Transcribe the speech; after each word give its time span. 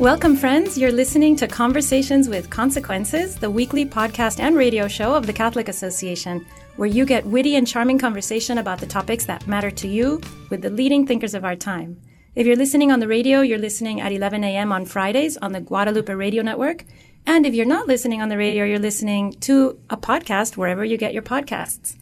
Welcome, 0.00 0.34
friends. 0.34 0.76
You're 0.76 0.90
listening 0.90 1.36
to 1.36 1.46
Conversations 1.46 2.28
with 2.28 2.50
Consequences, 2.50 3.36
the 3.36 3.48
weekly 3.48 3.86
podcast 3.86 4.40
and 4.40 4.56
radio 4.56 4.88
show 4.88 5.14
of 5.14 5.28
the 5.28 5.32
Catholic 5.32 5.68
Association, 5.68 6.44
where 6.74 6.88
you 6.88 7.06
get 7.06 7.24
witty 7.24 7.54
and 7.54 7.64
charming 7.64 8.00
conversation 8.00 8.58
about 8.58 8.80
the 8.80 8.86
topics 8.86 9.24
that 9.26 9.46
matter 9.46 9.70
to 9.70 9.86
you 9.86 10.20
with 10.50 10.62
the 10.62 10.70
leading 10.70 11.06
thinkers 11.06 11.32
of 11.32 11.44
our 11.44 11.54
time. 11.54 11.96
If 12.34 12.44
you're 12.44 12.56
listening 12.56 12.90
on 12.90 12.98
the 12.98 13.06
radio, 13.06 13.40
you're 13.40 13.56
listening 13.56 14.00
at 14.00 14.10
11 14.10 14.42
a.m. 14.42 14.72
on 14.72 14.84
Fridays 14.84 15.36
on 15.36 15.52
the 15.52 15.60
Guadalupe 15.60 16.12
Radio 16.12 16.42
Network. 16.42 16.84
And 17.24 17.46
if 17.46 17.54
you're 17.54 17.64
not 17.64 17.86
listening 17.86 18.20
on 18.20 18.30
the 18.30 18.36
radio, 18.36 18.64
you're 18.64 18.80
listening 18.80 19.34
to 19.42 19.78
a 19.90 19.96
podcast 19.96 20.56
wherever 20.56 20.84
you 20.84 20.96
get 20.96 21.12
your 21.12 21.22
podcasts. 21.22 21.96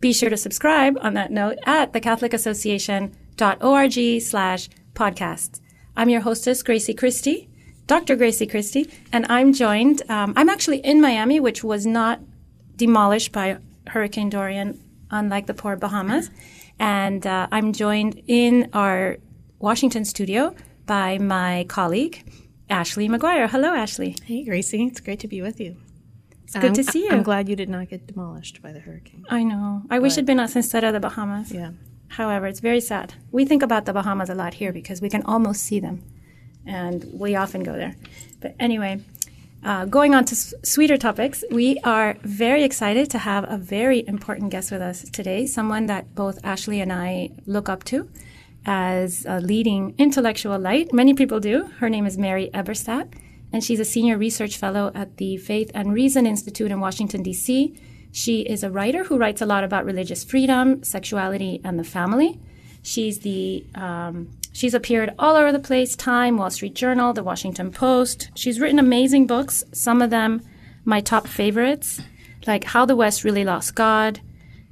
Be 0.00 0.12
sure 0.12 0.30
to 0.30 0.36
subscribe 0.36 0.98
on 1.00 1.14
that 1.14 1.30
note 1.30 1.58
at 1.66 1.92
thecatholicassociation.org 1.92 4.22
slash 4.22 4.68
podcasts. 4.94 5.60
I'm 5.98 6.08
your 6.08 6.20
hostess, 6.20 6.62
Grazie 6.62 6.94
Christie, 6.94 7.48
Dr. 7.88 8.14
Grazie 8.14 8.46
Christie, 8.46 8.88
and 9.12 9.26
I'm 9.28 9.52
joined, 9.52 10.00
um, 10.08 10.32
I'm 10.36 10.48
actually 10.48 10.78
in 10.78 11.00
Miami, 11.00 11.40
which 11.40 11.64
was 11.64 11.86
not 11.86 12.20
demolished 12.76 13.32
by 13.32 13.58
Hurricane 13.88 14.30
Dorian, 14.30 14.78
unlike 15.10 15.46
the 15.46 15.54
poor 15.54 15.74
Bahamas. 15.74 16.30
And 16.78 17.26
uh, 17.26 17.48
I'm 17.50 17.72
joined 17.72 18.22
in 18.28 18.70
our 18.74 19.16
Washington 19.58 20.04
studio 20.04 20.54
by 20.86 21.18
my 21.18 21.66
colleague, 21.68 22.30
Ashley 22.70 23.08
McGuire. 23.08 23.50
Hello, 23.50 23.74
Ashley. 23.74 24.14
Hey, 24.24 24.44
Grazie. 24.44 24.84
It's 24.84 25.00
great 25.00 25.18
to 25.18 25.26
be 25.26 25.42
with 25.42 25.58
you. 25.58 25.76
It's 26.44 26.54
good 26.54 26.64
I'm, 26.66 26.74
to 26.74 26.84
see 26.84 27.06
you. 27.06 27.10
I'm 27.10 27.24
glad 27.24 27.48
you 27.48 27.56
did 27.56 27.68
not 27.68 27.88
get 27.88 28.06
demolished 28.06 28.62
by 28.62 28.70
the 28.70 28.78
hurricane. 28.78 29.26
I 29.30 29.42
know. 29.42 29.82
I 29.90 29.98
wish 29.98 30.12
it'd 30.12 30.26
been 30.26 30.38
us 30.38 30.54
instead 30.54 30.84
of 30.84 30.92
the 30.92 31.00
Bahamas. 31.00 31.50
Yeah. 31.50 31.72
However, 32.08 32.46
it's 32.46 32.60
very 32.60 32.80
sad. 32.80 33.14
We 33.32 33.44
think 33.44 33.62
about 33.62 33.84
the 33.84 33.92
Bahamas 33.92 34.30
a 34.30 34.34
lot 34.34 34.54
here 34.54 34.72
because 34.72 35.00
we 35.00 35.08
can 35.10 35.22
almost 35.24 35.62
see 35.62 35.78
them, 35.80 36.02
and 36.66 37.06
we 37.12 37.34
often 37.36 37.62
go 37.62 37.72
there. 37.74 37.96
But 38.40 38.54
anyway, 38.58 39.00
uh, 39.64 39.84
going 39.84 40.14
on 40.14 40.24
to 40.26 40.32
s- 40.34 40.54
sweeter 40.62 40.96
topics, 40.96 41.44
we 41.50 41.78
are 41.84 42.16
very 42.22 42.62
excited 42.64 43.10
to 43.10 43.18
have 43.18 43.44
a 43.48 43.58
very 43.58 44.06
important 44.06 44.50
guest 44.50 44.70
with 44.70 44.80
us 44.80 45.02
today, 45.10 45.46
someone 45.46 45.86
that 45.86 46.14
both 46.14 46.38
Ashley 46.44 46.80
and 46.80 46.92
I 46.92 47.30
look 47.46 47.68
up 47.68 47.84
to 47.84 48.08
as 48.66 49.24
a 49.26 49.40
leading 49.40 49.94
intellectual 49.98 50.58
light. 50.58 50.92
Many 50.92 51.14
people 51.14 51.40
do. 51.40 51.64
Her 51.78 51.88
name 51.88 52.06
is 52.06 52.16
Mary 52.18 52.50
Eberstadt, 52.54 53.08
and 53.52 53.62
she's 53.64 53.80
a 53.80 53.84
senior 53.84 54.16
research 54.18 54.56
fellow 54.56 54.92
at 54.94 55.16
the 55.18 55.36
Faith 55.36 55.70
and 55.74 55.92
Reason 55.92 56.26
Institute 56.26 56.70
in 56.70 56.80
Washington, 56.80 57.22
D.C. 57.22 57.78
She 58.12 58.40
is 58.40 58.62
a 58.62 58.70
writer 58.70 59.04
who 59.04 59.18
writes 59.18 59.42
a 59.42 59.46
lot 59.46 59.64
about 59.64 59.84
religious 59.84 60.24
freedom, 60.24 60.82
sexuality, 60.82 61.60
and 61.64 61.78
the 61.78 61.84
family. 61.84 62.40
She's 62.82 63.20
the 63.20 63.66
um, 63.74 64.30
she's 64.52 64.74
appeared 64.74 65.14
all 65.18 65.36
over 65.36 65.52
the 65.52 65.58
place: 65.58 65.94
Time, 65.94 66.36
Wall 66.36 66.50
Street 66.50 66.74
Journal, 66.74 67.12
The 67.12 67.22
Washington 67.22 67.70
Post. 67.70 68.30
She's 68.34 68.60
written 68.60 68.78
amazing 68.78 69.26
books. 69.26 69.64
Some 69.72 70.00
of 70.00 70.10
them, 70.10 70.42
my 70.84 71.00
top 71.00 71.26
favorites, 71.26 72.00
like 72.46 72.64
How 72.64 72.86
the 72.86 72.96
West 72.96 73.24
Really 73.24 73.44
Lost 73.44 73.74
God. 73.74 74.20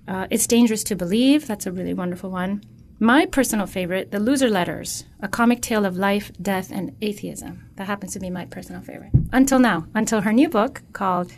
Uh, 0.09 0.27
it's 0.31 0.47
Dangerous 0.47 0.85
to 0.85 0.97
Believe. 0.97 1.47
That's 1.47 1.67
a 1.67 1.73
really 1.73 1.95
wonderful 1.95 2.31
one. 2.31 2.63
My 2.99 3.27
personal 3.27 3.67
favorite, 3.67 4.11
The 4.11 4.21
Loser 4.21 4.49
Letters, 4.49 5.05
a 5.21 5.29
comic 5.29 5.61
tale 5.61 5.85
of 5.85 5.99
life, 5.99 6.33
death, 6.41 6.71
and 6.73 6.97
atheism. 7.03 7.69
That 7.77 7.89
happens 7.89 8.15
to 8.15 8.21
be 8.21 8.31
my 8.31 8.47
personal 8.47 8.81
favorite. 8.81 9.13
Until 9.33 9.59
now, 9.59 9.87
until 9.95 10.23
her 10.23 10.33
new 10.33 10.49
book 10.49 10.81
called 10.95 11.31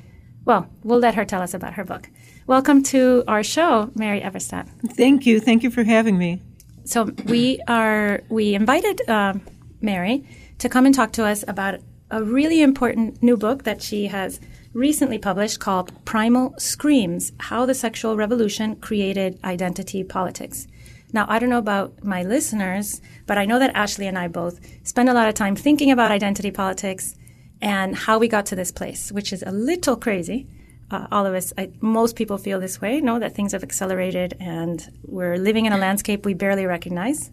well, 0.48 0.66
we'll 0.82 0.98
let 0.98 1.14
her 1.14 1.26
tell 1.26 1.42
us 1.42 1.52
about 1.52 1.74
her 1.74 1.84
book. 1.84 2.08
Welcome 2.46 2.82
to 2.84 3.22
our 3.28 3.42
show, 3.42 3.90
Mary 3.94 4.22
Eberstadt. 4.22 4.66
Thank 4.96 5.26
you. 5.26 5.40
Thank 5.40 5.62
you 5.62 5.70
for 5.70 5.84
having 5.84 6.16
me. 6.16 6.40
So 6.84 7.12
we 7.26 7.60
are 7.68 8.22
we 8.30 8.54
invited 8.54 9.06
uh, 9.10 9.34
Mary 9.82 10.26
to 10.56 10.70
come 10.70 10.86
and 10.86 10.94
talk 10.94 11.12
to 11.12 11.26
us 11.26 11.44
about 11.46 11.80
a 12.10 12.24
really 12.24 12.62
important 12.62 13.22
new 13.22 13.36
book 13.36 13.64
that 13.64 13.82
she 13.82 14.06
has 14.06 14.40
recently 14.72 15.18
published 15.18 15.60
called 15.60 15.92
Primal 16.06 16.54
Screams: 16.56 17.32
How 17.40 17.66
the 17.66 17.74
Sexual 17.74 18.16
Revolution 18.16 18.76
Created 18.76 19.38
Identity 19.44 20.02
Politics. 20.02 20.66
Now, 21.12 21.26
I 21.28 21.38
don't 21.38 21.50
know 21.50 21.58
about 21.58 22.02
my 22.02 22.22
listeners, 22.22 23.02
but 23.26 23.36
I 23.36 23.44
know 23.44 23.58
that 23.58 23.76
Ashley 23.76 24.06
and 24.06 24.18
I 24.18 24.28
both 24.28 24.60
spend 24.82 25.10
a 25.10 25.14
lot 25.14 25.28
of 25.28 25.34
time 25.34 25.56
thinking 25.56 25.90
about 25.90 26.10
identity 26.10 26.50
politics 26.50 27.16
and 27.60 27.96
how 27.96 28.18
we 28.18 28.28
got 28.28 28.46
to 28.46 28.56
this 28.56 28.70
place, 28.70 29.10
which 29.12 29.32
is 29.32 29.42
a 29.42 29.50
little 29.50 29.96
crazy. 29.96 30.46
Uh, 30.90 31.06
all 31.10 31.26
of 31.26 31.34
us, 31.34 31.52
I, 31.58 31.70
most 31.80 32.16
people 32.16 32.38
feel 32.38 32.60
this 32.60 32.80
way, 32.80 33.00
know 33.00 33.18
that 33.18 33.34
things 33.34 33.52
have 33.52 33.62
accelerated 33.62 34.34
and 34.40 34.90
we're 35.02 35.36
living 35.36 35.66
in 35.66 35.72
a 35.72 35.78
landscape 35.78 36.24
we 36.24 36.34
barely 36.34 36.66
recognize. 36.66 37.30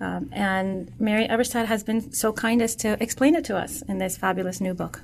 Um, 0.00 0.28
and 0.32 0.92
Mary 0.98 1.26
Eberstadt 1.26 1.66
has 1.66 1.82
been 1.82 2.12
so 2.12 2.32
kind 2.32 2.60
as 2.60 2.76
to 2.76 3.00
explain 3.02 3.34
it 3.34 3.44
to 3.46 3.56
us 3.56 3.82
in 3.82 3.98
this 3.98 4.16
fabulous 4.16 4.60
new 4.60 4.74
book. 4.74 5.02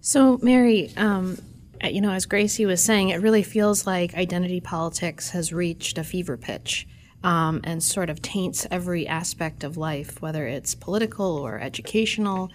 So, 0.00 0.38
Mary, 0.42 0.92
um, 0.96 1.38
you 1.82 2.00
know, 2.00 2.12
as 2.12 2.26
Grazie 2.26 2.66
was 2.66 2.84
saying, 2.84 3.08
it 3.08 3.20
really 3.20 3.42
feels 3.42 3.86
like 3.86 4.14
identity 4.14 4.60
politics 4.60 5.30
has 5.30 5.52
reached 5.52 5.98
a 5.98 6.04
fever 6.04 6.36
pitch. 6.36 6.86
Um, 7.22 7.62
and 7.64 7.82
sort 7.82 8.10
of 8.10 8.20
taints 8.20 8.66
every 8.70 9.06
aspect 9.06 9.64
of 9.64 9.78
life, 9.78 10.20
whether 10.20 10.46
it's 10.46 10.74
political 10.74 11.38
or 11.38 11.58
educational, 11.58 12.50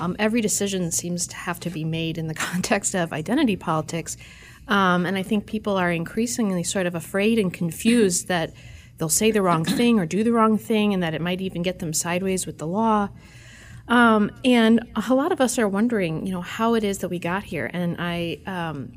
um, 0.00 0.16
every 0.18 0.40
decision 0.40 0.90
seems 0.90 1.26
to 1.28 1.36
have 1.36 1.60
to 1.60 1.70
be 1.70 1.84
made 1.84 2.18
in 2.18 2.26
the 2.26 2.34
context 2.48 2.94
of 2.94 3.12
identity 3.12 3.56
politics. 3.56 4.16
Um, 4.66 5.06
and 5.06 5.16
I 5.16 5.22
think 5.22 5.46
people 5.46 5.76
are 5.76 5.92
increasingly 5.92 6.62
sort 6.62 6.86
of 6.86 6.94
afraid 6.94 7.38
and 7.38 7.52
confused 7.52 8.28
that 8.28 8.52
they'll 8.98 9.08
say 9.08 9.30
the 9.30 9.42
wrong 9.42 9.64
thing 9.64 9.98
or 9.98 10.06
do 10.06 10.22
the 10.22 10.32
wrong 10.32 10.56
thing 10.56 10.94
and 10.94 11.02
that 11.02 11.14
it 11.14 11.20
might 11.20 11.40
even 11.40 11.62
get 11.62 11.80
them 11.80 11.92
sideways 11.92 12.46
with 12.46 12.58
the 12.58 12.66
law. 12.66 13.08
Um, 13.88 14.30
and 14.44 14.88
a 15.08 15.14
lot 15.14 15.32
of 15.32 15.40
us 15.40 15.58
are 15.58 15.68
wondering, 15.68 16.26
you 16.26 16.32
know, 16.32 16.40
how 16.40 16.74
it 16.74 16.84
is 16.84 16.98
that 16.98 17.08
we 17.08 17.18
got 17.18 17.42
here. 17.42 17.68
And 17.72 17.96
I, 17.98 18.40
um, 18.46 18.92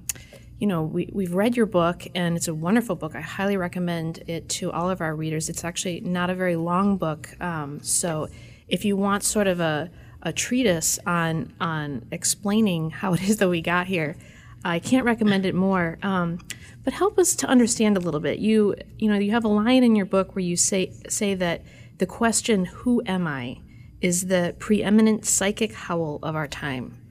you 0.60 0.68
know, 0.68 0.84
we, 0.84 1.10
we've 1.12 1.34
read 1.34 1.58
your 1.58 1.66
book 1.66 2.08
and 2.16 2.38
it's 2.38 2.48
a 2.48 2.54
wonderful 2.54 2.96
book. 2.96 3.16
I 3.16 3.22
highly 3.22 3.58
recommend 3.58 4.24
it 4.28 4.48
to 4.50 4.72
all 4.72 4.90
of 4.90 5.02
our 5.02 5.14
readers. 5.14 5.50
It's 5.50 5.66
actually 5.66 6.00
not 6.02 6.30
a 6.30 6.36
very 6.36 6.56
long 6.56 6.98
book. 6.98 7.30
Um, 7.42 7.82
so 7.82 8.30
if 8.68 8.86
you 8.86 8.96
want 8.96 9.24
sort 9.24 9.48
of 9.48 9.60
a, 9.60 9.92
a 10.22 10.34
treatise 10.34 11.00
on 11.06 11.54
on 11.60 12.06
explaining 12.12 12.90
how 12.90 13.14
it 13.14 13.22
is 13.24 13.38
that 13.38 13.50
we 13.50 13.62
got 13.62 13.88
here. 13.88 14.16
I 14.64 14.80
can't 14.80 15.06
recommend 15.06 15.46
it 15.46 15.56
more. 15.56 15.98
Um, 16.02 16.40
but 16.84 16.94
help 16.94 17.20
us 17.20 17.36
to 17.36 17.48
understand 17.48 17.98
a 17.98 18.00
little 18.00 18.20
bit. 18.20 18.40
You 18.40 18.76
you 18.98 19.10
know 19.10 19.18
you 19.18 19.32
have 19.32 19.46
a 19.46 19.50
line 19.50 19.84
in 19.84 19.96
your 19.96 20.06
book 20.06 20.36
where 20.36 20.44
you 20.44 20.58
say 20.58 20.94
say 21.10 21.36
that 21.36 21.64
the 21.98 22.06
question 22.06 22.66
"Who 22.66 23.02
am 23.06 23.28
I?" 23.28 23.60
is 24.00 24.28
the 24.28 24.56
preeminent 24.60 25.26
psychic 25.26 25.74
howl 25.74 26.20
of 26.22 26.36
our 26.36 26.48
time. 26.48 27.02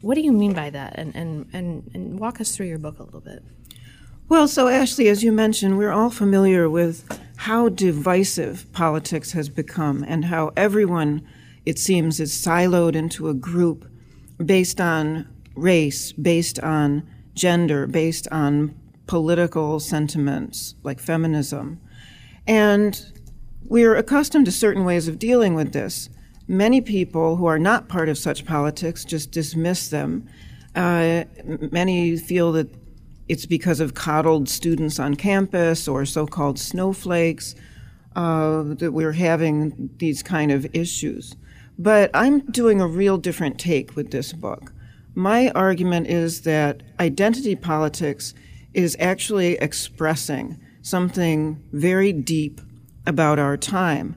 What 0.00 0.14
do 0.14 0.20
you 0.20 0.32
mean 0.32 0.54
by 0.54 0.70
that? 0.70 0.94
And 0.96 1.14
and 1.14 1.46
and, 1.52 1.90
and 1.94 2.20
walk 2.20 2.40
us 2.40 2.54
through 2.54 2.66
your 2.66 2.78
book 2.78 2.98
a 2.98 3.02
little 3.02 3.20
bit. 3.20 3.42
Well, 4.28 4.46
so 4.46 4.68
Ashley, 4.68 5.08
as 5.08 5.24
you 5.24 5.32
mentioned, 5.32 5.78
we're 5.78 5.92
all 5.92 6.10
familiar 6.10 6.68
with 6.68 7.06
how 7.36 7.70
divisive 7.70 8.70
politics 8.72 9.32
has 9.32 9.48
become 9.48 10.04
and 10.06 10.26
how 10.26 10.52
everyone 10.56 11.26
it 11.68 11.78
seems, 11.78 12.18
is 12.18 12.32
siloed 12.32 12.96
into 12.96 13.28
a 13.28 13.34
group 13.34 13.86
based 14.42 14.80
on 14.80 15.28
race, 15.54 16.12
based 16.12 16.58
on 16.60 17.06
gender, 17.34 17.86
based 17.86 18.26
on 18.32 18.74
political 19.06 19.78
sentiments 19.78 20.76
like 20.82 20.98
feminism. 20.98 21.78
And 22.46 23.12
we're 23.64 23.96
accustomed 23.96 24.46
to 24.46 24.52
certain 24.52 24.86
ways 24.86 25.08
of 25.08 25.18
dealing 25.18 25.54
with 25.54 25.74
this. 25.74 26.08
Many 26.46 26.80
people 26.80 27.36
who 27.36 27.44
are 27.44 27.58
not 27.58 27.86
part 27.86 28.08
of 28.08 28.16
such 28.16 28.46
politics 28.46 29.04
just 29.04 29.30
dismiss 29.30 29.90
them. 29.90 30.26
Uh, 30.74 31.24
many 31.70 32.16
feel 32.16 32.50
that 32.52 32.74
it's 33.28 33.44
because 33.44 33.78
of 33.78 33.92
coddled 33.92 34.48
students 34.48 34.98
on 34.98 35.16
campus 35.16 35.86
or 35.86 36.06
so 36.06 36.26
called 36.26 36.58
snowflakes 36.58 37.54
uh, 38.16 38.62
that 38.62 38.92
we're 38.92 39.12
having 39.12 39.90
these 39.98 40.22
kind 40.22 40.50
of 40.50 40.66
issues. 40.72 41.36
But 41.78 42.10
I'm 42.12 42.40
doing 42.50 42.80
a 42.80 42.88
real 42.88 43.18
different 43.18 43.58
take 43.58 43.94
with 43.94 44.10
this 44.10 44.32
book. 44.32 44.72
My 45.14 45.50
argument 45.50 46.08
is 46.08 46.42
that 46.42 46.82
identity 46.98 47.54
politics 47.54 48.34
is 48.74 48.96
actually 48.98 49.54
expressing 49.58 50.58
something 50.82 51.62
very 51.72 52.12
deep 52.12 52.60
about 53.06 53.38
our 53.38 53.56
time, 53.56 54.16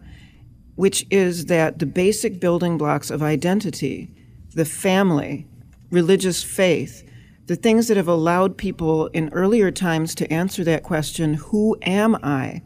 which 0.75 1.05
is 1.11 1.45
that 1.45 1.79
the 1.79 1.85
basic 1.85 2.39
building 2.39 2.77
blocks 2.77 3.11
of 3.11 3.21
identity, 3.21 4.11
the 4.55 4.65
family, 4.65 5.47
religious 5.91 6.43
faith, 6.43 7.07
the 7.45 7.55
things 7.55 7.87
that 7.87 7.97
have 7.97 8.07
allowed 8.07 8.57
people 8.57 9.07
in 9.07 9.29
earlier 9.33 9.71
times 9.71 10.15
to 10.15 10.31
answer 10.33 10.63
that 10.63 10.83
question, 10.83 11.35
who 11.35 11.77
am 11.83 12.15
I? 12.23 12.61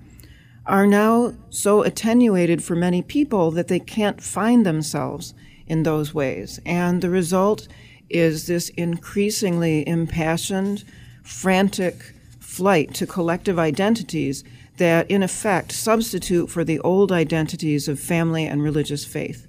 Are 0.65 0.87
now 0.87 1.33
so 1.49 1.83
attenuated 1.83 2.63
for 2.63 2.75
many 2.75 3.01
people 3.01 3.51
that 3.51 3.67
they 3.67 3.79
can't 3.79 4.21
find 4.21 4.65
themselves 4.65 5.33
in 5.67 5.83
those 5.83 6.13
ways. 6.13 6.59
And 6.65 7.01
the 7.01 7.09
result 7.09 7.67
is 8.09 8.47
this 8.47 8.69
increasingly 8.69 9.87
impassioned, 9.87 10.83
frantic 11.23 12.13
flight 12.39 12.93
to 12.95 13.07
collective 13.07 13.59
identities 13.59 14.43
that, 14.77 15.09
in 15.09 15.23
effect, 15.23 15.71
substitute 15.71 16.49
for 16.49 16.63
the 16.63 16.79
old 16.79 17.11
identities 17.11 17.87
of 17.87 17.99
family 17.99 18.45
and 18.45 18.61
religious 18.61 19.05
faith. 19.05 19.47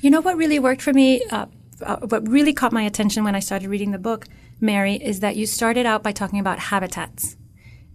You 0.00 0.10
know 0.10 0.20
what 0.20 0.36
really 0.36 0.58
worked 0.58 0.82
for 0.82 0.92
me? 0.92 1.22
Uh, 1.30 1.46
uh, 1.82 1.96
what 1.96 2.28
really 2.28 2.52
caught 2.52 2.72
my 2.72 2.82
attention 2.82 3.24
when 3.24 3.34
I 3.34 3.40
started 3.40 3.68
reading 3.68 3.90
the 3.90 3.98
book, 3.98 4.26
Mary, 4.60 4.94
is 4.94 5.20
that 5.20 5.36
you 5.36 5.46
started 5.46 5.86
out 5.86 6.02
by 6.02 6.12
talking 6.12 6.38
about 6.38 6.58
habitats 6.58 7.36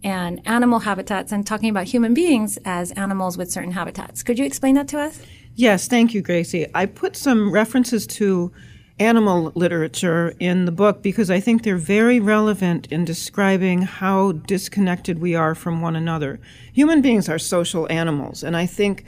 and 0.03 0.41
animal 0.45 0.79
habitats 0.79 1.31
and 1.31 1.45
talking 1.45 1.69
about 1.69 1.85
human 1.85 2.13
beings 2.13 2.57
as 2.65 2.91
animals 2.91 3.37
with 3.37 3.51
certain 3.51 3.71
habitats. 3.71 4.23
Could 4.23 4.39
you 4.39 4.45
explain 4.45 4.75
that 4.75 4.87
to 4.89 4.99
us? 4.99 5.21
Yes, 5.55 5.87
thank 5.87 6.13
you, 6.13 6.21
Grazie. 6.21 6.67
I 6.73 6.85
put 6.85 7.15
some 7.15 7.51
references 7.51 8.07
to 8.07 8.51
animal 8.99 9.51
literature 9.55 10.33
in 10.39 10.65
the 10.65 10.71
book 10.71 11.01
because 11.01 11.31
I 11.31 11.39
think 11.39 11.63
they're 11.63 11.77
very 11.77 12.19
relevant 12.19 12.87
in 12.91 13.05
describing 13.05 13.81
how 13.81 14.33
disconnected 14.33 15.19
we 15.19 15.35
are 15.35 15.55
from 15.55 15.81
one 15.81 15.95
another. 15.95 16.39
Human 16.73 17.01
beings 17.01 17.29
are 17.29 17.39
social 17.39 17.87
animals, 17.89 18.43
and 18.43 18.57
I 18.57 18.65
think 18.65 19.05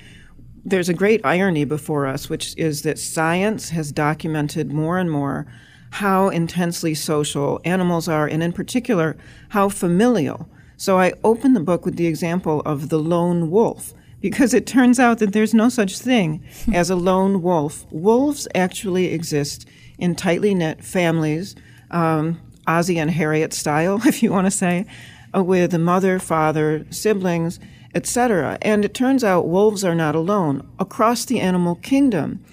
there's 0.64 0.90
a 0.90 0.94
great 0.94 1.22
irony 1.26 1.66
before 1.66 2.06
us, 2.06 2.30
which 2.30 2.56
is 2.58 2.84
that 2.84 3.00
science 3.00 3.70
has 3.70 3.92
documented 3.92 4.72
more 4.72 4.98
and 4.98 5.12
more 5.12 5.48
how 5.92 6.30
intensely 6.30 6.94
social 6.94 7.60
animals 7.66 8.08
are, 8.08 8.28
and 8.28 8.42
in 8.42 8.54
particular, 8.54 9.18
how 9.50 9.68
familial. 9.68 10.48
So 10.82 10.98
I 10.98 11.14
open 11.24 11.54
the 11.54 11.60
book 11.60 11.86
with 11.86 11.96
the 11.96 12.08
example 12.08 12.62
of 12.62 12.90
the 12.90 12.98
lone 12.98 13.52
wolf, 13.52 13.94
because 14.20 14.52
it 14.52 14.66
turns 14.66 15.00
out 15.00 15.20
that 15.20 15.32
there's 15.32 15.54
no 15.54 15.70
such 15.70 16.00
thing 16.00 16.44
as 16.74 16.90
a 16.90 16.96
lone 16.96 17.44
wolf. 17.44 17.86
Wolves 17.92 18.48
actually 18.56 19.14
exist 19.14 19.68
in 20.00 20.16
tightly 20.16 20.56
knit 20.56 20.84
families, 20.84 21.56
um, 21.92 22.42
Ozzie 22.66 22.98
and 22.98 23.12
Harriet 23.12 23.54
style, 23.54 24.02
if 24.08 24.24
you 24.24 24.32
want 24.32 24.48
to 24.48 24.52
say, 24.52 24.88
uh, 25.36 25.44
with 25.44 25.72
a 25.76 25.78
mother, 25.78 26.18
father, 26.18 26.88
siblings, 26.90 27.60
etc. 27.94 28.58
And 28.64 28.84
it 28.84 28.96
turns 28.96 29.24
out 29.24 29.48
wolves 29.48 29.86
are 29.86 29.94
not 29.94 30.16
alone. 30.16 30.68
Across 30.80 31.26
the 31.26 31.42
animal 31.42 31.76
kingdom, 31.76 32.44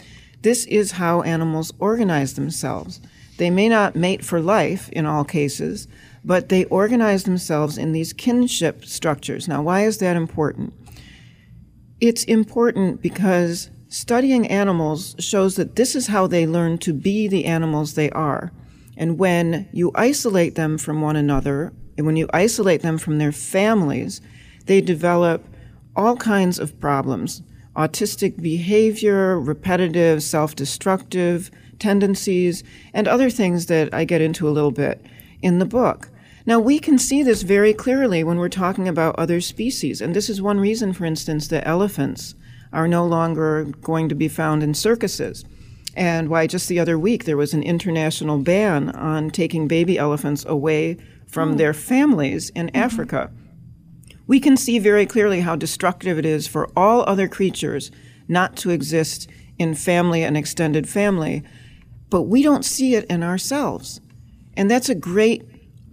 this 0.43 0.67
is 0.67 0.91
how 0.93 1.23
animals 1.23 1.73
organize 1.79 2.35
themselves. 2.35 3.01
They 3.39 3.49
may 3.49 3.71
not 3.71 3.97
mate 3.97 4.23
for 4.23 4.39
life 4.39 4.91
in 4.91 5.07
all 5.07 5.25
cases, 5.25 5.89
but 6.25 6.49
they 6.49 6.65
organize 6.67 7.25
themselves 7.25 7.79
in 7.79 7.93
these 7.93 8.13
kinship 8.13 8.85
structures. 8.85 9.49
Now, 9.49 9.63
why 9.63 9.85
is 9.85 9.99
that 9.99 10.17
important? 10.17 10.73
It's 12.01 12.25
important 12.25 13.03
because 13.03 13.71
studying 13.89 14.47
animals 14.49 15.17
shows 15.19 15.57
that 15.57 15.77
this 15.77 15.97
is 15.97 16.07
how 16.07 16.27
they 16.27 16.47
learn 16.47 16.79
to 16.79 16.93
be 16.93 17.29
the 17.29 17.45
animals 17.45 17.95
they 17.95 18.11
are. 18.11 18.53
And 18.97 19.19
when 19.19 19.69
you 19.73 19.91
isolate 19.95 20.55
them 20.55 20.79
from 20.79 21.01
one 21.01 21.17
another, 21.17 21.73
and 21.97 22.07
when 22.07 22.17
you 22.17 22.29
isolate 22.33 22.83
them 22.83 22.99
from 22.99 23.19
their 23.19 23.33
families, 23.33 24.21
they 24.67 24.81
develop 24.81 25.45
all 25.97 26.17
kinds 26.17 26.59
of 26.59 26.79
problems 26.81 27.43
autistic 27.77 28.43
behavior, 28.43 29.39
repetitive, 29.39 30.23
self 30.23 30.57
destructive 30.57 31.51
tendencies, 31.79 32.65
and 32.93 33.07
other 33.07 33.31
things 33.31 33.67
that 33.67 33.95
I 33.95 34.05
get 34.05 34.21
into 34.21 34.49
a 34.49 34.51
little 34.51 34.73
bit 34.73 35.01
in 35.43 35.59
the 35.59 35.67
book. 35.67 36.09
Now, 36.47 36.59
we 36.59 36.79
can 36.79 36.99
see 36.99 37.23
this 37.23 37.43
very 37.43 37.75
clearly 37.75 38.25
when 38.25 38.39
we're 38.39 38.49
talking 38.49 38.89
about 38.89 39.19
other 39.19 39.41
species, 39.41 40.01
and 40.01 40.15
this 40.15 40.31
is 40.31 40.41
one 40.41 40.61
reason, 40.61 40.93
for 40.93 41.05
instance, 41.05 41.49
that 41.49 41.67
elephants 41.67 42.35
are 42.73 42.89
no 42.89 43.07
longer 43.07 43.65
going 43.83 44.09
to 44.09 44.15
be 44.15 44.29
found 44.29 44.63
in 44.63 44.75
circuses. 44.75 45.45
And 45.95 46.29
why 46.29 46.47
just 46.47 46.69
the 46.69 46.79
other 46.79 46.99
week 46.99 47.25
there 47.25 47.37
was 47.37 47.55
an 47.55 47.63
international 47.63 48.39
ban 48.39 48.91
on 48.91 49.31
taking 49.31 49.69
baby 49.69 49.99
elephants 49.99 50.45
away 50.47 50.97
from 51.27 51.53
oh. 51.53 51.55
their 51.57 51.75
families 51.75 52.51
in 52.51 52.69
mm-hmm. 52.69 52.77
Africa 52.77 53.31
we 54.29 54.39
can 54.39 54.57
see 54.57 54.79
very 54.79 55.07
clearly 55.07 55.41
how 55.41 55.57
destructive 55.57 56.19
it 56.19 56.27
is 56.27 56.47
for 56.47 56.69
all 56.77 57.03
other 57.03 57.27
creatures 57.27 57.91
not 58.29 58.57
to 58.59 58.71
exist 58.71 59.29
in 59.59 59.75
family 59.75 60.23
and 60.23 60.37
extended 60.37 60.87
family, 60.87 61.43
but 62.11 62.23
we 62.23 62.43
don't 62.43 62.65
see 62.65 62.95
it 62.95 63.07
in 63.07 63.23
ourselves. 63.23 64.01
And 64.59 64.69
that's 64.69 64.89
a 64.89 64.95
great 64.97 65.45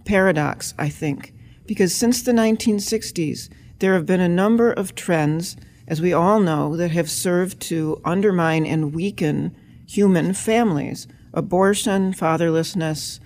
paradox, 0.04 0.74
I 0.76 0.88
think, 0.88 1.32
because 1.66 1.94
since 1.94 2.20
the 2.20 2.32
1960s, 2.32 3.48
there 3.78 3.94
have 3.94 4.06
been 4.06 4.20
a 4.20 4.28
number 4.28 4.72
of 4.72 4.96
trends, 4.96 5.56
as 5.86 6.00
we 6.02 6.12
all 6.12 6.40
know, 6.40 6.76
that 6.76 6.90
have 6.90 7.08
served 7.08 7.60
to 7.60 8.00
undermine 8.04 8.66
and 8.66 8.92
weaken 8.92 9.56
human 9.86 10.34
families 10.34 11.06
abortion, 11.32 12.12
fatherlessness, 12.12 13.20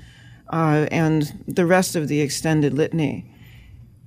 uh, 0.53 0.87
and 0.91 1.43
the 1.49 1.65
rest 1.65 1.97
of 1.97 2.09
the 2.09 2.21
extended 2.21 2.75
litany. 2.75 3.25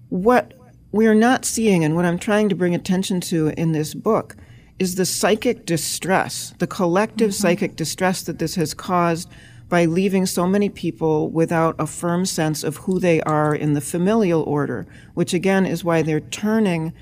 What 0.10 0.54
we 0.92 1.08
are 1.08 1.16
not 1.16 1.46
seeing, 1.46 1.84
and 1.84 1.96
what 1.96 2.06
I'm 2.06 2.20
trying 2.20 2.50
to 2.50 2.56
bring 2.56 2.76
attention 2.76 3.22
to 3.22 3.48
in 3.58 3.72
this 3.72 3.96
book, 3.96 4.36
is 4.78 4.96
the 4.96 5.06
psychic 5.06 5.66
distress, 5.66 6.54
the 6.60 6.68
collective 6.68 7.32
mm-hmm. 7.32 7.42
psychic 7.42 7.76
distress 7.76 8.22
that 8.24 8.38
this 8.38 8.54
has 8.54 8.76
caused 8.76 9.30
by 9.74 9.86
leaving 9.86 10.24
so 10.24 10.46
many 10.46 10.70
people 10.70 11.32
without 11.32 11.76
a 11.80 11.88
firm 11.88 12.28
sense 12.28 12.64
of 12.64 12.78
who 12.78 13.00
they 13.00 13.20
are 13.22 13.56
in 13.56 13.74
the 13.74 13.82
familial 13.82 14.44
order, 14.44 14.86
which 15.16 15.34
again 15.34 15.66
is 15.66 15.84
why 15.84 16.04
they're 16.04 16.20
turning 16.20 16.94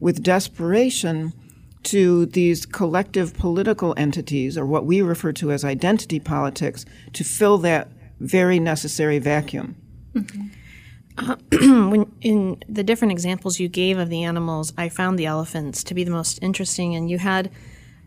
with 0.00 0.24
desperation 0.24 1.32
to 1.84 2.26
these 2.26 2.66
collective 2.66 3.32
political 3.34 3.94
entities, 3.96 4.58
or 4.58 4.66
what 4.66 4.84
we 4.84 5.00
refer 5.00 5.30
to 5.30 5.52
as 5.52 5.64
identity 5.64 6.18
politics, 6.18 6.84
to 7.12 7.22
fill 7.22 7.58
that 7.58 7.92
very 8.18 8.58
necessary 8.58 9.20
vacuum. 9.20 9.76
Mm-hmm. 10.12 10.46
Uh, 11.18 11.36
when 11.90 12.10
in 12.22 12.60
the 12.68 12.82
different 12.82 13.12
examples 13.12 13.60
you 13.60 13.68
gave 13.68 13.98
of 13.98 14.10
the 14.10 14.24
animals, 14.24 14.72
I 14.76 14.88
found 14.88 15.16
the 15.16 15.26
elephants 15.26 15.84
to 15.84 15.94
be 15.94 16.02
the 16.02 16.10
most 16.10 16.40
interesting, 16.42 16.96
and 16.96 17.08
you 17.08 17.18
had 17.18 17.52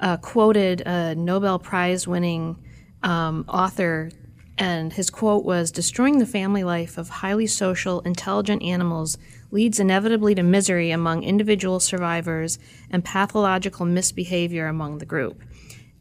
uh, 0.01 0.17
quoted 0.17 0.81
a 0.81 1.15
Nobel 1.15 1.57
Prize 1.57 2.05
winning 2.05 2.57
um, 3.03 3.45
author, 3.47 4.11
and 4.57 4.91
his 4.93 5.09
quote 5.09 5.45
was 5.45 5.71
Destroying 5.71 6.19
the 6.19 6.25
family 6.25 6.63
life 6.63 6.97
of 6.97 7.09
highly 7.09 7.47
social, 7.47 8.01
intelligent 8.01 8.61
animals 8.63 9.17
leads 9.51 9.79
inevitably 9.79 10.35
to 10.35 10.43
misery 10.43 10.91
among 10.91 11.23
individual 11.23 11.79
survivors 11.79 12.59
and 12.89 13.03
pathological 13.03 13.85
misbehavior 13.85 14.67
among 14.67 14.99
the 14.99 15.05
group. 15.05 15.41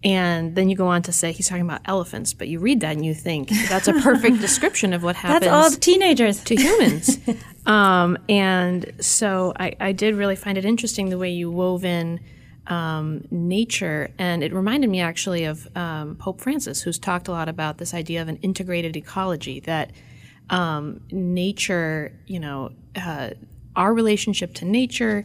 And 0.05 0.55
then 0.55 0.69
you 0.69 0.77
go 0.77 0.87
on 0.87 1.03
to 1.03 1.13
say 1.13 1.33
he's 1.33 1.49
talking 1.49 1.65
about 1.65 1.81
elephants, 1.85 2.33
but 2.33 2.47
you 2.47 2.61
read 2.61 2.81
that 2.81 2.93
and 2.93 3.05
you 3.05 3.15
think 3.15 3.49
that's 3.69 3.89
a 3.89 3.95
perfect 3.95 4.39
description 4.41 4.93
of 4.93 5.03
what 5.03 5.17
happens. 5.17 5.51
That's 5.51 5.75
all 5.75 5.81
teenagers 5.81 6.45
to 6.45 6.55
humans. 6.55 7.19
um, 7.67 8.17
and 8.29 8.93
so 9.01 9.53
I, 9.59 9.75
I, 9.81 9.93
did 9.93 10.15
really 10.15 10.37
find 10.37 10.57
it 10.57 10.65
interesting 10.65 11.09
the 11.09 11.19
way 11.19 11.31
you 11.31 11.51
wove 11.51 11.85
in 11.85 12.21
um, 12.69 13.25
nature, 13.31 14.11
and 14.19 14.45
it 14.45 14.53
reminded 14.53 14.91
me 14.91 15.01
actually 15.01 15.45
of 15.45 15.67
um, 15.77 16.17
Pope 16.17 16.41
Francis, 16.41 16.83
who's 16.83 16.99
talked 16.99 17.27
a 17.27 17.33
lot 17.33 17.49
about 17.49 17.79
this 17.79 17.95
idea 17.95 18.23
of 18.23 18.29
an 18.29 18.37
integrated 18.37 18.97
ecology. 18.97 19.61
That 19.61 19.91
um, 20.51 21.01
nature, 21.11 22.13
you 22.27 22.39
know, 22.39 22.73
uh, 22.95 23.31
our 23.75 23.93
relationship 23.95 24.55
to 24.55 24.65
nature 24.65 25.25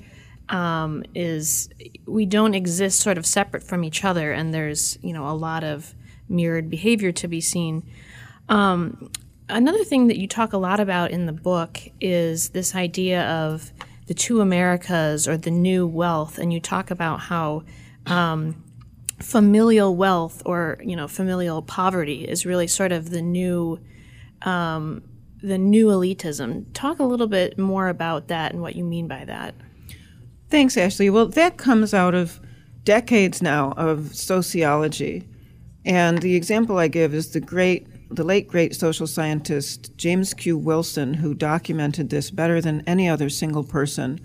um, 0.50 1.04
is 1.14 1.70
we 2.06 2.26
don't 2.26 2.56
exist 2.56 3.02
sort 3.02 3.18
of 3.18 3.26
separate 3.26 3.64
from 3.64 3.84
each 3.84 4.06
other, 4.06 4.32
and 4.32 4.54
there's 4.54 4.98
you 5.02 5.14
know 5.14 5.28
a 5.28 5.36
lot 5.36 5.64
of 5.64 5.94
mirrored 6.30 6.70
behavior 6.70 7.12
to 7.12 7.28
be 7.28 7.42
seen. 7.42 7.84
Um, 8.48 9.12
another 9.50 9.84
thing 9.84 10.08
that 10.08 10.18
you 10.18 10.28
talk 10.28 10.54
a 10.54 10.58
lot 10.58 10.80
about 10.80 11.12
in 11.12 11.26
the 11.26 11.34
book 11.34 11.80
is 12.00 12.50
this 12.50 12.76
idea 12.76 13.24
of 13.24 13.72
the 14.08 14.14
two 14.14 14.42
Americas 14.42 15.28
or 15.28 15.38
the 15.38 15.52
new 15.52 15.88
wealth, 15.88 16.38
and 16.38 16.54
you 16.54 16.60
talk 16.60 16.92
about 16.92 17.20
how 17.22 17.64
um, 18.06 18.64
familial 19.20 19.96
wealth 19.96 20.42
or 20.46 20.78
you 20.84 20.96
know 20.96 21.08
familial 21.08 21.62
poverty 21.62 22.28
is 22.28 22.46
really 22.46 22.68
sort 22.68 22.92
of 22.92 23.10
the 23.10 23.22
new 23.22 23.80
um, 24.42 25.04
the 25.42 25.58
new 25.58 25.88
elitism. 25.88 26.66
Talk 26.74 27.00
a 27.00 27.04
little 27.04 27.28
bit 27.28 27.58
more 27.58 27.90
about 27.90 28.28
that 28.30 28.54
and 28.54 28.62
what 28.62 28.76
you 28.76 28.84
mean 28.84 29.08
by 29.08 29.26
that. 29.26 29.56
Thanks, 30.50 30.78
Ashley. 30.78 31.10
Well, 31.10 31.28
that 31.30 31.58
comes 31.58 31.94
out 31.94 32.14
of 32.14 32.40
decades 32.84 33.42
now 33.42 33.72
of 33.72 34.16
sociology. 34.16 35.28
And 35.86 36.22
the 36.22 36.36
example 36.36 36.78
I 36.78 36.88
give 36.88 37.14
is 37.14 37.32
the 37.32 37.42
great, 37.42 37.88
the 38.16 38.24
late 38.24 38.48
great 38.48 38.76
social 38.76 39.08
scientist 39.08 39.96
James 39.98 40.34
Q. 40.34 40.58
Wilson, 40.58 41.16
who 41.16 41.34
documented 41.34 42.10
this 42.10 42.32
better 42.32 42.62
than 42.62 42.84
any 42.88 43.10
other 43.10 43.30
single 43.30 43.64
person. 43.64 44.20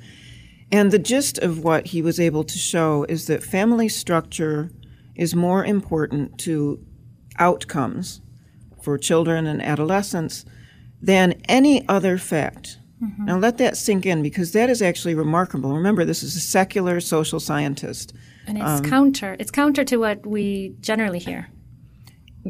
And 0.71 0.91
the 0.91 0.99
gist 0.99 1.39
of 1.39 1.65
what 1.65 1.87
he 1.87 2.03
was 2.03 2.21
able 2.21 2.45
to 2.45 2.59
show 2.59 3.05
is 3.09 3.27
that 3.27 3.43
family 3.43 3.89
structure 3.89 4.71
is 5.15 5.35
more 5.35 5.65
important 5.65 6.39
to 6.41 6.85
outcomes 7.39 8.21
for 8.83 8.99
children 8.99 9.47
and 9.47 9.63
adolescents 9.63 10.45
than 11.01 11.41
any 11.49 11.87
other 11.89 12.19
fact. 12.19 12.79
Mm-hmm. 13.03 13.25
Now 13.27 13.39
let 13.39 13.59
that 13.59 13.77
sink 13.77 14.07
in 14.07 14.23
because 14.23 14.53
that 14.53 14.69
is 14.69 14.83
actually 14.83 15.15
remarkable. 15.15 15.75
Remember, 15.75 16.05
this 16.05 16.23
is 16.23 16.37
a 16.37 16.41
secular 16.41 17.01
social 17.01 17.41
scientist. 17.41 18.13
And 18.47 18.59
it's 18.59 18.67
um, 18.67 18.85
counter. 18.85 19.37
It's 19.39 19.51
counter 19.51 19.85
to 19.85 19.97
what 19.99 20.27
we 20.27 20.75
generally 20.81 21.19
hear. 21.19 21.49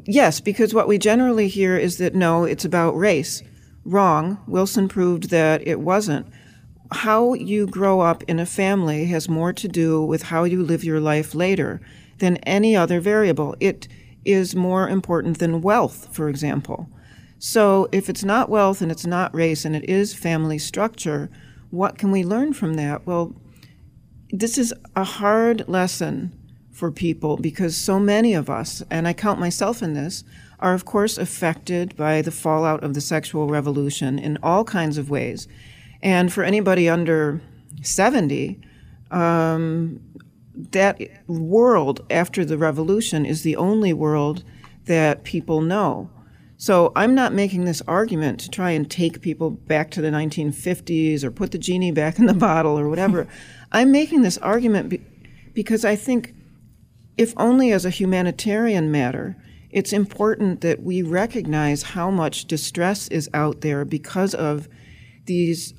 Yes, 0.07 0.40
because 0.40 0.75
what 0.75 0.88
we 0.88 0.99
generally 0.99 1.49
hear 1.49 1.76
is 1.76 1.99
that 1.99 2.14
no, 2.14 2.45
it's 2.45 2.64
about 2.64 2.97
race. 2.97 3.43
Wrong. 3.85 4.38
Wilson 4.47 4.88
proved 4.88 5.31
that 5.31 5.67
it 5.67 5.81
wasn't. 5.81 6.26
How 6.90 7.35
you 7.35 7.67
grow 7.67 8.00
up 8.00 8.23
in 8.25 8.38
a 8.38 8.47
family 8.47 9.07
has 9.07 9.28
more 9.28 9.52
to 9.52 9.69
do 9.69 10.02
with 10.02 10.25
how 10.25 10.45
you 10.45 10.62
live 10.62 10.85
your 10.85 11.00
life 11.00 11.35
later 11.35 11.81
than 12.19 12.37
any 12.38 12.76
other 12.76 13.00
variable. 13.00 13.55
It 13.61 13.88
is 14.25 14.55
more 14.55 14.88
important 14.88 15.38
than 15.38 15.62
wealth, 15.62 16.09
for 16.12 16.28
example. 16.28 16.88
So 17.38 17.88
if 17.93 18.09
it's 18.09 18.25
not 18.25 18.49
wealth 18.49 18.81
and 18.81 18.90
it's 18.90 19.07
not 19.07 19.35
race 19.35 19.64
and 19.64 19.76
it 19.76 19.88
is 19.88 20.14
family 20.14 20.59
structure, 20.59 21.31
what 21.71 21.99
can 21.99 22.11
we 22.11 22.25
learn 22.25 22.52
from 22.52 22.75
that? 22.75 23.07
Well, 23.07 23.35
this 24.31 24.59
is 24.59 24.75
a 24.97 25.05
hard 25.05 25.69
lesson 25.69 26.38
for 26.78 26.92
people 26.92 27.37
because 27.37 27.76
so 27.76 27.99
many 27.99 28.35
of 28.35 28.49
us, 28.49 28.85
and 28.88 29.08
I 29.08 29.12
count 29.12 29.40
myself 29.40 29.82
in 29.82 29.94
this, 29.94 30.23
are 30.61 30.75
of 30.75 30.85
course 30.85 31.18
affected 31.18 31.97
by 31.97 32.23
the 32.23 32.30
fallout 32.30 32.85
of 32.85 32.94
the 32.94 33.00
sexual 33.00 33.49
revolution 33.49 34.16
in 34.16 34.38
all 34.44 34.62
kinds 34.62 34.97
of 34.97 35.11
ways. 35.11 35.49
And 36.02 36.32
for 36.32 36.44
anybody 36.44 36.88
under 36.88 37.40
70, 37.82 38.61
um, 39.11 40.00
that 40.70 41.00
world 41.26 42.06
after 42.11 42.44
the 42.44 42.56
revolution 42.56 43.26
is 43.26 43.42
the 43.42 43.56
only 43.56 43.92
world 43.92 44.44
that 44.85 45.25
people 45.25 45.61
know. 45.61 46.08
So 46.58 46.92
I'm 46.94 47.14
not 47.14 47.32
making 47.32 47.64
this 47.64 47.82
argument 47.88 48.38
to 48.40 48.50
try 48.50 48.70
and 48.70 48.88
take 48.88 49.20
people 49.20 49.50
back 49.50 49.90
to 49.92 50.00
the 50.00 50.11
1950s 50.11 51.25
or 51.25 51.32
put 51.32 51.50
the 51.50 51.58
genie 51.58 51.90
back 51.90 52.20
in 52.20 52.26
the 52.26 52.35
bottle 52.49 52.78
or 52.78 52.88
whatever. 52.88 53.26
I'm 53.73 53.90
making 53.90 54.23
this 54.23 54.38
argument 54.38 54.90
be- 54.90 55.04
because 55.54 55.85
I 55.85 55.97
think 55.97 56.35
if 57.18 57.34
only 57.37 57.72
as 57.72 57.84
a 57.84 57.90
humanitarian 57.90 58.90
matter, 58.90 59.37
it's 59.70 59.92
important 59.92 60.60
that 60.62 60.82
we 60.82 61.02
recognize 61.02 61.82
how 61.82 62.10
much 62.10 62.46
distress 62.46 63.08
is 63.08 63.28
out 63.34 63.60
there 63.60 63.84
because 63.84 64.34
of 64.34 64.68
these 65.26 65.75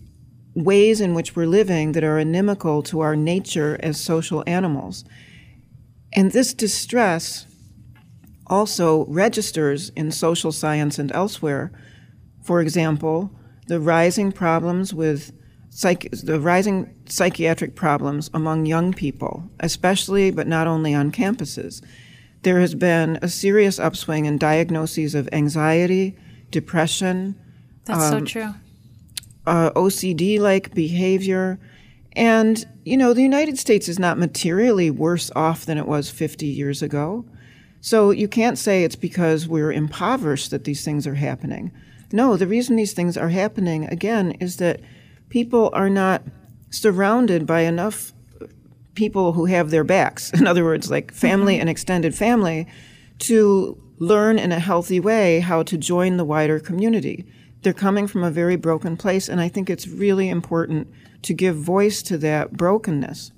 ways 0.53 1.00
in 1.01 1.13
which 1.13 1.36
we're 1.36 1.48
living 1.48 1.93
that 1.93 2.03
are 2.03 2.19
inimical 2.19 2.84
to 2.84 3.00
our 3.00 3.15
nature 3.15 3.79
as 3.81 4.00
social 4.00 4.43
animals. 4.46 5.05
And 6.13 6.31
this 6.31 6.53
distress 6.53 7.48
also 8.48 9.05
registers 9.05 9.89
in 9.96 10.12
social 10.12 10.51
science 10.51 11.00
and 11.00 11.12
elsewhere. 11.13 11.72
For 12.43 12.62
example, 12.62 13.31
the 13.67 13.79
rising 13.79 14.31
problems 14.31 14.93
with 14.93 15.31
psych- 15.80 16.10
the 16.12 16.42
rising 16.42 16.94
psychiatric 17.06 17.74
problems 17.74 18.30
among 18.34 18.66
young 18.66 18.92
people, 18.92 19.50
especially 19.62 20.30
but 20.30 20.46
not 20.46 20.68
only 20.68 20.94
on 20.94 21.10
campuses. 21.10 21.82
There 22.42 22.60
has 22.60 22.76
been 22.76 23.18
a 23.22 23.30
serious 23.30 23.80
upswing 23.80 24.26
in 24.26 24.38
diagnoses 24.38 25.16
of 25.16 25.30
anxiety, 25.32 26.18
depression. 26.52 27.36
That's 27.86 28.12
um, 28.12 28.12
so 28.12 28.26
true. 28.26 28.54
Uh, 29.48 29.72
OCD 29.72 30.38
like 30.38 30.74
behavior. 30.74 31.58
And, 32.12 32.66
you 32.84 32.98
know, 32.98 33.14
the 33.14 33.22
United 33.22 33.58
States 33.58 33.88
is 33.88 34.00
not 34.00 34.18
materially 34.18 34.92
worse 34.92 35.32
off 35.34 35.66
than 35.66 35.78
it 35.78 35.88
was 35.88 36.10
50 36.10 36.46
years 36.46 36.82
ago. 36.82 37.26
So 37.80 38.12
you 38.12 38.28
can't 38.28 38.58
say 38.58 38.84
it's 38.84 38.98
because 38.98 39.48
we're 39.48 39.72
impoverished 39.72 40.52
that 40.52 40.66
these 40.66 40.84
things 40.84 41.08
are 41.08 41.16
happening. 41.16 41.72
No, 42.12 42.36
the 42.36 42.48
reason 42.48 42.76
these 42.76 42.94
things 42.94 43.16
are 43.16 43.30
happening, 43.30 43.86
again, 43.86 44.32
is 44.42 44.58
that 44.58 44.82
people 45.30 45.70
are 45.74 45.90
not 45.90 46.24
surrounded 46.70 47.46
by 47.46 47.62
enough 47.62 48.14
people 48.96 49.34
who 49.34 49.46
have 49.46 49.70
their 49.70 49.84
backs. 49.84 50.32
In 50.34 50.46
other 50.46 50.64
words, 50.64 50.92
like 50.92 51.12
family 51.12 51.54
mm-hmm. 51.54 51.62
and 51.62 51.70
extended 51.70 52.16
family, 52.16 52.68
to 53.20 53.82
learn 54.00 54.40
in 54.40 54.52
a 54.52 54.60
healthy 54.60 55.00
way 55.00 55.42
how 55.42 55.62
to 55.62 55.78
join 55.78 56.18
the 56.18 56.24
wider 56.24 56.60
community. 56.60 57.26
They're 57.62 57.74
coming 57.74 58.08
from 58.08 58.24
a 58.24 58.32
very 58.32 58.56
broken 58.56 58.96
place, 58.96 59.28
and 59.28 59.42
I 59.42 59.50
think 59.50 59.70
it's 59.70 59.88
really 59.88 60.30
important 60.30 60.88
to 61.24 61.34
give 61.34 61.58
voice 61.58 62.02
to 62.04 62.18
that 62.20 62.54
brokenness. 62.54 63.32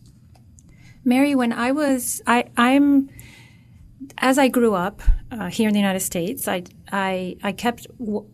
Mary, 1.04 1.34
when 1.34 1.52
I 1.52 1.72
was, 1.72 2.22
I, 2.28 2.46
I'm, 2.58 3.10
as 4.20 4.38
I 4.38 4.50
grew 4.50 4.76
up 4.76 5.02
uh, 5.32 5.48
here 5.48 5.68
in 5.68 5.74
the 5.74 5.80
United 5.80 6.02
States, 6.02 6.48
I, 6.48 6.64
I, 6.92 7.38
I 7.42 7.54
kept, 7.54 7.88
w- 7.98 8.30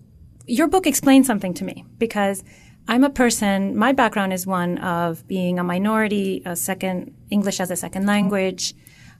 your 0.45 0.67
book 0.67 0.85
explained 0.85 1.25
something 1.25 1.53
to 1.53 1.63
me 1.63 1.85
because 1.97 2.43
I'm 2.87 3.03
a 3.03 3.09
person, 3.09 3.75
my 3.75 3.91
background 3.91 4.31
is 4.31 4.47
one 4.47 4.77
of 4.77 5.27
being 5.27 5.59
a 5.59 5.63
minority, 5.63 6.41
a 6.45 6.55
second, 6.55 7.13
English 7.29 7.59
as 7.59 7.69
a 7.69 7.75
second 7.75 8.05
language. 8.05 8.73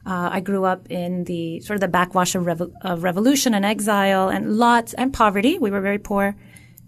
Uh, 0.05 0.29
I 0.31 0.39
grew 0.39 0.63
up 0.63 0.89
in 0.89 1.25
the 1.25 1.59
sort 1.59 1.75
of 1.75 1.81
the 1.81 1.89
backwash 1.89 2.33
of, 2.33 2.43
revo- 2.43 2.71
of, 2.81 3.03
revolution 3.03 3.53
and 3.53 3.65
exile 3.65 4.29
and 4.29 4.55
lots 4.55 4.93
and 4.93 5.13
poverty. 5.13 5.59
We 5.59 5.69
were 5.69 5.81
very 5.81 5.99
poor. 5.99 6.37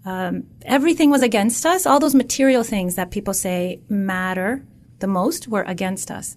Um, 0.06 0.44
everything 0.62 1.10
was 1.10 1.22
against 1.22 1.66
us. 1.66 1.84
All 1.84 2.00
those 2.00 2.14
material 2.14 2.62
things 2.62 2.94
that 2.94 3.10
people 3.10 3.34
say 3.34 3.80
matter 3.90 4.64
the 5.00 5.06
most 5.06 5.48
were 5.48 5.64
against 5.64 6.10
us. 6.10 6.34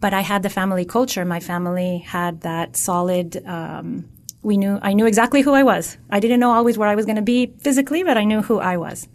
But 0.00 0.14
I 0.14 0.22
had 0.22 0.42
the 0.42 0.48
family 0.48 0.86
culture. 0.86 1.24
My 1.26 1.40
family 1.40 1.98
had 1.98 2.40
that 2.40 2.76
solid. 2.76 3.44
Um, 3.46 4.08
we 4.40 4.56
knew. 4.56 4.78
I 4.80 4.94
knew 4.94 5.06
exactly 5.06 5.42
who 5.42 5.52
I 5.52 5.62
was. 5.62 5.98
I 6.08 6.18
didn't 6.18 6.40
know 6.40 6.50
always 6.52 6.78
where 6.78 6.88
I 6.88 6.94
was 6.94 7.04
going 7.04 7.16
to 7.16 7.22
be 7.22 7.52
physically, 7.58 8.02
but 8.02 8.16
I 8.16 8.24
knew 8.24 8.40
who 8.40 8.58
I 8.58 8.78
was. 8.78 9.06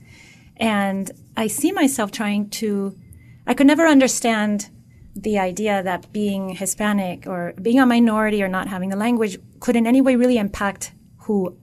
And 0.58 1.10
I 1.36 1.48
see 1.48 1.72
myself 1.72 2.12
trying 2.12 2.50
to, 2.50 2.98
I 3.46 3.54
could 3.54 3.68
never 3.68 3.86
understand 3.86 4.70
the 5.16 5.40
idea 5.40 5.82
that 5.84 6.12
being 6.12 6.50
Hispanic 6.50 7.26
or 7.26 7.54
being 7.62 7.80
a 7.80 7.86
minority 7.86 8.44
or 8.44 8.48
not 8.48 8.68
having 8.68 8.90
the 8.90 8.96
language 8.96 9.38
could 9.60 9.76
in 9.76 9.88
any 9.88 10.02
way 10.02 10.16
really 10.16 10.38
impact 10.38 10.94
who 11.22 11.58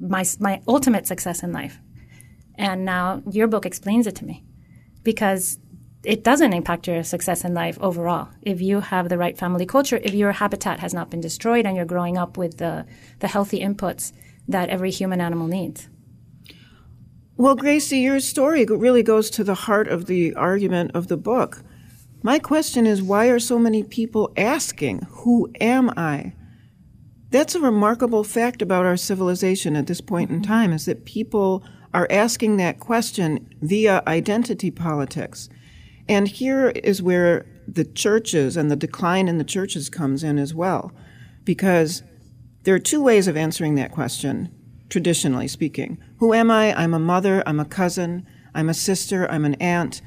my, 0.00 0.24
my 0.40 0.60
ultimate 0.66 1.06
success 1.06 1.42
in 1.42 1.52
life. 1.52 1.78
And 2.56 2.84
now 2.84 3.22
your 3.30 3.46
book 3.46 3.64
explains 3.64 4.06
it 4.06 4.16
to 4.16 4.24
me 4.24 4.44
because 5.04 5.58
it 6.04 6.24
doesn't 6.24 6.52
impact 6.52 6.86
your 6.86 7.02
success 7.02 7.44
in 7.44 7.54
life 7.54 7.78
overall. 7.80 8.28
If 8.42 8.60
you 8.60 8.80
have 8.80 9.08
the 9.08 9.18
right 9.18 9.36
family 9.36 9.66
culture, 9.66 10.00
if 10.02 10.14
your 10.14 10.32
habitat 10.32 10.80
has 10.80 10.94
not 10.94 11.10
been 11.10 11.20
destroyed 11.20 11.66
and 11.66 11.76
you're 11.76 11.84
growing 11.84 12.16
up 12.16 12.36
with 12.36 12.58
the, 12.58 12.86
the 13.20 13.28
healthy 13.28 13.60
inputs 13.60 14.12
that 14.46 14.68
every 14.68 14.90
human 14.90 15.20
animal 15.20 15.46
needs. 15.46 15.88
Well, 17.38 17.54
Grazie, 17.54 18.00
your 18.00 18.18
story 18.18 18.64
really 18.64 19.04
goes 19.04 19.30
to 19.30 19.44
the 19.44 19.54
heart 19.54 19.86
of 19.86 20.06
the 20.06 20.34
argument 20.34 20.90
of 20.92 21.06
the 21.06 21.16
book. 21.16 21.62
My 22.20 22.40
question 22.40 22.84
is 22.84 23.00
why 23.00 23.26
are 23.26 23.38
so 23.38 23.60
many 23.60 23.84
people 23.84 24.32
asking, 24.36 25.06
Who 25.08 25.48
am 25.60 25.90
I? 25.96 26.32
That's 27.30 27.54
a 27.54 27.60
remarkable 27.60 28.24
fact 28.24 28.60
about 28.60 28.86
our 28.86 28.96
civilization 28.96 29.76
at 29.76 29.86
this 29.86 30.00
point 30.00 30.32
in 30.32 30.42
time 30.42 30.72
is 30.72 30.84
that 30.86 31.04
people 31.04 31.62
are 31.94 32.08
asking 32.10 32.56
that 32.56 32.80
question 32.80 33.48
via 33.62 34.02
identity 34.08 34.72
politics. 34.72 35.48
And 36.08 36.26
here 36.26 36.70
is 36.70 37.00
where 37.00 37.46
the 37.68 37.84
churches 37.84 38.56
and 38.56 38.68
the 38.68 38.74
decline 38.74 39.28
in 39.28 39.38
the 39.38 39.44
churches 39.44 39.88
comes 39.88 40.24
in 40.24 40.40
as 40.40 40.54
well. 40.54 40.90
Because 41.44 42.02
there 42.64 42.74
are 42.74 42.80
two 42.80 43.00
ways 43.00 43.28
of 43.28 43.36
answering 43.36 43.76
that 43.76 43.92
question 43.92 44.52
traditionally 44.88 45.46
speaking. 45.46 46.02
Who 46.18 46.34
am 46.34 46.50
I? 46.50 46.74
I'm 46.74 46.94
a 46.94 46.98
mother, 46.98 47.42
I'm 47.46 47.60
a 47.60 47.64
cousin, 47.64 48.26
I'm 48.54 48.68
a 48.68 48.74
sister, 48.74 49.30
I'm 49.30 49.44
an 49.44 49.54
aunt. 49.54 50.02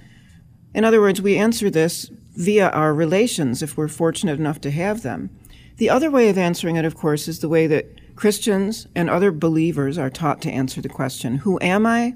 In 0.74 0.84
other 0.84 1.02
words, 1.02 1.22
we 1.22 1.38
answer 1.38 1.70
this 1.70 2.10
via 2.36 2.70
our 2.70 2.94
relations 2.94 3.62
if 3.62 3.78
we're 3.78 3.88
fortunate 3.88 4.40
enough 4.40 4.62
to 4.62 4.72
have 4.72 5.04
them. 5.04 5.30
The 5.78 5.90
other 5.90 6.12
way 6.12 6.30
of 6.30 6.38
answering 6.38 6.76
it, 6.76 6.86
of 6.86 6.96
course, 6.96 7.28
is 7.28 7.40
the 7.40 7.50
way 7.50 7.68
that 7.68 8.16
Christians 8.16 8.88
and 8.94 9.10
other 9.10 9.32
believers 9.32 9.98
are 9.98 10.10
taught 10.10 10.42
to 10.44 10.52
answer 10.52 10.82
the 10.82 10.90
question 10.90 11.38
Who 11.38 11.58
am 11.62 11.86
I? 11.86 12.16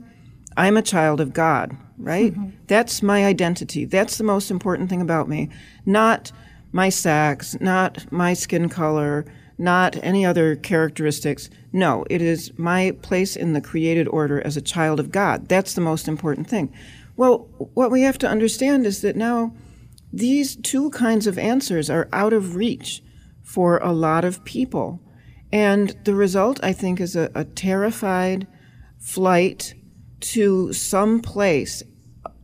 I'm 0.57 0.77
a 0.77 0.81
child 0.81 1.19
of 1.19 1.33
God, 1.33 1.75
right? 1.97 2.33
Mm-hmm. 2.33 2.49
That's 2.67 3.01
my 3.01 3.25
identity. 3.25 3.85
That's 3.85 4.17
the 4.17 4.23
most 4.23 4.51
important 4.51 4.89
thing 4.89 5.01
about 5.01 5.27
me. 5.27 5.49
Not 5.85 6.31
my 6.71 6.89
sex, 6.89 7.57
not 7.59 8.11
my 8.11 8.33
skin 8.33 8.69
color, 8.69 9.25
not 9.57 9.95
any 10.03 10.25
other 10.25 10.55
characteristics. 10.55 11.49
No, 11.71 12.05
it 12.09 12.21
is 12.21 12.51
my 12.57 12.91
place 13.01 13.35
in 13.35 13.53
the 13.53 13.61
created 13.61 14.07
order 14.07 14.45
as 14.45 14.57
a 14.57 14.61
child 14.61 14.99
of 14.99 15.11
God. 15.11 15.47
That's 15.47 15.73
the 15.73 15.81
most 15.81 16.07
important 16.07 16.49
thing. 16.49 16.73
Well, 17.15 17.47
what 17.73 17.91
we 17.91 18.01
have 18.01 18.17
to 18.19 18.27
understand 18.27 18.85
is 18.85 19.01
that 19.01 19.15
now 19.15 19.53
these 20.11 20.55
two 20.55 20.89
kinds 20.91 21.27
of 21.27 21.37
answers 21.37 21.89
are 21.89 22.09
out 22.11 22.33
of 22.33 22.55
reach 22.55 23.01
for 23.43 23.77
a 23.77 23.93
lot 23.93 24.25
of 24.25 24.43
people. 24.43 25.01
And 25.51 25.95
the 26.03 26.15
result, 26.15 26.59
I 26.63 26.73
think, 26.73 26.99
is 26.99 27.15
a, 27.15 27.31
a 27.33 27.45
terrified 27.45 28.47
flight 28.99 29.73
to 30.19 30.73
some 30.73 31.21
place, 31.21 31.83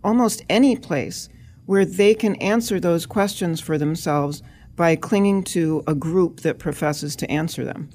almost 0.03 0.43
any 0.49 0.75
place, 0.75 1.27
where 1.65 1.85
they 1.85 2.13
can 2.13 2.35
answer 2.35 2.79
those 2.79 3.05
questions 3.05 3.59
for 3.59 3.77
themselves 3.77 4.43
by 4.75 4.95
clinging 4.95 5.43
to 5.43 5.83
a 5.87 5.95
group 5.95 6.41
that 6.41 6.59
professes 6.59 7.15
to 7.17 7.29
answer 7.29 7.63
them. 7.63 7.89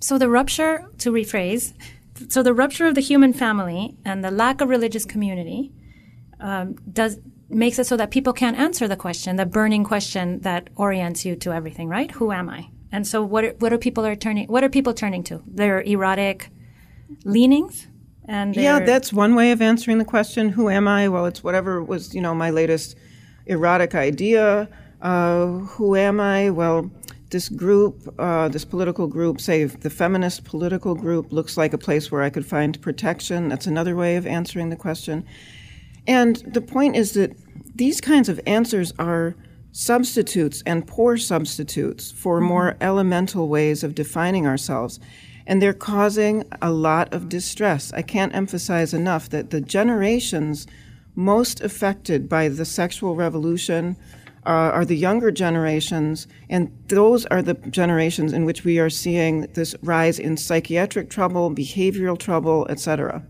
So 0.00 0.18
the 0.18 0.28
rupture, 0.28 0.88
to 0.98 1.10
rephrase, 1.12 1.74
so 2.28 2.42
the 2.42 2.54
rupture 2.54 2.86
of 2.86 2.94
the 2.94 3.00
human 3.00 3.32
family 3.32 3.96
and 4.04 4.24
the 4.24 4.30
lack 4.30 4.60
of 4.60 4.68
religious 4.68 5.04
community 5.04 5.72
um, 6.40 6.74
does 6.92 7.18
makes 7.50 7.78
it 7.78 7.86
so 7.86 7.96
that 7.96 8.10
people 8.10 8.32
can't 8.32 8.58
answer 8.58 8.86
the 8.86 8.96
question, 8.96 9.36
the 9.36 9.46
burning 9.46 9.82
question 9.82 10.40
that 10.40 10.68
orients 10.76 11.24
you 11.24 11.34
to 11.36 11.52
everything, 11.52 11.88
right? 11.88 12.10
Who 12.12 12.30
am 12.30 12.50
I? 12.50 12.68
And 12.92 13.06
so, 13.06 13.22
what 13.22 13.44
are, 13.44 13.54
what 13.58 13.72
are 13.72 13.78
people 13.78 14.04
are 14.04 14.16
turning? 14.16 14.46
What 14.48 14.64
are 14.64 14.68
people 14.68 14.94
turning 14.94 15.22
to? 15.24 15.42
Their 15.46 15.82
erotic 15.82 16.50
leanings, 17.24 17.86
and 18.24 18.54
yeah, 18.54 18.80
that's 18.80 19.12
one 19.12 19.34
way 19.34 19.50
of 19.50 19.62
answering 19.62 19.98
the 19.98 20.04
question. 20.04 20.50
Who 20.50 20.68
am 20.68 20.86
I? 20.86 21.08
Well, 21.08 21.26
it's 21.26 21.42
whatever 21.42 21.82
was 21.82 22.14
you 22.14 22.20
know 22.20 22.34
my 22.34 22.50
latest 22.50 22.96
erotic 23.46 23.94
idea 23.94 24.68
Uh, 25.00 25.46
who 25.46 25.96
am 25.96 26.20
I? 26.20 26.50
Well, 26.50 26.90
this 27.30 27.48
group, 27.48 28.14
uh, 28.18 28.48
this 28.48 28.64
political 28.64 29.06
group, 29.06 29.40
say 29.40 29.64
the 29.64 29.90
feminist 29.90 30.44
political 30.44 30.94
group, 30.94 31.32
looks 31.32 31.56
like 31.56 31.72
a 31.72 31.78
place 31.78 32.10
where 32.10 32.22
I 32.22 32.30
could 32.30 32.46
find 32.46 32.80
protection. 32.80 33.48
That's 33.48 33.66
another 33.66 33.94
way 33.94 34.16
of 34.16 34.26
answering 34.26 34.70
the 34.70 34.76
question. 34.76 35.24
And 36.06 36.36
the 36.36 36.62
point 36.62 36.96
is 36.96 37.12
that 37.12 37.36
these 37.74 38.00
kinds 38.00 38.28
of 38.28 38.40
answers 38.46 38.92
are 38.98 39.36
substitutes 39.72 40.62
and 40.64 40.86
poor 40.86 41.16
substitutes 41.18 42.10
for 42.10 42.38
mm-hmm. 42.38 42.48
more 42.48 42.76
elemental 42.80 43.48
ways 43.48 43.84
of 43.84 43.94
defining 43.94 44.46
ourselves. 44.46 44.98
And 45.46 45.62
they're 45.62 45.74
causing 45.74 46.44
a 46.60 46.70
lot 46.70 47.12
of 47.12 47.28
distress. 47.28 47.92
I 47.92 48.02
can't 48.02 48.34
emphasize 48.34 48.92
enough 48.92 49.28
that 49.30 49.50
the 49.50 49.60
generations 49.60 50.66
most 51.14 51.60
affected 51.60 52.28
by 52.28 52.48
the 52.48 52.64
sexual 52.64 53.14
revolution 53.14 53.96
uh, 54.48 54.72
are 54.72 54.86
the 54.86 54.96
younger 54.96 55.30
generations, 55.30 56.26
and 56.48 56.72
those 56.86 57.26
are 57.26 57.42
the 57.42 57.52
generations 57.52 58.32
in 58.32 58.46
which 58.46 58.64
we 58.64 58.78
are 58.78 58.88
seeing 58.88 59.42
this 59.52 59.74
rise 59.82 60.18
in 60.18 60.38
psychiatric 60.38 61.10
trouble, 61.10 61.50
behavioral 61.50 62.18
trouble, 62.18 62.66
etc. 62.70 63.22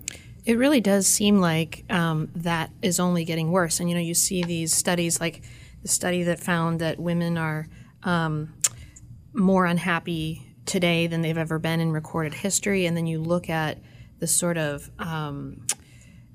It 0.45 0.59
really 0.59 0.81
does 0.81 1.09
seem 1.09 1.41
like 1.41 1.85
um, 1.91 2.31
that 2.37 2.71
is 2.83 3.01
only 3.01 3.25
getting 3.25 3.51
worse. 3.51 3.81
And 3.81 3.89
you 3.91 3.97
know, 3.97 4.01
you 4.01 4.15
see 4.15 4.45
these 4.45 4.73
studies 4.73 5.21
like 5.21 5.43
the 5.83 5.89
study 5.89 6.23
that 6.23 6.39
found 6.39 6.81
that 6.83 7.01
women 7.01 7.37
are 7.37 7.67
um, 8.05 8.55
more 9.33 9.67
unhappy 9.67 10.55
today 10.67 11.09
than 11.09 11.23
they've 11.23 11.37
ever 11.37 11.59
been 11.59 11.81
in 11.81 11.91
recorded 11.91 12.33
history. 12.33 12.87
And 12.87 12.97
then 12.97 13.09
you 13.09 13.21
look 13.21 13.51
at 13.51 13.79
the 14.21 14.29
sort 14.29 14.57
of 14.57 14.89
um, 15.01 15.67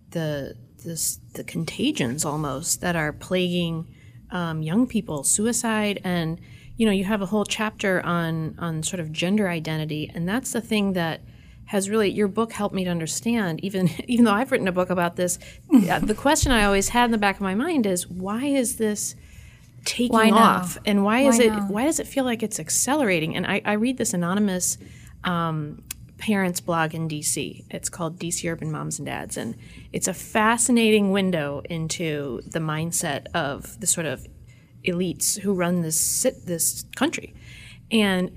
the 0.09 0.55
this, 0.83 1.21
the 1.35 1.45
contagions 1.45 2.25
almost 2.25 2.81
that 2.81 2.97
are 2.97 3.13
plaguing 3.13 3.87
um, 4.33 4.61
young 4.61 4.87
people, 4.87 5.23
suicide, 5.23 6.01
and 6.03 6.41
you 6.75 6.85
know 6.85 6.91
you 6.91 7.05
have 7.05 7.21
a 7.21 7.27
whole 7.27 7.45
chapter 7.45 8.01
on 8.05 8.55
on 8.59 8.83
sort 8.83 8.99
of 8.99 9.13
gender 9.13 9.47
identity, 9.47 10.11
and 10.13 10.27
that's 10.27 10.51
the 10.51 10.61
thing 10.61 10.93
that 10.93 11.21
has 11.65 11.89
really 11.89 12.09
your 12.09 12.27
book 12.27 12.51
helped 12.51 12.75
me 12.75 12.83
to 12.83 12.89
understand. 12.89 13.63
Even 13.63 13.89
even 14.07 14.25
though 14.25 14.33
I've 14.33 14.51
written 14.51 14.67
a 14.67 14.73
book 14.73 14.89
about 14.89 15.15
this, 15.15 15.39
the 15.69 16.15
question 16.17 16.51
I 16.51 16.65
always 16.65 16.89
had 16.89 17.05
in 17.05 17.11
the 17.11 17.17
back 17.17 17.35
of 17.35 17.41
my 17.41 17.55
mind 17.55 17.85
is 17.85 18.07
why 18.07 18.45
is 18.45 18.75
this 18.75 19.15
taking 19.85 20.13
why 20.13 20.31
off, 20.31 20.77
and 20.85 21.03
why, 21.03 21.23
why 21.23 21.29
is 21.29 21.39
it 21.39 21.49
now? 21.49 21.67
why 21.67 21.83
does 21.85 21.99
it 21.99 22.07
feel 22.07 22.23
like 22.25 22.41
it's 22.41 22.59
accelerating? 22.59 23.35
And 23.35 23.45
I, 23.45 23.61
I 23.63 23.73
read 23.73 23.97
this 23.97 24.13
anonymous 24.13 24.77
um, 25.23 25.83
parents 26.17 26.59
blog 26.59 26.95
in 26.95 27.07
DC. 27.07 27.65
It's 27.69 27.89
called 27.89 28.17
DC 28.17 28.49
Urban 28.49 28.71
Moms 28.71 28.97
and 28.97 29.05
Dads, 29.05 29.37
and 29.37 29.55
it's 29.93 30.07
a 30.07 30.13
fascinating 30.13 31.11
window 31.11 31.61
into 31.69 32.41
the 32.47 32.59
mindset 32.59 33.27
of 33.35 33.79
the 33.79 33.87
sort 33.87 34.07
of 34.07 34.27
elites 34.83 35.39
who 35.39 35.53
run 35.53 35.81
this 35.81 36.23
this 36.45 36.83
country, 36.95 37.33
and 37.91 38.31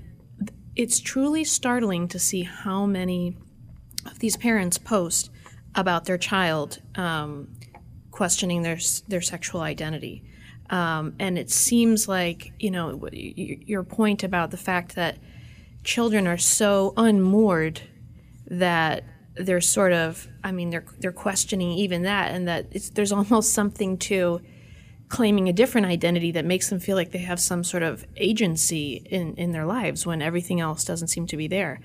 it's 0.75 0.99
truly 0.99 1.43
startling 1.43 2.07
to 2.07 2.19
see 2.19 2.43
how 2.43 2.85
many 2.85 3.35
of 4.05 4.19
these 4.19 4.37
parents 4.37 4.77
post 4.77 5.31
about 5.73 6.05
their 6.05 6.17
child 6.17 6.79
um, 6.95 7.51
questioning 8.11 8.61
their 8.61 8.77
their 9.07 9.21
sexual 9.21 9.61
identity. 9.61 10.23
Um, 10.69 11.15
and 11.17 11.39
it 11.39 11.49
seems 11.49 12.07
like 12.07 12.53
you 12.59 12.69
know 12.69 13.09
your 13.11 13.83
point 13.83 14.23
about 14.23 14.51
the 14.51 14.57
fact 14.57 14.95
that 14.95 15.17
children 15.83 16.27
are 16.27 16.37
so 16.37 16.93
unmoored 16.97 17.81
that 18.45 19.03
they're 19.39 19.61
sort 19.61 19.93
of 19.93 20.27
I 20.43 20.51
mean 20.51 20.69
they're 20.69 20.85
they're 20.99 21.11
questioning 21.11 21.71
even 21.71 22.03
that 22.03 22.31
and 22.31 22.47
that 22.47 22.71
there's 22.93 23.11
almost 23.11 23.53
something 23.53 23.97
to 23.97 24.41
claiming 25.09 25.47
a 25.47 25.53
different 25.53 25.87
identity 25.87 26.31
that 26.31 26.45
makes 26.45 26.69
them 26.69 26.79
feel 26.79 26.95
like 26.95 27.11
they 27.11 27.19
have 27.19 27.39
some 27.39 27.63
sort 27.63 27.81
of 27.81 28.05
agency 28.17 29.01
in, 29.09 29.35
in 29.35 29.51
their 29.51 29.65
lives 29.65 30.05
when 30.05 30.21
everything 30.21 30.59
else 30.59 30.83
doesn't 30.83 31.07
seem 31.07 31.25
to 31.25 31.37
be 31.37 31.47
there. 31.47 31.79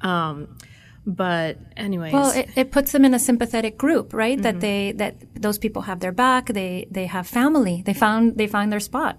Um, 0.00 0.56
but 1.04 1.58
anyways, 1.76 2.12
well, 2.12 2.30
it, 2.30 2.50
it, 2.54 2.70
puts 2.70 2.92
them 2.92 3.04
in 3.04 3.14
a 3.14 3.18
sympathetic 3.18 3.78
group, 3.78 4.12
right? 4.12 4.36
Mm-hmm. 4.36 4.42
That 4.42 4.60
they 4.60 4.92
that 4.92 5.16
those 5.34 5.58
people 5.58 5.82
have 5.82 6.00
their 6.00 6.12
back. 6.12 6.46
They 6.46 6.86
they 6.90 7.06
have 7.06 7.26
family. 7.26 7.82
They 7.84 7.94
found 7.94 8.36
they 8.36 8.46
find 8.46 8.70
their 8.70 8.80
spot. 8.80 9.18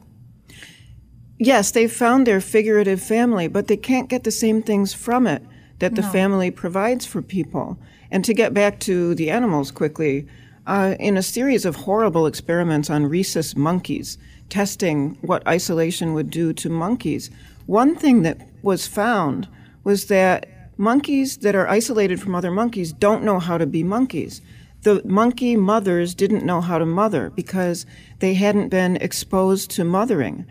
Yes, 1.39 1.71
they've 1.71 1.91
found 1.91 2.27
their 2.27 2.41
figurative 2.41 3.01
family, 3.01 3.47
but 3.47 3.67
they 3.67 3.77
can't 3.77 4.09
get 4.09 4.23
the 4.23 4.31
same 4.31 4.61
things 4.61 4.93
from 4.93 5.25
it 5.25 5.41
that 5.79 5.95
the 5.95 6.01
no. 6.01 6.09
family 6.09 6.51
provides 6.51 7.05
for 7.05 7.21
people. 7.21 7.79
And 8.11 8.23
to 8.25 8.33
get 8.33 8.53
back 8.53 8.79
to 8.81 9.15
the 9.15 9.29
animals 9.29 9.71
quickly, 9.71 10.27
uh, 10.67 10.95
in 10.99 11.17
a 11.17 11.23
series 11.23 11.65
of 11.65 11.75
horrible 11.75 12.27
experiments 12.27 12.89
on 12.89 13.07
rhesus 13.07 13.55
monkeys, 13.55 14.17
testing 14.49 15.17
what 15.21 15.47
isolation 15.47 16.13
would 16.13 16.29
do 16.29 16.53
to 16.53 16.69
monkeys, 16.69 17.29
one 17.65 17.95
thing 17.95 18.23
that 18.23 18.37
was 18.61 18.87
found 18.87 19.47
was 19.83 20.05
that 20.07 20.47
monkeys 20.77 21.37
that 21.37 21.55
are 21.55 21.67
isolated 21.67 22.21
from 22.21 22.35
other 22.35 22.51
monkeys 22.51 22.93
don't 22.93 23.23
know 23.23 23.39
how 23.39 23.57
to 23.57 23.65
be 23.65 23.83
monkeys. 23.83 24.41
The 24.81 25.01
monkey 25.05 25.55
mothers 25.55 26.15
didn't 26.15 26.45
know 26.45 26.61
how 26.61 26.77
to 26.77 26.85
mother 26.85 27.29
because 27.31 27.85
they 28.19 28.33
hadn't 28.33 28.69
been 28.69 28.95
exposed 28.97 29.71
to 29.71 29.83
mothering. 29.83 30.45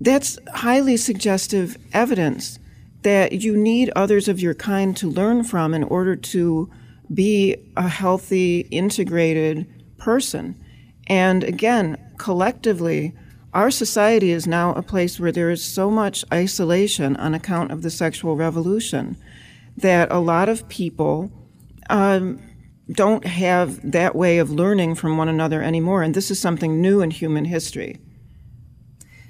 That's 0.00 0.38
highly 0.52 0.96
suggestive 0.96 1.78
evidence 1.92 2.58
that 3.06 3.30
you 3.30 3.56
need 3.56 3.88
others 3.94 4.26
of 4.26 4.40
your 4.40 4.52
kind 4.52 4.96
to 4.96 5.08
learn 5.08 5.44
from 5.44 5.72
in 5.72 5.84
order 5.84 6.16
to 6.16 6.68
be 7.14 7.54
a 7.76 7.86
healthy, 7.86 8.62
integrated 8.72 9.64
person. 9.96 10.60
And 11.06 11.44
again, 11.44 11.96
collectively, 12.18 13.14
our 13.54 13.70
society 13.70 14.32
is 14.32 14.48
now 14.48 14.74
a 14.74 14.82
place 14.82 15.20
where 15.20 15.30
there 15.30 15.50
is 15.50 15.64
so 15.64 15.88
much 15.88 16.24
isolation 16.34 17.14
on 17.18 17.32
account 17.32 17.70
of 17.70 17.82
the 17.82 17.90
sexual 17.90 18.34
revolution 18.34 19.16
that 19.76 20.10
a 20.10 20.18
lot 20.18 20.48
of 20.48 20.68
people 20.68 21.30
um, 21.88 22.40
don't 22.90 23.24
have 23.24 23.88
that 23.88 24.16
way 24.16 24.38
of 24.38 24.50
learning 24.50 24.96
from 24.96 25.16
one 25.16 25.28
another 25.28 25.62
anymore. 25.62 26.02
And 26.02 26.12
this 26.12 26.28
is 26.28 26.40
something 26.40 26.80
new 26.80 27.02
in 27.02 27.12
human 27.12 27.44
history. 27.44 28.00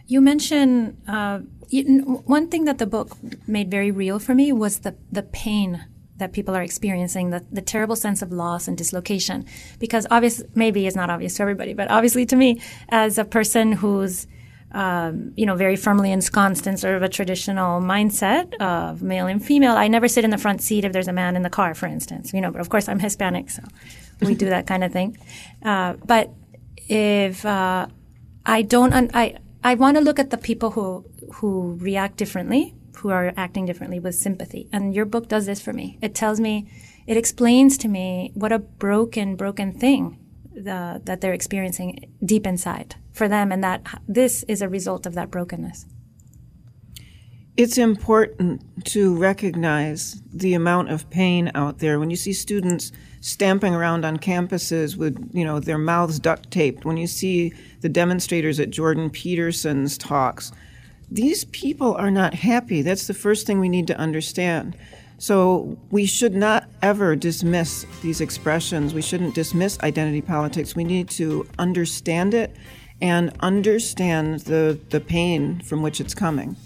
You 0.06 0.22
mentioned 0.22 0.96
uh, 1.06 1.40
one 1.70 2.48
thing 2.48 2.64
that 2.64 2.78
the 2.78 2.86
book 2.86 3.16
made 3.46 3.70
very 3.70 3.90
real 3.90 4.18
for 4.18 4.34
me 4.34 4.52
was 4.52 4.80
the, 4.80 4.96
the 5.10 5.22
pain 5.22 5.84
that 6.18 6.32
people 6.32 6.56
are 6.56 6.62
experiencing, 6.62 7.30
the, 7.30 7.44
the 7.52 7.60
terrible 7.60 7.96
sense 7.96 8.22
of 8.22 8.32
loss 8.32 8.68
and 8.68 8.78
dislocation. 8.78 9.44
Because 9.78 10.06
obviously, 10.10 10.46
maybe 10.54 10.86
it's 10.86 10.96
not 10.96 11.10
obvious 11.10 11.34
to 11.36 11.42
everybody, 11.42 11.74
but 11.74 11.90
obviously 11.90 12.24
to 12.26 12.36
me, 12.36 12.60
as 12.88 13.18
a 13.18 13.24
person 13.24 13.72
who's 13.72 14.26
um, 14.72 15.32
you 15.36 15.46
know, 15.46 15.54
very 15.54 15.76
firmly 15.76 16.12
ensconced 16.12 16.66
in 16.66 16.76
sort 16.76 16.96
of 16.96 17.02
a 17.02 17.08
traditional 17.08 17.80
mindset 17.80 18.52
of 18.60 19.02
male 19.02 19.26
and 19.26 19.42
female. 19.42 19.76
I 19.76 19.88
never 19.88 20.08
sit 20.08 20.24
in 20.24 20.30
the 20.30 20.38
front 20.38 20.60
seat 20.60 20.84
if 20.84 20.92
there's 20.92 21.08
a 21.08 21.12
man 21.12 21.36
in 21.36 21.42
the 21.42 21.50
car, 21.50 21.74
for 21.74 21.86
instance. 21.86 22.34
You 22.34 22.40
know, 22.40 22.50
but 22.50 22.60
of 22.60 22.68
course 22.68 22.88
I'm 22.88 22.98
Hispanic, 22.98 23.48
so 23.48 23.62
we 24.20 24.34
do 24.34 24.50
that 24.50 24.66
kind 24.66 24.84
of 24.84 24.92
thing. 24.92 25.16
Uh, 25.62 25.94
but 26.04 26.30
if 26.88 27.46
uh, 27.46 27.86
I 28.44 28.62
don't, 28.62 28.92
un- 28.92 29.10
I 29.14 29.36
I 29.66 29.74
want 29.74 29.96
to 29.96 30.00
look 30.00 30.20
at 30.20 30.30
the 30.30 30.38
people 30.38 30.70
who 30.70 31.04
who 31.34 31.76
react 31.80 32.16
differently, 32.18 32.76
who 32.98 33.08
are 33.10 33.32
acting 33.36 33.66
differently 33.66 33.98
with 33.98 34.14
sympathy. 34.14 34.68
And 34.72 34.94
your 34.94 35.04
book 35.04 35.26
does 35.26 35.46
this 35.46 35.60
for 35.60 35.72
me. 35.72 35.98
It 36.00 36.14
tells 36.14 36.38
me, 36.38 36.70
it 37.08 37.16
explains 37.16 37.76
to 37.78 37.88
me 37.88 38.30
what 38.34 38.52
a 38.52 38.60
broken, 38.60 39.34
broken 39.34 39.72
thing 39.72 40.20
the, 40.54 41.02
that 41.04 41.20
they're 41.20 41.32
experiencing 41.32 42.12
deep 42.24 42.46
inside 42.46 42.94
for 43.12 43.26
them, 43.26 43.50
and 43.50 43.64
that 43.64 43.84
this 44.06 44.44
is 44.44 44.62
a 44.62 44.68
result 44.68 45.04
of 45.04 45.14
that 45.14 45.32
brokenness. 45.32 45.84
It's 47.56 47.78
important 47.78 48.60
to 48.86 49.16
recognize 49.16 50.20
the 50.30 50.52
amount 50.52 50.90
of 50.90 51.08
pain 51.08 51.50
out 51.54 51.78
there. 51.78 51.98
When 51.98 52.10
you 52.10 52.16
see 52.16 52.34
students 52.34 52.92
stamping 53.22 53.74
around 53.74 54.04
on 54.04 54.18
campuses 54.18 54.96
with, 54.96 55.30
you 55.32 55.42
know, 55.42 55.58
their 55.58 55.78
mouths 55.78 56.18
duct 56.18 56.50
taped, 56.50 56.84
when 56.84 56.98
you 56.98 57.06
see 57.06 57.54
the 57.80 57.88
demonstrators 57.88 58.60
at 58.60 58.68
Jordan 58.68 59.08
Peterson's 59.08 59.96
talks, 59.96 60.52
these 61.10 61.46
people 61.46 61.94
are 61.94 62.10
not 62.10 62.34
happy. 62.34 62.82
That's 62.82 63.06
the 63.06 63.14
first 63.14 63.46
thing 63.46 63.58
we 63.58 63.70
need 63.70 63.86
to 63.86 63.96
understand. 63.96 64.76
So 65.16 65.78
we 65.90 66.04
should 66.04 66.34
not 66.34 66.68
ever 66.82 67.16
dismiss 67.16 67.86
these 68.02 68.20
expressions. 68.20 68.92
We 68.92 69.00
shouldn't 69.00 69.34
dismiss 69.34 69.80
identity 69.80 70.20
politics. 70.20 70.76
We 70.76 70.84
need 70.84 71.08
to 71.10 71.48
understand 71.58 72.34
it 72.34 72.54
and 73.00 73.34
understand 73.40 74.40
the, 74.40 74.78
the 74.90 75.00
pain 75.00 75.60
from 75.60 75.82
which 75.82 76.00
it's 76.00 76.14
coming. 76.14 76.56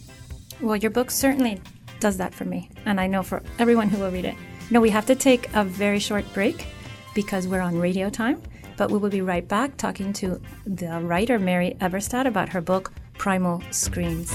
Well, 0.63 0.77
your 0.77 0.91
book 0.91 1.11
certainly 1.11 1.61
does 2.01 2.19
that 2.19 2.35
for 2.35 2.45
me, 2.45 2.71
and 2.85 3.01
I 3.01 3.07
know 3.07 3.23
for 3.23 3.43
everyone 3.59 3.89
who 3.89 3.99
will 3.99 4.11
read 4.11 4.27
it. 4.27 4.35
No, 4.71 4.81
we 4.81 4.91
have 4.91 5.07
to 5.07 5.15
take 5.15 5.49
a 5.55 5.65
very 5.65 5.99
short 5.99 6.25
break 6.35 6.67
because 7.15 7.49
we're 7.49 7.61
on 7.61 7.79
radio 7.79 8.11
time, 8.11 8.43
but 8.77 8.91
we 8.91 8.99
will 8.99 9.11
be 9.11 9.23
right 9.23 9.47
back 9.47 9.77
talking 9.77 10.13
to 10.15 10.41
the 10.67 11.01
writer 11.01 11.39
Mary 11.39 11.77
Eberstadt 11.81 12.27
about 12.27 12.51
her 12.51 12.61
book 12.61 12.93
Primal 13.15 13.63
Screams. 13.71 14.33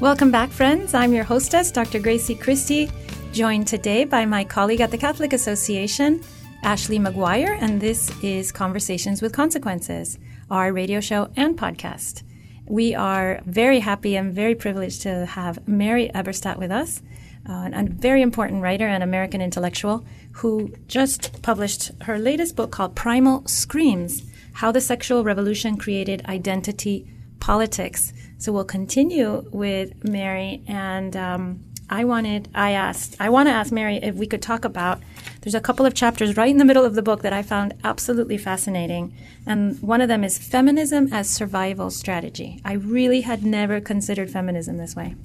Welcome 0.00 0.30
back, 0.30 0.48
friends. 0.48 0.94
I'm 0.94 1.12
your 1.12 1.24
hostess, 1.24 1.70
Dr. 1.70 1.98
Grazie 1.98 2.34
Christie, 2.34 2.90
joined 3.32 3.66
today 3.66 4.06
by 4.06 4.24
my 4.24 4.44
colleague 4.44 4.80
at 4.80 4.90
the 4.90 4.96
Catholic 4.96 5.34
Association, 5.34 6.22
Ashley 6.62 6.98
McGuire, 6.98 7.58
and 7.60 7.82
this 7.82 8.10
is 8.22 8.50
Conversations 8.50 9.20
with 9.20 9.34
Consequences, 9.34 10.18
our 10.50 10.72
radio 10.72 11.00
show 11.00 11.28
and 11.36 11.54
podcast. 11.54 12.22
We 12.64 12.94
are 12.94 13.42
very 13.44 13.80
happy 13.80 14.16
and 14.16 14.32
very 14.32 14.54
privileged 14.54 15.02
to 15.02 15.26
have 15.26 15.68
Mary 15.68 16.10
Eberstadt 16.14 16.56
with 16.56 16.70
us, 16.70 17.02
uh, 17.46 17.68
a 17.70 17.84
very 17.86 18.22
important 18.22 18.62
writer 18.62 18.86
and 18.86 19.02
American 19.02 19.42
intellectual 19.42 20.02
who 20.32 20.72
just 20.86 21.42
published 21.42 21.92
her 22.04 22.18
latest 22.18 22.56
book 22.56 22.72
called 22.72 22.96
Primal 22.96 23.46
Screams 23.46 24.22
How 24.54 24.72
the 24.72 24.80
Sexual 24.80 25.24
Revolution 25.24 25.76
Created 25.76 26.24
Identity 26.24 27.06
Politics. 27.38 28.14
So 28.40 28.52
we'll 28.52 28.64
continue 28.64 29.46
with 29.52 30.02
Mary 30.02 30.62
and 30.66 31.14
um, 31.14 31.62
I 31.90 32.04
wanted, 32.04 32.48
I 32.54 32.70
asked, 32.70 33.14
I 33.20 33.28
want 33.28 33.48
to 33.48 33.52
ask 33.52 33.70
Mary 33.70 33.96
if 33.96 34.14
we 34.14 34.26
could 34.26 34.40
talk 34.40 34.64
about. 34.64 34.98
There's 35.42 35.54
a 35.54 35.60
couple 35.60 35.84
of 35.84 35.92
chapters 35.92 36.38
right 36.38 36.48
in 36.48 36.56
the 36.56 36.64
middle 36.64 36.84
of 36.84 36.94
the 36.94 37.02
book 37.02 37.20
that 37.20 37.34
I 37.34 37.42
found 37.42 37.74
absolutely 37.84 38.38
fascinating. 38.38 39.14
And 39.44 39.78
one 39.82 40.00
of 40.00 40.08
them 40.08 40.24
is 40.24 40.38
feminism 40.38 41.12
as 41.12 41.28
survival 41.28 41.90
strategy. 41.90 42.62
I 42.64 42.72
really 42.72 43.20
had 43.20 43.44
never 43.44 43.78
considered 43.78 44.30
feminism 44.30 44.78
this 44.78 44.96
way. 44.96 45.16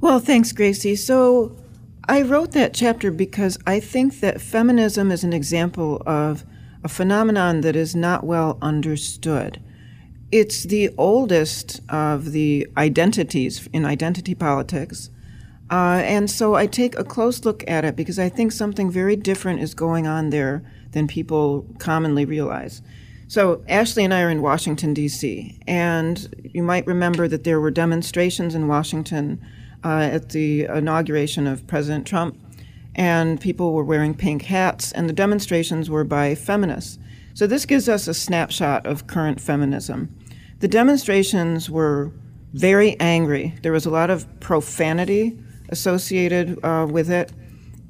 Well, 0.00 0.20
thanks, 0.20 0.52
Grazie. 0.52 0.94
So 0.94 1.56
I 2.08 2.22
wrote 2.22 2.52
that 2.52 2.74
chapter 2.74 3.10
because 3.10 3.58
I 3.66 3.80
think 3.80 4.20
that 4.20 4.40
feminism 4.40 5.10
is 5.10 5.24
an 5.24 5.32
example 5.32 6.00
of 6.06 6.44
a 6.84 6.88
phenomenon 6.88 7.62
that 7.62 7.74
is 7.74 7.96
not 7.96 8.22
well 8.22 8.56
understood. 8.62 9.60
It's 10.32 10.64
the 10.64 10.90
oldest 10.98 11.80
of 11.88 12.32
the 12.32 12.66
identities 12.76 13.68
in 13.72 13.84
identity 13.84 14.34
politics. 14.34 15.10
Uh, 15.70 16.00
and 16.04 16.30
so 16.30 16.54
I 16.54 16.66
take 16.66 16.98
a 16.98 17.04
close 17.04 17.44
look 17.44 17.64
at 17.68 17.84
it 17.84 17.96
because 17.96 18.18
I 18.18 18.28
think 18.28 18.52
something 18.52 18.90
very 18.90 19.16
different 19.16 19.60
is 19.60 19.74
going 19.74 20.06
on 20.06 20.30
there 20.30 20.62
than 20.92 21.06
people 21.06 21.66
commonly 21.78 22.24
realize. 22.24 22.82
So, 23.28 23.64
Ashley 23.68 24.04
and 24.04 24.14
I 24.14 24.22
are 24.22 24.30
in 24.30 24.40
Washington, 24.40 24.94
D.C., 24.94 25.58
and 25.66 26.32
you 26.44 26.62
might 26.62 26.86
remember 26.86 27.26
that 27.26 27.42
there 27.42 27.60
were 27.60 27.72
demonstrations 27.72 28.54
in 28.54 28.68
Washington 28.68 29.44
uh, 29.82 30.08
at 30.12 30.28
the 30.28 30.66
inauguration 30.66 31.48
of 31.48 31.66
President 31.66 32.06
Trump, 32.06 32.38
and 32.94 33.40
people 33.40 33.72
were 33.72 33.82
wearing 33.82 34.14
pink 34.14 34.42
hats, 34.42 34.92
and 34.92 35.08
the 35.08 35.12
demonstrations 35.12 35.90
were 35.90 36.04
by 36.04 36.36
feminists. 36.36 36.98
So 37.36 37.46
this 37.46 37.66
gives 37.66 37.86
us 37.86 38.08
a 38.08 38.14
snapshot 38.14 38.86
of 38.86 39.08
current 39.08 39.42
feminism. 39.42 40.08
The 40.60 40.68
demonstrations 40.68 41.68
were 41.68 42.10
very 42.54 42.98
angry. 42.98 43.54
There 43.60 43.72
was 43.72 43.84
a 43.84 43.90
lot 43.90 44.08
of 44.08 44.24
profanity 44.40 45.38
associated 45.68 46.58
uh, 46.64 46.86
with 46.90 47.10
it. 47.10 47.30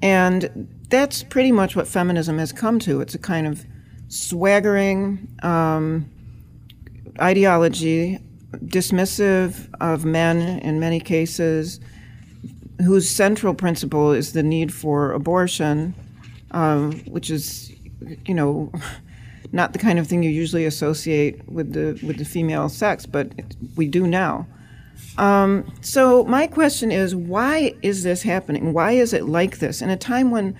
And 0.02 0.66
that's 0.88 1.22
pretty 1.22 1.52
much 1.52 1.76
what 1.76 1.86
feminism 1.86 2.38
has 2.38 2.52
come 2.52 2.80
to. 2.80 3.00
It's 3.00 3.14
a 3.14 3.20
kind 3.20 3.46
of 3.46 3.64
swaggering 4.08 5.28
um, 5.44 6.10
ideology, 7.20 8.18
dismissive 8.64 9.72
of 9.80 10.04
men 10.04 10.58
in 10.58 10.80
many 10.80 10.98
cases, 10.98 11.78
whose 12.84 13.08
central 13.08 13.54
principle 13.54 14.10
is 14.10 14.32
the 14.32 14.42
need 14.42 14.74
for 14.74 15.12
abortion, 15.12 15.94
um, 16.50 16.94
which 17.04 17.30
is, 17.30 17.72
you 18.24 18.34
know, 18.34 18.72
not 19.52 19.72
the 19.72 19.78
kind 19.78 19.98
of 19.98 20.06
thing 20.06 20.22
you 20.22 20.30
usually 20.30 20.64
associate 20.64 21.48
with 21.48 21.72
the 21.72 21.98
with 22.06 22.18
the 22.18 22.24
female 22.24 22.68
sex, 22.68 23.06
but 23.06 23.32
we 23.76 23.86
do 23.86 24.06
now. 24.06 24.46
Um, 25.18 25.70
so 25.80 26.24
my 26.24 26.46
question 26.46 26.90
is, 26.92 27.14
why 27.14 27.74
is 27.82 28.02
this 28.02 28.22
happening? 28.22 28.72
Why 28.72 28.92
is 28.92 29.12
it 29.12 29.24
like 29.24 29.58
this 29.58 29.82
in 29.82 29.90
a 29.90 29.96
time 29.96 30.30
when 30.30 30.56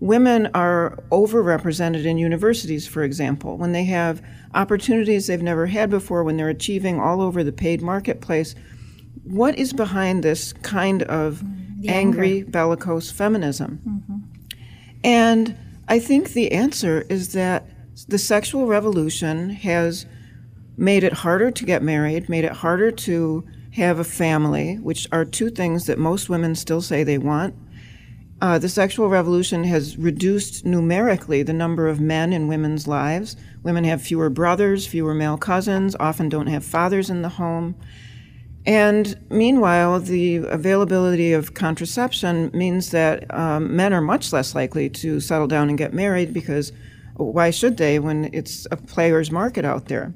women 0.00 0.48
are 0.54 1.02
overrepresented 1.10 2.04
in 2.04 2.18
universities, 2.18 2.86
for 2.86 3.02
example, 3.02 3.56
when 3.56 3.72
they 3.72 3.84
have 3.84 4.22
opportunities 4.54 5.26
they've 5.26 5.42
never 5.42 5.66
had 5.66 5.90
before, 5.90 6.24
when 6.24 6.36
they're 6.36 6.48
achieving 6.48 7.00
all 7.00 7.20
over 7.20 7.42
the 7.42 7.52
paid 7.52 7.82
marketplace? 7.82 8.54
What 9.24 9.58
is 9.58 9.72
behind 9.72 10.22
this 10.22 10.52
kind 10.54 11.02
of 11.04 11.42
angry, 11.86 12.44
bellicose 12.44 13.10
feminism? 13.10 13.80
Mm-hmm. 13.86 14.18
And 15.04 15.56
I 15.86 15.98
think 15.98 16.30
the 16.30 16.52
answer 16.52 17.04
is 17.08 17.32
that 17.32 17.66
the 18.06 18.18
sexual 18.18 18.66
revolution 18.66 19.50
has 19.50 20.06
made 20.76 21.02
it 21.02 21.12
harder 21.12 21.50
to 21.50 21.64
get 21.64 21.82
married, 21.82 22.28
made 22.28 22.44
it 22.44 22.52
harder 22.52 22.90
to 22.92 23.44
have 23.72 23.98
a 23.98 24.04
family, 24.04 24.76
which 24.76 25.08
are 25.12 25.24
two 25.24 25.50
things 25.50 25.86
that 25.86 25.98
most 25.98 26.28
women 26.28 26.54
still 26.54 26.80
say 26.80 27.02
they 27.02 27.18
want. 27.18 27.54
Uh, 28.40 28.56
the 28.58 28.68
sexual 28.68 29.08
revolution 29.08 29.64
has 29.64 29.96
reduced 29.96 30.64
numerically 30.64 31.42
the 31.42 31.52
number 31.52 31.88
of 31.88 32.00
men 32.00 32.32
in 32.32 32.46
women's 32.46 32.86
lives. 32.86 33.36
Women 33.64 33.82
have 33.82 34.00
fewer 34.00 34.30
brothers, 34.30 34.86
fewer 34.86 35.12
male 35.12 35.36
cousins, 35.36 35.96
often 35.98 36.28
don't 36.28 36.46
have 36.46 36.64
fathers 36.64 37.10
in 37.10 37.22
the 37.22 37.28
home. 37.30 37.74
And 38.64 39.18
meanwhile, 39.28 39.98
the 39.98 40.36
availability 40.36 41.32
of 41.32 41.54
contraception 41.54 42.50
means 42.52 42.90
that 42.90 43.32
um, 43.34 43.74
men 43.74 43.92
are 43.92 44.00
much 44.00 44.32
less 44.32 44.54
likely 44.54 44.88
to 44.90 45.18
settle 45.18 45.46
down 45.48 45.68
and 45.68 45.78
get 45.78 45.92
married 45.92 46.32
because 46.32 46.70
why 47.18 47.50
should 47.50 47.76
they 47.76 47.98
when 47.98 48.30
it's 48.32 48.66
a 48.70 48.76
player's 48.76 49.30
market 49.30 49.64
out 49.64 49.86
there? 49.86 50.14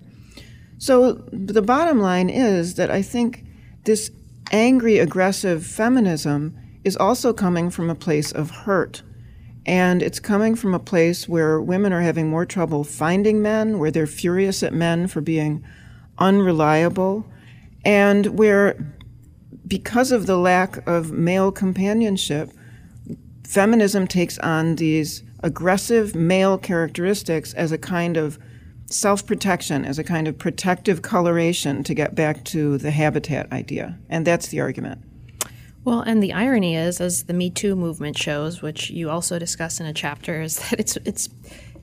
So 0.79 1.13
the 1.33 1.63
bottom 1.63 2.01
line 2.01 2.31
is 2.31 2.75
that 2.75 2.91
I 2.91 3.03
think 3.03 3.45
this 3.85 4.11
angry, 4.51 4.99
aggressive 4.99 5.67
feminism 5.67 6.57
is 6.85 6.97
also 6.97 7.33
coming 7.33 7.71
from 7.71 7.91
a 7.91 7.95
place 7.95 8.33
of 8.33 8.51
hurt. 8.51 9.03
And 9.65 10.03
it's 10.03 10.19
coming 10.19 10.57
from 10.57 10.75
a 10.75 10.81
place 10.81 11.29
where 11.29 11.61
women 11.61 11.93
are 11.93 12.01
having 12.01 12.29
more 12.29 12.45
trouble 12.45 12.83
finding 12.83 13.43
men, 13.43 13.79
where 13.79 13.93
they're 13.93 14.09
furious 14.09 14.63
at 14.65 14.75
men 14.75 15.07
for 15.07 15.21
being 15.21 15.65
unreliable, 16.19 17.25
and 17.85 18.27
where, 18.39 18.95
because 19.67 20.11
of 20.11 20.27
the 20.27 20.37
lack 20.37 20.85
of 20.87 21.13
male 21.13 21.53
companionship, 21.53 22.51
feminism 23.45 24.09
takes 24.09 24.37
on 24.39 24.77
these 24.77 25.23
aggressive 25.43 26.15
male 26.15 26.59
characteristics 26.59 27.53
as 27.55 27.73
a 27.73 27.79
kind 27.79 28.17
of 28.17 28.39
self 28.87 29.27
protection, 29.27 29.85
as 29.85 29.99
a 29.99 30.05
kind 30.05 30.29
of 30.29 30.39
protective 30.39 31.03
coloration 31.03 31.83
to 31.85 31.95
get 31.95 32.15
back 32.15 32.45
to 32.45 32.79
the 32.79 32.91
habitat 32.91 33.51
idea. 33.53 33.99
And 34.09 34.27
that's 34.27 34.49
the 34.49 34.61
argument. 34.61 35.03
Well, 35.85 36.01
and 36.01 36.23
the 36.23 36.33
irony 36.33 36.77
is, 36.77 37.01
as 37.01 37.25
the 37.25 37.33
Me 37.33 37.51
Too 37.51 37.75
movement 37.75 38.17
shows, 38.17 38.63
which 38.63 38.91
you 38.91 39.11
also 39.11 39.39
discuss 39.39 39.81
in 39.81 39.87
a 39.87 39.93
chapter, 39.93 40.41
is 40.43 40.57
that 40.59 40.79
it's 40.79 40.97
it's 41.05 41.29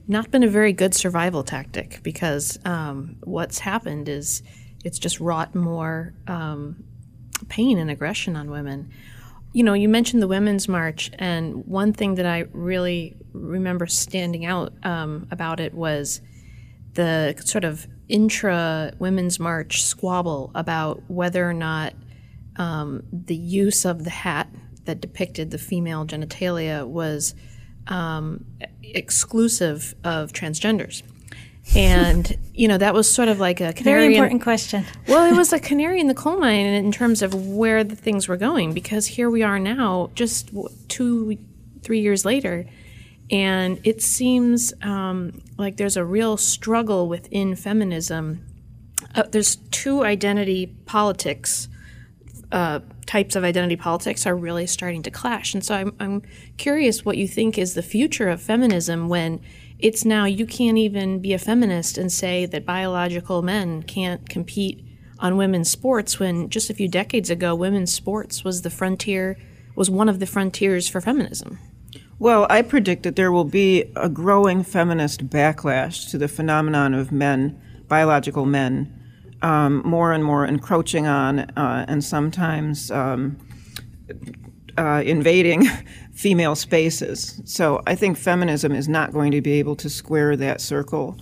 not 0.07 0.31
been 0.31 0.43
a 0.43 0.47
very 0.47 0.73
good 0.73 0.95
survival 0.95 1.43
tactic 1.43 1.99
because 2.01 2.57
um, 2.65 3.17
what's 3.23 3.59
happened 3.59 4.09
is 4.09 4.41
it's 4.83 4.97
just 4.97 5.19
wrought 5.19 5.53
more 5.53 6.13
um, 6.27 6.83
pain 7.47 7.77
and 7.77 7.91
aggression 7.91 8.35
on 8.35 8.49
women 8.49 8.91
you 9.51 9.63
know, 9.63 9.73
you 9.73 9.89
mentioned 9.89 10.21
the 10.21 10.27
Women's 10.27 10.67
March, 10.67 11.09
and 11.17 11.65
one 11.65 11.93
thing 11.93 12.15
that 12.15 12.25
I 12.25 12.45
really 12.51 13.17
remember 13.33 13.87
standing 13.87 14.45
out 14.45 14.73
um, 14.83 15.27
about 15.31 15.59
it 15.59 15.73
was 15.73 16.21
the 16.93 17.35
sort 17.43 17.63
of 17.63 17.87
intra 18.07 18.93
Women's 18.99 19.39
March 19.39 19.83
squabble 19.83 20.51
about 20.53 21.03
whether 21.07 21.47
or 21.47 21.53
not 21.53 21.93
um, 22.57 23.03
the 23.11 23.35
use 23.35 23.85
of 23.85 24.03
the 24.03 24.09
hat 24.09 24.49
that 24.85 25.01
depicted 25.01 25.51
the 25.51 25.57
female 25.57 26.05
genitalia 26.05 26.85
was 26.85 27.33
um, 27.87 28.45
exclusive 28.83 29.95
of 30.03 30.31
transgenders 30.31 31.01
and 31.75 32.37
you 32.53 32.67
know 32.67 32.77
that 32.77 32.93
was 32.93 33.11
sort 33.11 33.27
of 33.27 33.39
like 33.39 33.61
a 33.61 33.73
canary 33.73 34.01
very 34.01 34.15
important 34.15 34.41
in, 34.41 34.43
question. 34.43 34.85
well, 35.07 35.31
it 35.31 35.37
was 35.37 35.53
a 35.53 35.59
canary 35.59 35.99
in 35.99 36.07
the 36.07 36.13
coal 36.13 36.39
mine 36.39 36.65
in 36.65 36.91
terms 36.91 37.21
of 37.21 37.33
where 37.47 37.83
the 37.83 37.95
things 37.95 38.27
were 38.27 38.37
going 38.37 38.73
because 38.73 39.05
here 39.05 39.29
we 39.29 39.43
are 39.43 39.59
now, 39.59 40.09
just 40.15 40.49
two, 40.87 41.37
three 41.83 41.99
years 41.99 42.25
later, 42.25 42.65
and 43.31 43.79
it 43.83 44.01
seems 44.01 44.73
um, 44.81 45.41
like 45.57 45.77
there's 45.77 45.97
a 45.97 46.05
real 46.05 46.37
struggle 46.37 47.07
within 47.07 47.55
feminism. 47.55 48.45
Uh, 49.15 49.23
there's 49.23 49.57
two 49.71 50.03
identity 50.03 50.67
politics. 50.85 51.67
Uh, 52.51 52.79
types 53.09 53.35
of 53.35 53.43
identity 53.43 53.75
politics 53.75 54.27
are 54.27 54.37
really 54.37 54.67
starting 54.67 55.01
to 55.01 55.09
clash. 55.09 55.55
And 55.55 55.65
so 55.65 55.73
I'm, 55.73 55.95
I'm 55.99 56.21
curious 56.57 57.03
what 57.03 57.17
you 57.17 57.27
think 57.27 57.57
is 57.57 57.73
the 57.73 57.81
future 57.81 58.29
of 58.29 58.39
feminism 58.39 59.09
when 59.09 59.41
it's 59.79 60.05
now 60.05 60.25
you 60.25 60.45
can't 60.45 60.77
even 60.77 61.19
be 61.19 61.33
a 61.33 61.39
feminist 61.39 61.97
and 61.97 62.11
say 62.11 62.45
that 62.45 62.67
biological 62.67 63.41
men 63.41 63.81
can't 63.81 64.29
compete 64.29 64.85
on 65.17 65.37
women's 65.37 65.71
sports 65.71 66.19
when 66.19 66.51
just 66.51 66.69
a 66.69 66.73
few 66.75 66.87
decades 66.87 67.31
ago 67.31 67.55
women's 67.55 67.91
sports 67.91 68.43
was 68.43 68.61
the 68.61 68.69
frontier 68.69 69.35
was 69.75 69.89
one 69.89 70.07
of 70.07 70.19
the 70.19 70.27
frontiers 70.27 70.87
for 70.87 71.01
feminism. 71.01 71.57
Well, 72.19 72.45
I 72.47 72.61
predict 72.61 73.01
that 73.03 73.15
there 73.15 73.31
will 73.31 73.43
be 73.43 73.91
a 73.95 74.07
growing 74.07 74.63
feminist 74.63 75.31
backlash 75.31 76.11
to 76.11 76.19
the 76.19 76.27
phenomenon 76.27 76.93
of 76.93 77.11
men, 77.11 77.59
biological 77.87 78.45
men, 78.45 78.98
um, 79.41 79.81
more 79.85 80.11
and 80.11 80.23
more 80.23 80.45
encroaching 80.45 81.07
on 81.07 81.39
uh, 81.39 81.85
and 81.87 82.03
sometimes 82.03 82.91
um, 82.91 83.37
uh, 84.77 85.01
invading 85.05 85.65
female 86.13 86.55
spaces. 86.55 87.41
So 87.45 87.81
I 87.87 87.95
think 87.95 88.17
feminism 88.17 88.73
is 88.73 88.87
not 88.87 89.13
going 89.13 89.31
to 89.31 89.41
be 89.41 89.53
able 89.53 89.75
to 89.77 89.89
square 89.89 90.35
that 90.35 90.61
circle 90.61 91.17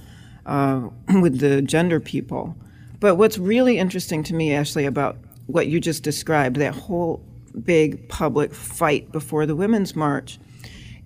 uh, 0.45 0.89
with 1.21 1.39
the 1.39 1.61
gender 1.61 1.99
people. 1.99 2.55
But 2.99 3.15
what's 3.15 3.37
really 3.37 3.77
interesting 3.77 4.23
to 4.23 4.33
me, 4.33 4.53
Ashley, 4.53 4.85
about 4.85 5.17
what 5.45 5.67
you 5.67 5.79
just 5.79 6.03
described, 6.03 6.57
that 6.57 6.73
whole 6.73 7.23
big 7.63 8.09
public 8.09 8.53
fight 8.53 9.11
before 9.11 9.45
the 9.45 9.55
Women's 9.55 9.95
March, 9.95 10.39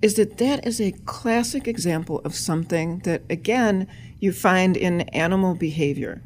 is 0.01 0.15
that 0.15 0.37
that 0.37 0.65
is 0.65 0.81
a 0.81 0.91
classic 1.05 1.67
example 1.67 2.21
of 2.25 2.33
something 2.33 2.99
that, 2.99 3.21
again, 3.29 3.87
you 4.19 4.31
find 4.31 4.75
in 4.75 5.01
animal 5.09 5.53
behavior. 5.53 6.23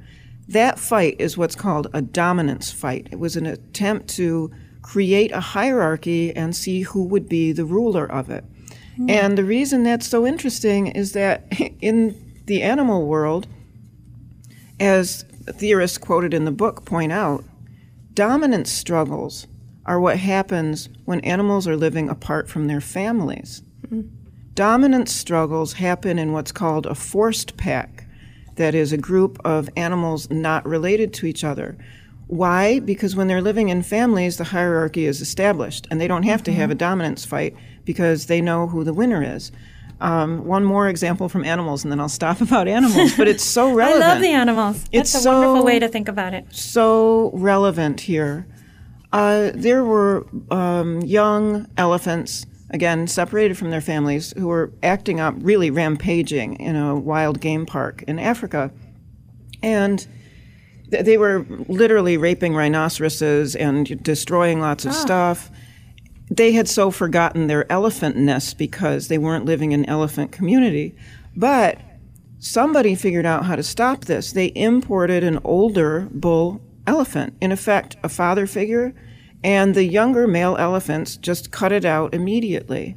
That 0.47 0.79
fight 0.79 1.15
is 1.19 1.37
what's 1.37 1.55
called 1.55 1.87
a 1.93 2.01
dominance 2.01 2.71
fight. 2.71 3.07
It 3.11 3.19
was 3.19 3.35
an 3.35 3.45
attempt 3.45 4.09
to 4.15 4.51
create 4.81 5.31
a 5.31 5.39
hierarchy 5.39 6.35
and 6.35 6.55
see 6.55 6.81
who 6.81 7.03
would 7.05 7.27
be 7.27 7.51
the 7.51 7.65
ruler 7.65 8.05
of 8.05 8.29
it. 8.29 8.45
Mm. 8.97 9.09
And 9.09 9.37
the 9.37 9.43
reason 9.43 9.83
that's 9.83 10.07
so 10.07 10.25
interesting 10.25 10.87
is 10.87 11.13
that 11.13 11.47
in 11.81 12.41
the 12.45 12.61
animal 12.61 13.07
world, 13.07 13.47
as 14.79 15.25
theorists 15.47 15.97
quoted 15.97 16.33
in 16.33 16.45
the 16.45 16.51
book 16.51 16.85
point 16.85 17.11
out, 17.11 17.43
dominance 18.13 18.71
struggles 18.71 19.47
are 19.85 19.99
what 19.99 20.17
happens 20.17 20.89
when 21.05 21.19
animals 21.21 21.67
are 21.67 21.77
living 21.77 22.09
apart 22.09 22.49
from 22.49 22.67
their 22.67 22.81
families. 22.81 23.61
Mm-hmm. 23.87 24.07
Dominance 24.53 25.13
struggles 25.13 25.73
happen 25.73 26.17
in 26.17 26.31
what's 26.31 26.51
called 26.51 26.85
a 26.85 26.95
forced 26.95 27.57
pack, 27.57 28.04
that 28.55 28.75
is, 28.75 28.91
a 28.91 28.97
group 28.97 29.39
of 29.45 29.69
animals 29.75 30.29
not 30.29 30.65
related 30.65 31.13
to 31.15 31.25
each 31.25 31.43
other. 31.43 31.77
Why? 32.27 32.79
Because 32.79 33.15
when 33.15 33.27
they're 33.27 33.41
living 33.41 33.69
in 33.69 33.83
families, 33.83 34.37
the 34.37 34.45
hierarchy 34.45 35.05
is 35.05 35.21
established, 35.21 35.87
and 35.91 36.01
they 36.01 36.07
don't 36.07 36.23
have 36.23 36.41
mm-hmm. 36.41 36.45
to 36.45 36.53
have 36.53 36.69
a 36.69 36.73
mm-hmm. 36.73 36.79
dominance 36.79 37.25
fight 37.25 37.55
because 37.83 38.25
they 38.25 38.41
know 38.41 38.67
who 38.67 38.83
the 38.83 38.93
winner 38.93 39.23
is. 39.23 39.51
Um, 40.01 40.45
one 40.45 40.65
more 40.65 40.89
example 40.89 41.29
from 41.29 41.45
animals, 41.45 41.83
and 41.83 41.91
then 41.91 41.99
I'll 41.99 42.09
stop 42.09 42.41
about 42.47 42.67
animals. 42.67 43.15
But 43.15 43.27
it's 43.27 43.43
so 43.43 43.73
relevant. 43.73 44.03
I 44.03 44.13
love 44.13 44.21
the 44.21 44.31
animals. 44.31 44.85
It's 44.91 45.13
That's 45.13 45.15
a 45.15 45.19
so, 45.23 45.41
wonderful 45.41 45.65
way 45.65 45.79
to 45.79 45.87
think 45.87 46.07
about 46.07 46.33
it. 46.33 46.45
So 46.53 47.31
relevant 47.33 48.01
here. 48.01 48.47
Uh, 49.13 49.51
there 49.53 49.83
were 49.85 50.27
um, 50.51 51.01
young 51.01 51.67
elephants, 51.77 52.45
again, 52.69 53.07
separated 53.07 53.57
from 53.57 53.69
their 53.69 53.81
families, 53.81 54.33
who 54.37 54.47
were 54.47 54.73
acting 54.81 55.19
up, 55.19 55.35
really 55.39 55.69
rampaging 55.69 56.55
in 56.55 56.75
a 56.75 56.95
wild 56.95 57.39
game 57.39 57.65
park 57.65 58.03
in 58.07 58.19
Africa. 58.19 58.71
And 59.61 60.05
th- 60.91 61.05
they 61.05 61.17
were 61.17 61.45
literally 61.67 62.17
raping 62.17 62.55
rhinoceroses 62.55 63.55
and 63.55 64.01
destroying 64.03 64.59
lots 64.59 64.85
of 64.85 64.91
ah. 64.91 64.95
stuff. 64.95 65.51
They 66.29 66.53
had 66.53 66.67
so 66.67 66.89
forgotten 66.89 67.47
their 67.47 67.71
elephant 67.71 68.17
elephantness 68.17 68.57
because 68.57 69.07
they 69.09 69.19
weren't 69.19 69.45
living 69.45 69.71
in 69.71 69.85
elephant 69.85 70.31
community. 70.31 70.95
But 71.35 71.79
somebody 72.39 72.95
figured 72.95 73.25
out 73.25 73.45
how 73.45 73.55
to 73.55 73.63
stop 73.63 74.05
this. 74.05 74.31
They 74.31 74.51
imported 74.55 75.23
an 75.23 75.39
older 75.43 76.07
bull 76.11 76.61
elephant, 76.87 77.35
in 77.41 77.51
effect, 77.51 77.95
a 78.03 78.09
father 78.09 78.47
figure 78.47 78.93
and 79.45 79.75
the 79.75 79.83
younger 79.83 80.25
male 80.25 80.55
elephants 80.57 81.17
just 81.17 81.51
cut 81.51 81.71
it 81.71 81.85
out 81.85 82.15
immediately. 82.15 82.95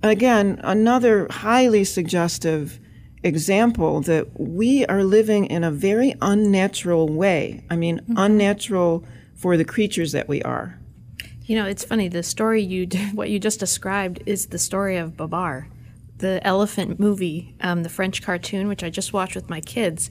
Again, 0.00 0.60
another 0.62 1.26
highly 1.28 1.82
suggestive 1.82 2.78
example 3.24 4.00
that 4.02 4.28
we 4.38 4.86
are 4.86 5.02
living 5.02 5.46
in 5.46 5.64
a 5.64 5.72
very 5.72 6.14
unnatural 6.22 7.08
way. 7.08 7.64
I 7.68 7.74
mean, 7.74 7.98
mm-hmm. 7.98 8.14
unnatural 8.16 9.04
for 9.34 9.56
the 9.56 9.64
creatures 9.64 10.12
that 10.12 10.28
we 10.28 10.40
are. 10.42 10.78
You 11.46 11.56
know, 11.56 11.66
it's 11.66 11.82
funny. 11.82 12.06
The 12.06 12.22
story 12.22 12.62
you, 12.62 12.86
what 13.12 13.28
you 13.28 13.40
just 13.40 13.58
described, 13.58 14.22
is 14.24 14.46
the 14.46 14.58
story 14.58 14.98
of 14.98 15.16
Babar, 15.16 15.66
the 16.18 16.40
elephant 16.46 17.00
movie, 17.00 17.56
um, 17.60 17.82
the 17.82 17.88
French 17.88 18.22
cartoon, 18.22 18.68
which 18.68 18.84
I 18.84 18.90
just 18.90 19.12
watched 19.12 19.34
with 19.34 19.50
my 19.50 19.60
kids. 19.60 20.10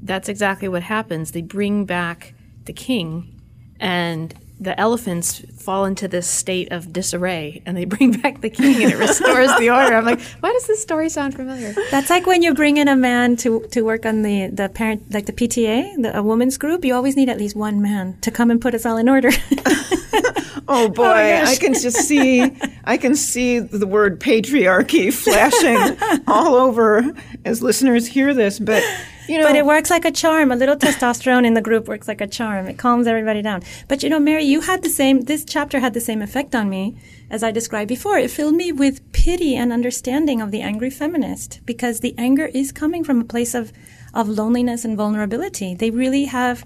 That's 0.00 0.28
exactly 0.28 0.68
what 0.68 0.84
happens. 0.84 1.32
They 1.32 1.42
bring 1.42 1.86
back 1.86 2.34
the 2.66 2.72
king, 2.72 3.40
and 3.80 4.32
the 4.60 4.78
elephants 4.78 5.44
fall 5.58 5.84
into 5.84 6.06
this 6.06 6.26
state 6.26 6.70
of 6.70 6.92
disarray 6.92 7.62
and 7.66 7.76
they 7.76 7.84
bring 7.94 8.12
back 8.12 8.40
the 8.40 8.50
king 8.50 8.82
and 8.82 8.92
it 8.92 8.96
restores 8.96 9.50
the 9.58 9.70
order. 9.70 9.94
I'm 9.94 10.04
like, 10.04 10.20
why 10.40 10.52
does 10.52 10.66
this 10.66 10.80
story 10.80 11.08
sound 11.08 11.34
familiar? 11.34 11.74
That's 11.90 12.10
like 12.10 12.26
when 12.26 12.42
you 12.42 12.54
bring 12.54 12.76
in 12.76 12.88
a 12.88 12.96
man 12.96 13.36
to, 13.36 13.60
to 13.72 13.82
work 13.82 14.06
on 14.06 14.22
the, 14.22 14.48
the 14.48 14.68
parent, 14.68 15.12
like 15.12 15.26
the 15.26 15.32
PTA, 15.32 16.02
the, 16.02 16.16
a 16.16 16.22
woman's 16.22 16.56
group, 16.56 16.84
you 16.84 16.94
always 16.94 17.16
need 17.16 17.28
at 17.28 17.38
least 17.38 17.56
one 17.56 17.82
man 17.82 18.18
to 18.20 18.30
come 18.30 18.50
and 18.50 18.60
put 18.60 18.74
us 18.74 18.86
all 18.86 18.96
in 18.96 19.08
order. 19.08 19.30
oh, 19.66 20.64
oh 20.68 20.88
boy, 20.88 21.04
oh 21.04 21.44
I 21.44 21.56
can 21.56 21.74
just 21.74 21.96
see, 21.96 22.56
I 22.84 22.96
can 22.96 23.14
see 23.14 23.58
the 23.58 23.86
word 23.86 24.20
patriarchy 24.20 25.12
flashing 25.12 25.98
all 26.26 26.54
over 26.54 27.14
as 27.44 27.62
listeners 27.62 28.06
hear 28.06 28.34
this, 28.34 28.58
but 28.58 28.82
you 29.28 29.38
know, 29.38 29.44
but 29.44 29.56
it 29.56 29.66
works 29.66 29.90
like 29.90 30.04
a 30.04 30.10
charm. 30.10 30.52
A 30.52 30.56
little 30.56 30.76
testosterone 30.76 31.46
in 31.46 31.54
the 31.54 31.62
group 31.62 31.88
works 31.88 32.08
like 32.08 32.20
a 32.20 32.26
charm. 32.26 32.66
It 32.66 32.78
calms 32.78 33.06
everybody 33.06 33.42
down. 33.42 33.62
But 33.88 34.02
you 34.02 34.08
know, 34.08 34.20
Mary, 34.20 34.44
you 34.44 34.60
had 34.62 34.82
the 34.82 34.88
same, 34.88 35.22
this 35.22 35.44
chapter 35.44 35.80
had 35.80 35.94
the 35.94 36.00
same 36.00 36.22
effect 36.22 36.54
on 36.54 36.68
me 36.68 36.96
as 37.30 37.42
I 37.42 37.50
described 37.50 37.88
before. 37.88 38.18
It 38.18 38.30
filled 38.30 38.54
me 38.54 38.72
with 38.72 39.12
pity 39.12 39.56
and 39.56 39.72
understanding 39.72 40.40
of 40.40 40.50
the 40.50 40.60
angry 40.60 40.90
feminist 40.90 41.60
because 41.64 42.00
the 42.00 42.14
anger 42.18 42.46
is 42.46 42.72
coming 42.72 43.04
from 43.04 43.20
a 43.20 43.24
place 43.24 43.54
of, 43.54 43.72
of 44.12 44.28
loneliness 44.28 44.84
and 44.84 44.96
vulnerability. 44.96 45.74
They 45.74 45.90
really 45.90 46.24
have, 46.26 46.64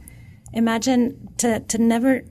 imagine 0.53 1.29
to, 1.39 1.61
to 1.61 1.79
never, 1.79 2.25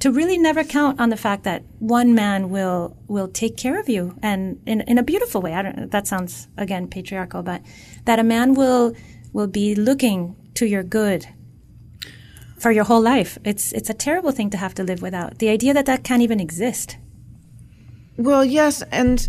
to 0.00 0.12
really 0.12 0.38
never 0.38 0.64
count 0.64 1.00
on 1.00 1.08
the 1.08 1.16
fact 1.16 1.44
that 1.44 1.64
one 1.78 2.14
man 2.14 2.50
will, 2.50 2.96
will 3.08 3.28
take 3.28 3.56
care 3.56 3.80
of 3.80 3.88
you 3.88 4.18
and 4.22 4.60
in, 4.66 4.82
in 4.82 4.98
a 4.98 5.02
beautiful 5.02 5.40
way. 5.40 5.54
I 5.54 5.62
don't, 5.62 5.90
that 5.90 6.06
sounds 6.06 6.48
again 6.56 6.88
patriarchal, 6.88 7.42
but 7.42 7.62
that 8.04 8.18
a 8.18 8.24
man 8.24 8.54
will, 8.54 8.94
will 9.32 9.46
be 9.46 9.74
looking 9.74 10.36
to 10.54 10.66
your 10.66 10.82
good 10.82 11.26
for 12.58 12.70
your 12.70 12.84
whole 12.84 13.00
life. 13.00 13.38
It's 13.44 13.72
it's 13.72 13.90
a 13.90 13.94
terrible 13.94 14.30
thing 14.30 14.50
to 14.50 14.56
have 14.56 14.74
to 14.74 14.84
live 14.84 15.02
without. 15.02 15.38
The 15.38 15.48
idea 15.48 15.74
that 15.74 15.86
that 15.86 16.04
can't 16.04 16.22
even 16.22 16.40
exist. 16.40 16.96
Well, 18.16 18.44
yes, 18.44 18.82
and 18.92 19.28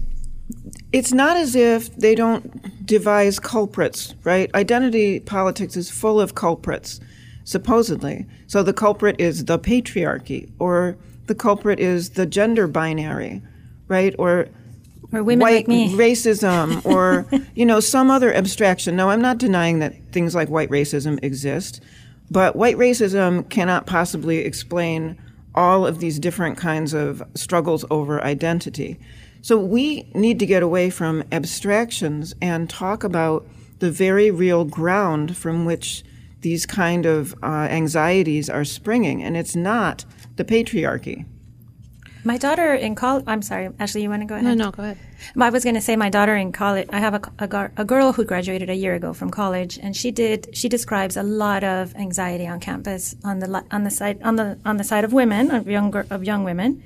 it's 0.91 1.13
not 1.13 1.37
as 1.37 1.55
if 1.55 1.95
they 1.95 2.15
don't 2.15 2.85
devise 2.85 3.39
culprits, 3.39 4.13
right? 4.23 4.53
Identity 4.53 5.19
politics 5.19 5.75
is 5.75 5.89
full 5.89 6.19
of 6.19 6.35
culprits, 6.35 6.99
supposedly. 7.43 8.25
So 8.47 8.61
the 8.61 8.73
culprit 8.73 9.15
is 9.19 9.45
the 9.45 9.57
patriarchy, 9.57 10.51
or 10.59 10.97
the 11.27 11.35
culprit 11.35 11.79
is 11.79 12.11
the 12.11 12.25
gender 12.25 12.67
binary, 12.67 13.41
right? 13.87 14.13
Or 14.19 14.47
or 15.13 15.23
women 15.23 15.41
white 15.41 15.55
like 15.55 15.67
me. 15.67 15.93
racism 15.93 16.85
or 16.91 17.25
you 17.55 17.65
know 17.65 17.79
some 17.79 18.09
other 18.09 18.33
abstraction. 18.33 18.95
No, 18.95 19.09
I'm 19.09 19.21
not 19.21 19.37
denying 19.37 19.79
that 19.79 19.93
things 20.11 20.35
like 20.35 20.49
white 20.49 20.69
racism 20.69 21.23
exist, 21.23 21.81
but 22.29 22.55
white 22.55 22.77
racism 22.77 23.47
cannot 23.49 23.85
possibly 23.85 24.39
explain 24.39 25.17
all 25.55 25.85
of 25.85 25.99
these 25.99 26.19
different 26.19 26.57
kinds 26.57 26.93
of 26.93 27.21
struggles 27.35 27.85
over 27.91 28.23
identity. 28.23 28.99
So 29.41 29.57
we 29.57 30.09
need 30.15 30.39
to 30.39 30.45
get 30.45 30.63
away 30.63 30.89
from 30.89 31.23
abstractions 31.31 32.33
and 32.41 32.69
talk 32.69 33.03
about 33.03 33.45
the 33.79 33.91
very 33.91 34.31
real 34.31 34.63
ground 34.65 35.35
from 35.35 35.65
which 35.65 36.03
these 36.39 36.65
kind 36.65 37.05
of 37.05 37.35
uh, 37.43 37.67
anxieties 37.69 38.49
are 38.49 38.65
springing, 38.65 39.21
and 39.21 39.35
it's 39.35 39.55
not 39.55 40.05
the 40.35 40.45
patriarchy. 40.45 41.25
My 42.25 42.37
daughter 42.37 42.73
in 42.73 42.95
college, 42.95 43.25
I'm 43.27 43.41
sorry, 43.41 43.69
Ashley, 43.79 44.01
you 44.01 44.09
want 44.09 44.21
to 44.21 44.25
go 44.25 44.35
ahead? 44.35 44.45
No, 44.45 44.65
no, 44.65 44.71
go 44.71 44.83
ahead. 44.83 44.97
I 45.37 45.49
was 45.49 45.63
going 45.63 45.75
to 45.75 45.81
say 45.81 45.97
my 45.97 46.09
daughter 46.09 46.35
in 46.35 46.53
college, 46.53 46.87
I 46.91 46.99
have 46.99 47.15
a, 47.15 47.31
a, 47.39 47.71
a, 47.77 47.85
girl 47.85 48.13
who 48.13 48.23
graduated 48.23 48.69
a 48.69 48.75
year 48.75 48.95
ago 48.95 49.13
from 49.13 49.29
college 49.29 49.77
and 49.77 49.95
she 49.95 50.09
did, 50.09 50.55
she 50.55 50.69
describes 50.69 51.17
a 51.17 51.23
lot 51.23 51.65
of 51.65 51.93
anxiety 51.95 52.47
on 52.47 52.61
campus 52.61 53.15
on 53.25 53.39
the, 53.39 53.65
on 53.71 53.83
the 53.83 53.91
side, 53.91 54.21
on 54.23 54.37
the, 54.37 54.57
on 54.65 54.77
the 54.77 54.83
side 54.85 55.03
of 55.03 55.11
women, 55.11 55.51
of 55.51 55.67
younger, 55.67 56.05
of 56.09 56.23
young 56.23 56.45
women. 56.45 56.81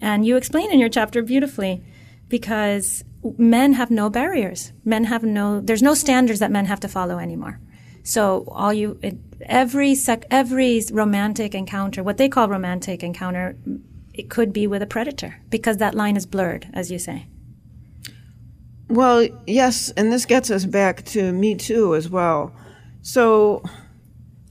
And 0.00 0.24
you 0.24 0.36
explain 0.36 0.70
in 0.70 0.78
your 0.78 0.88
chapter 0.88 1.22
beautifully 1.22 1.82
because 2.28 3.04
men 3.36 3.72
have 3.72 3.90
no 3.90 4.08
barriers. 4.08 4.72
Men 4.84 5.04
have 5.04 5.24
no, 5.24 5.60
there's 5.60 5.82
no 5.82 5.94
standards 5.94 6.38
that 6.38 6.52
men 6.52 6.66
have 6.66 6.80
to 6.80 6.88
follow 6.88 7.18
anymore. 7.18 7.58
So 8.04 8.44
all 8.48 8.72
you, 8.72 8.98
it, 9.02 9.16
every 9.42 9.94
sec, 9.94 10.24
every 10.30 10.82
romantic 10.92 11.54
encounter, 11.54 12.02
what 12.02 12.16
they 12.16 12.28
call 12.28 12.48
romantic 12.48 13.02
encounter, 13.02 13.56
it 14.18 14.28
could 14.28 14.52
be 14.52 14.66
with 14.66 14.82
a 14.82 14.86
predator 14.86 15.40
because 15.48 15.78
that 15.78 15.94
line 15.94 16.16
is 16.16 16.26
blurred, 16.26 16.68
as 16.74 16.90
you 16.90 16.98
say. 16.98 17.26
Well, 18.88 19.26
yes, 19.46 19.90
and 19.96 20.12
this 20.12 20.26
gets 20.26 20.50
us 20.50 20.64
back 20.64 21.04
to 21.06 21.32
Me 21.32 21.54
Too 21.54 21.94
as 21.94 22.08
well. 22.08 22.52
So 23.00 23.62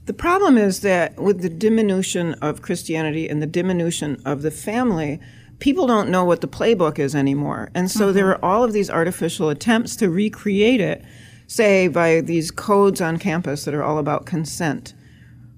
the 0.06 0.14
problem 0.14 0.56
is 0.56 0.80
that 0.80 1.16
with 1.20 1.42
the 1.42 1.48
diminution 1.48 2.34
of 2.34 2.62
Christianity 2.62 3.28
and 3.28 3.42
the 3.42 3.46
diminution 3.46 4.22
of 4.24 4.42
the 4.42 4.50
family, 4.50 5.20
people 5.58 5.86
don't 5.86 6.08
know 6.08 6.24
what 6.24 6.40
the 6.40 6.48
playbook 6.48 6.98
is 6.98 7.14
anymore. 7.14 7.70
And 7.74 7.90
so 7.90 8.06
mm-hmm. 8.06 8.14
there 8.14 8.28
are 8.30 8.44
all 8.44 8.64
of 8.64 8.72
these 8.72 8.88
artificial 8.88 9.50
attempts 9.50 9.96
to 9.96 10.08
recreate 10.08 10.80
it, 10.80 11.04
say, 11.46 11.88
by 11.88 12.20
these 12.20 12.50
codes 12.50 13.00
on 13.00 13.18
campus 13.18 13.64
that 13.64 13.74
are 13.74 13.82
all 13.82 13.98
about 13.98 14.24
consent 14.24 14.94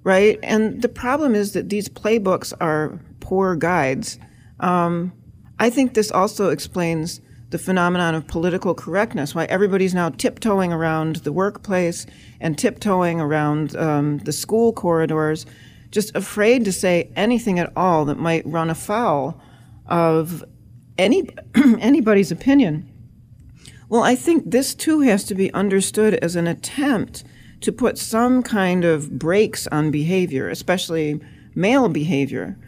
right? 0.02 0.38
And 0.42 0.82
the 0.82 0.88
problem 0.88 1.34
is 1.34 1.52
that 1.52 1.68
these 1.68 1.88
playbooks 1.88 2.52
are 2.60 2.98
poor 3.30 3.54
guides. 3.54 4.18
Um, 4.58 5.12
I 5.60 5.70
think 5.70 5.94
this 5.94 6.10
also 6.10 6.50
explains 6.50 7.20
the 7.50 7.58
phenomenon 7.58 8.16
of 8.16 8.26
political 8.26 8.74
correctness, 8.74 9.36
why 9.36 9.44
everybody's 9.44 9.94
now 9.94 10.08
tiptoeing 10.08 10.72
around 10.72 11.16
the 11.16 11.30
workplace 11.30 12.06
and 12.40 12.58
tiptoeing 12.58 13.20
around 13.20 13.76
um, 13.76 14.18
the 14.18 14.32
school 14.32 14.72
corridors, 14.72 15.46
just 15.92 16.14
afraid 16.16 16.64
to 16.64 16.72
say 16.72 17.12
anything 17.14 17.60
at 17.60 17.72
all 17.76 18.04
that 18.04 18.18
might 18.18 18.44
run 18.46 18.68
afoul 18.68 19.40
of 19.86 20.44
any 20.98 21.28
anybody's 21.78 22.32
opinion. 22.32 22.90
Well, 23.88 24.02
I 24.02 24.16
think 24.16 24.50
this 24.50 24.74
too 24.74 25.02
has 25.02 25.22
to 25.24 25.36
be 25.36 25.54
understood 25.54 26.14
as 26.14 26.34
an 26.34 26.48
attempt 26.48 27.22
to 27.60 27.70
put 27.70 27.96
some 27.96 28.42
kind 28.42 28.84
of 28.84 29.20
brakes 29.20 29.68
on 29.68 29.92
behavior, 29.92 30.48
especially 30.48 31.20
male 31.54 31.88
behavior. 31.88 32.58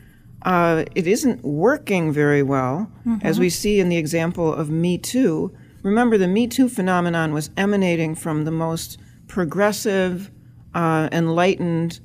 Uh, 0.45 0.85
it 0.95 1.07
isn't 1.07 1.45
working 1.45 2.13
very 2.13 2.43
well, 2.43 2.91
mm-hmm. 3.07 3.25
as 3.27 3.39
we 3.39 3.49
see 3.49 3.81
in 3.81 3.89
the 3.89 3.97
example 3.97 4.53
of 4.53 4.71
Me 4.71 4.99
Too. 4.99 5.57
Remember, 5.83 6.19
the 6.19 6.29
Me 6.29 6.47
Too 6.47 6.69
phenomenon 6.69 7.33
was 7.33 7.51
emanating 7.57 8.15
from 8.15 8.45
the 8.45 8.51
most 8.51 8.99
progressive, 9.29 10.31
uh, 10.75 11.09
enlightened 11.13 12.01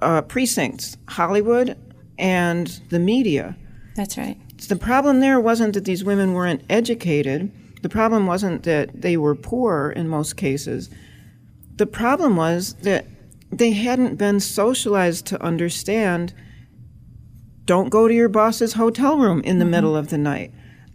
uh, 0.00 0.22
precincts 0.22 0.96
Hollywood 1.08 1.76
and 2.18 2.66
the 2.90 2.98
media. 2.98 3.56
That's 3.94 4.18
right. 4.18 4.36
The 4.68 4.76
problem 4.76 5.20
there 5.20 5.40
wasn't 5.40 5.74
that 5.74 5.84
these 5.84 6.04
women 6.04 6.32
weren't 6.32 6.62
educated. 6.68 7.52
The 7.82 7.88
problem 7.88 8.26
wasn't 8.26 8.62
that 8.64 9.02
they 9.02 9.16
were 9.16 9.34
poor 9.34 9.92
in 9.94 10.08
most 10.08 10.36
cases. 10.36 10.90
The 11.76 11.86
problem 11.86 12.36
was 12.36 12.74
that 12.82 13.06
they 13.50 13.72
hadn't 13.72 14.16
been 14.16 14.40
socialized 14.40 15.26
to 15.26 15.42
understand 15.42 16.34
don't 17.66 17.88
go 17.88 18.08
to 18.08 18.14
your 18.14 18.28
boss's 18.28 18.74
hotel 18.74 19.18
room 19.18 19.40
in 19.42 19.58
the 19.58 19.64
mm-hmm. 19.64 19.72
middle 19.72 19.96
of 19.96 20.10
the 20.10 20.18
night. 20.18 20.52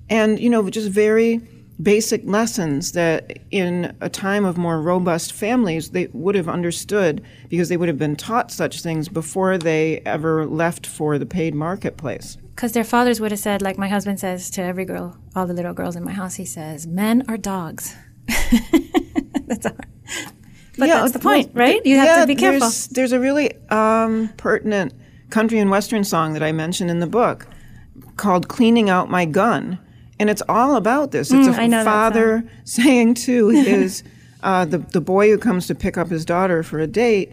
And, 0.10 0.39
you 0.39 0.49
know, 0.49 0.69
just 0.69 0.89
very 0.89 1.41
basic 1.82 2.21
lessons 2.25 2.91
that 2.91 3.39
in 3.51 3.95
a 4.01 4.10
time 4.10 4.43
of 4.43 4.58
more 4.58 4.82
robust 4.82 5.32
families 5.32 5.91
they 5.91 6.08
would 6.12 6.36
have 6.36 6.49
understood 6.49 7.23
because 7.47 7.69
they 7.69 7.77
would 7.77 7.88
have 7.88 7.97
been 7.97 8.15
taught 8.15 8.51
such 8.51 8.82
things 8.82 9.08
before 9.08 9.58
they 9.58 10.01
ever 10.05 10.45
left 10.45 10.86
for 10.86 11.17
the 11.17 11.25
paid 11.25 11.55
marketplace. 11.55 12.38
Because 12.55 12.73
their 12.73 12.84
fathers 12.84 13.21
would 13.21 13.32
have 13.32 13.39
said, 13.39 13.62
like 13.62 13.77
my 13.77 13.88
husband 13.88 14.19
says 14.19 14.49
to 14.51 14.62
every 14.62 14.84
girl, 14.84 15.17
all 15.36 15.47
the 15.47 15.53
little 15.53 15.73
girls 15.73 15.95
in 15.95 16.03
my 16.03 16.12
house, 16.12 16.36
he 16.36 16.43
says, 16.43 16.86
men 16.86 17.23
are 17.29 17.38
dogs. 17.38 17.95
that's 19.47 19.65
all. 19.65 19.71
But 20.77 20.88
yeah, 20.88 21.01
that's 21.01 21.13
the 21.13 21.19
point, 21.19 21.51
right? 21.53 21.86
You 21.86 21.97
have 21.97 22.05
yeah, 22.05 22.21
to 22.21 22.27
be 22.27 22.36
careful. 22.36 22.62
There's, 22.62 22.88
there's 22.88 23.12
a 23.12 23.19
really 23.19 23.53
um, 23.69 24.29
pertinent 24.38 24.93
country 25.30 25.60
and 25.60 25.70
western 25.70 26.04
song 26.04 26.34
that 26.34 26.44
I 26.44 26.52
mentioned 26.52 26.89
in 26.89 27.00
the 27.00 27.08
book 27.08 27.48
called 28.18 28.48
Cleaning 28.48 28.89
Out 28.89 29.10
My 29.10 29.26
Gun. 29.26 29.80
And 30.20 30.30
it's 30.30 30.42
all 30.50 30.76
about 30.76 31.12
this. 31.12 31.32
It's 31.32 31.48
mm, 31.48 31.82
a 31.82 31.84
father 31.86 32.50
saying 32.65 33.13
to 33.15 33.50
his 33.50 34.04
uh, 34.44 34.65
the 34.65 34.80
the 34.80 35.02
boy 35.02 35.30
who 35.30 35.38
comes 35.38 35.68
to 35.68 35.76
pick 35.76 35.98
up 35.98 36.10
his 36.10 36.26
daughter 36.26 36.62
for 36.62 36.80
a 36.80 36.88
date, 36.88 37.32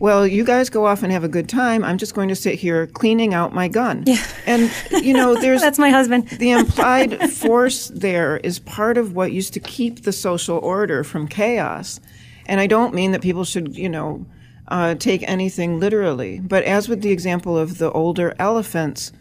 "Well, 0.00 0.26
you 0.26 0.44
guys 0.44 0.68
go 0.68 0.84
off 0.86 1.04
and 1.04 1.12
have 1.12 1.22
a 1.22 1.28
good 1.28 1.48
time. 1.48 1.84
I'm 1.84 1.96
just 1.96 2.14
going 2.14 2.28
to 2.28 2.34
sit 2.34 2.56
here 2.56 2.88
cleaning 2.88 3.34
out 3.34 3.54
my 3.54 3.68
gun." 3.68 4.02
Yeah. 4.06 4.20
And 4.46 4.72
you 4.90 5.12
know, 5.12 5.34
there's 5.40 5.60
that's 5.60 5.78
my 5.78 5.90
husband. 5.90 6.28
the 6.28 6.50
implied 6.50 7.30
force 7.30 7.88
there 7.88 8.38
is 8.38 8.58
part 8.58 8.98
of 8.98 9.14
what 9.14 9.30
used 9.30 9.54
to 9.54 9.60
keep 9.60 10.02
the 10.02 10.12
social 10.12 10.58
order 10.58 11.04
from 11.04 11.28
chaos. 11.28 12.00
And 12.46 12.60
I 12.60 12.66
don't 12.66 12.94
mean 12.94 13.12
that 13.12 13.22
people 13.22 13.44
should, 13.44 13.76
you 13.76 13.88
know, 13.88 14.26
uh, 14.68 14.94
take 14.94 15.22
anything 15.28 15.78
literally. 15.78 16.40
But 16.40 16.64
as 16.64 16.88
with 16.88 17.02
the 17.02 17.10
example 17.10 17.58
of 17.58 17.78
the 17.78 17.90
older 17.92 18.34
elephants 18.38 19.12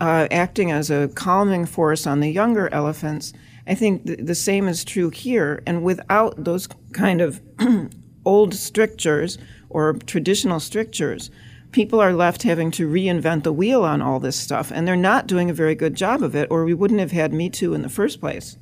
uh, 0.00 0.28
acting 0.30 0.70
as 0.70 0.90
a 0.90 1.08
calming 1.08 1.66
force 1.66 2.06
on 2.06 2.20
the 2.20 2.30
younger 2.30 2.72
elephants, 2.72 3.32
I 3.66 3.74
think 3.74 4.06
th- 4.06 4.20
the 4.22 4.34
same 4.34 4.68
is 4.68 4.84
true 4.84 5.10
here. 5.10 5.62
And 5.66 5.82
without 5.82 6.44
those 6.44 6.68
kind 6.92 7.20
of 7.20 7.40
old 8.24 8.54
strictures 8.54 9.38
or 9.70 9.94
traditional 9.94 10.60
strictures, 10.60 11.30
people 11.72 12.00
are 12.00 12.12
left 12.12 12.42
having 12.42 12.70
to 12.72 12.88
reinvent 12.88 13.42
the 13.42 13.52
wheel 13.52 13.82
on 13.84 14.02
all 14.02 14.20
this 14.20 14.36
stuff. 14.36 14.70
And 14.70 14.86
they're 14.86 14.96
not 14.96 15.26
doing 15.26 15.50
a 15.50 15.54
very 15.54 15.74
good 15.74 15.94
job 15.94 16.22
of 16.22 16.36
it, 16.36 16.48
or 16.50 16.64
we 16.64 16.74
wouldn't 16.74 17.00
have 17.00 17.12
had 17.12 17.32
Me 17.32 17.48
Too 17.48 17.74
in 17.74 17.82
the 17.82 17.88
first 17.88 18.20
place. 18.20 18.56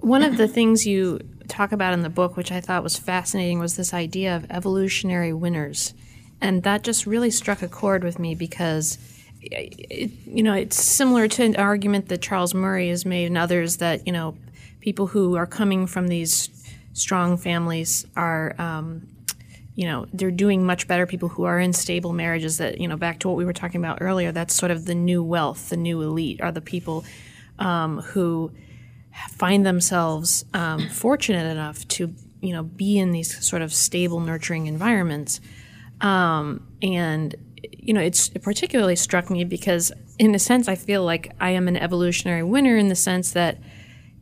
One 0.00 0.22
of 0.22 0.36
the 0.36 0.48
things 0.48 0.86
you 0.86 1.20
talk 1.48 1.72
about 1.72 1.92
in 1.92 2.02
the 2.02 2.08
book, 2.08 2.36
which 2.36 2.52
I 2.52 2.60
thought 2.60 2.82
was 2.82 2.96
fascinating, 2.96 3.58
was 3.58 3.76
this 3.76 3.94
idea 3.94 4.34
of 4.36 4.46
evolutionary 4.50 5.32
winners. 5.32 5.94
And 6.40 6.62
that 6.62 6.82
just 6.82 7.06
really 7.06 7.30
struck 7.30 7.62
a 7.62 7.68
chord 7.68 8.04
with 8.04 8.18
me 8.18 8.34
because, 8.34 8.98
it, 9.40 10.10
you 10.26 10.42
know, 10.42 10.54
it's 10.54 10.82
similar 10.82 11.28
to 11.28 11.44
an 11.44 11.56
argument 11.56 12.08
that 12.08 12.20
Charles 12.20 12.54
Murray 12.54 12.88
has 12.88 13.06
made 13.06 13.26
and 13.26 13.38
others 13.38 13.78
that, 13.78 14.06
you 14.06 14.12
know, 14.12 14.36
people 14.80 15.06
who 15.06 15.36
are 15.36 15.46
coming 15.46 15.86
from 15.86 16.08
these 16.08 16.50
strong 16.92 17.36
families 17.36 18.06
are, 18.16 18.54
um, 18.58 19.06
you 19.74 19.86
know, 19.86 20.06
they're 20.12 20.30
doing 20.30 20.64
much 20.64 20.86
better. 20.86 21.06
People 21.06 21.28
who 21.28 21.44
are 21.44 21.58
in 21.58 21.72
stable 21.72 22.12
marriages 22.12 22.58
that, 22.58 22.80
you 22.80 22.86
know, 22.86 22.96
back 22.96 23.18
to 23.20 23.28
what 23.28 23.36
we 23.36 23.44
were 23.44 23.52
talking 23.52 23.80
about 23.80 23.98
earlier, 24.00 24.30
that's 24.30 24.54
sort 24.54 24.70
of 24.70 24.84
the 24.84 24.94
new 24.94 25.22
wealth, 25.22 25.70
the 25.70 25.76
new 25.76 26.00
elite 26.02 26.40
are 26.40 26.52
the 26.52 26.60
people 26.60 27.04
um, 27.58 28.00
who 28.00 28.52
find 29.30 29.64
themselves 29.64 30.44
um, 30.54 30.88
fortunate 30.88 31.50
enough 31.50 31.86
to 31.88 32.14
you 32.40 32.52
know 32.52 32.62
be 32.62 32.98
in 32.98 33.12
these 33.12 33.44
sort 33.46 33.62
of 33.62 33.72
stable 33.72 34.20
nurturing 34.20 34.66
environments. 34.66 35.40
Um, 36.00 36.66
and 36.82 37.34
you 37.84 37.92
know 37.92 38.00
it's 38.00 38.30
it 38.34 38.42
particularly 38.42 38.96
struck 38.96 39.30
me 39.30 39.44
because 39.44 39.92
in 40.18 40.34
a 40.34 40.38
sense 40.38 40.68
i 40.68 40.74
feel 40.74 41.04
like 41.04 41.32
i 41.40 41.50
am 41.50 41.68
an 41.68 41.76
evolutionary 41.76 42.42
winner 42.42 42.76
in 42.76 42.88
the 42.88 42.94
sense 42.94 43.32
that 43.32 43.58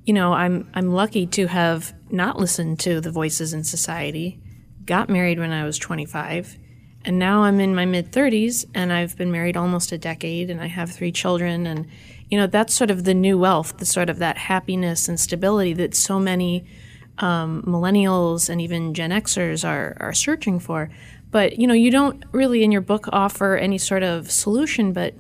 you 0.05 0.13
know 0.13 0.33
i'm 0.33 0.69
i'm 0.75 0.91
lucky 0.91 1.27
to 1.27 1.47
have 1.47 1.95
not 2.11 2.39
listened 2.39 2.79
to 2.79 3.01
the 3.01 3.11
voices 3.11 3.53
in 3.53 3.63
society 3.65 4.41
got 4.85 5.09
married 5.09 5.39
when 5.39 5.53
i 5.53 5.65
was 5.65 5.79
25 5.79 6.59
and 7.05 7.19
now 7.19 7.43
i'm 7.43 7.61
in 7.61 7.75
my 7.75 7.85
mid 7.85 8.11
30s 8.11 8.65
and 8.75 8.93
i've 8.93 9.17
been 9.17 9.31
married 9.31 9.57
almost 9.57 9.93
a 9.93 9.99
decade 9.99 10.51
and 10.51 10.61
i 10.61 10.67
have 10.67 10.91
three 10.91 11.13
children 11.13 11.67
and 11.67 11.87
you 12.31 12.39
know 12.39 12.47
that's 12.47 12.75
sort 12.75 12.91
of 12.91 13.05
the 13.05 13.15
new 13.15 13.39
wealth 13.39 13.77
the 13.79 13.87
sort 13.87 14.09
of 14.09 14.19
that 14.19 14.39
happiness 14.39 15.09
and 15.09 15.19
stability 15.21 15.73
that 15.73 15.95
so 15.95 16.19
many 16.19 16.65
um, 17.19 17.63
millennials 17.67 18.49
and 18.49 18.61
even 18.61 18.95
gen 18.95 19.11
xers 19.11 19.69
are, 19.69 19.97
are 20.01 20.13
searching 20.13 20.59
for. 20.59 20.91
But 21.31 21.59
you 21.59 21.67
know 21.67 21.75
you 21.75 21.91
don't 21.91 22.25
really 22.33 22.63
in 22.63 22.73
your 22.73 22.83
book 22.83 23.09
offer 23.13 23.57
any 23.57 23.79
sort 23.79 24.03
of 24.03 24.31
solution 24.31 24.93
but 24.93 25.15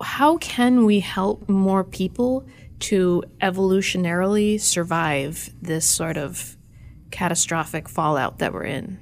how 0.00 0.36
can 0.38 0.84
we 0.84 1.00
help 1.00 1.48
more 1.48 1.82
people 1.82 2.46
to 2.78 3.24
evolutionarily 3.40 4.60
survive 4.60 5.50
this 5.60 5.88
sort 5.88 6.16
of 6.16 6.56
catastrophic 7.10 7.88
fallout 7.88 8.38
that 8.38 8.52
we're 8.52 8.64
in 8.64 8.98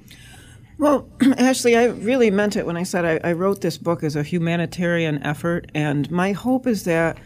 well, 0.77 1.09
Ashley, 1.37 1.75
I 1.75 1.85
really 1.85 2.31
meant 2.31 2.55
it 2.55 2.65
when 2.65 2.77
I 2.77 2.83
said 2.83 3.05
I, 3.05 3.29
I, 3.29 3.33
wrote 3.33 3.61
this 3.61 3.77
book 3.77 4.03
as 4.03 4.15
a 4.15 4.23
humanitarian 4.23 5.21
effort, 5.23 5.71
and 5.73 6.09
my 6.11 6.31
hope 6.31 6.67
is 6.67 6.83
that 6.83 7.17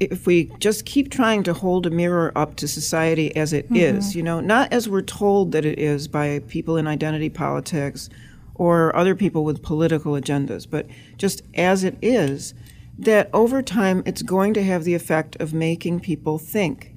if 0.00 0.26
we 0.26 0.46
just 0.58 0.84
keep 0.84 1.10
trying 1.10 1.42
to 1.44 1.52
hold 1.52 1.86
a 1.86 1.90
mirror 1.90 2.32
up 2.36 2.56
to 2.56 2.68
society 2.68 3.34
as 3.36 3.52
it 3.52 3.66
mm-hmm. 3.66 3.76
is, 3.76 4.16
you 4.16 4.22
know, 4.22 4.40
not 4.40 4.72
as 4.72 4.88
we're 4.88 5.02
told 5.02 5.52
that 5.52 5.64
it 5.64 5.78
is 5.78 6.08
by 6.08 6.40
people 6.48 6.76
in 6.76 6.86
identity 6.86 7.28
politics 7.28 8.08
or 8.54 8.94
other 8.96 9.14
people 9.14 9.44
with 9.44 9.62
political 9.62 10.12
agendas, 10.12 10.68
but 10.68 10.86
just 11.16 11.42
as 11.54 11.84
it 11.84 11.96
is, 12.00 12.54
that 12.98 13.28
over 13.32 13.62
time 13.62 14.02
it's 14.06 14.22
going 14.22 14.54
to 14.54 14.62
have 14.62 14.84
the 14.84 14.94
effect 14.94 15.36
of 15.36 15.52
making 15.52 16.00
people 16.00 16.38
think. 16.38 16.94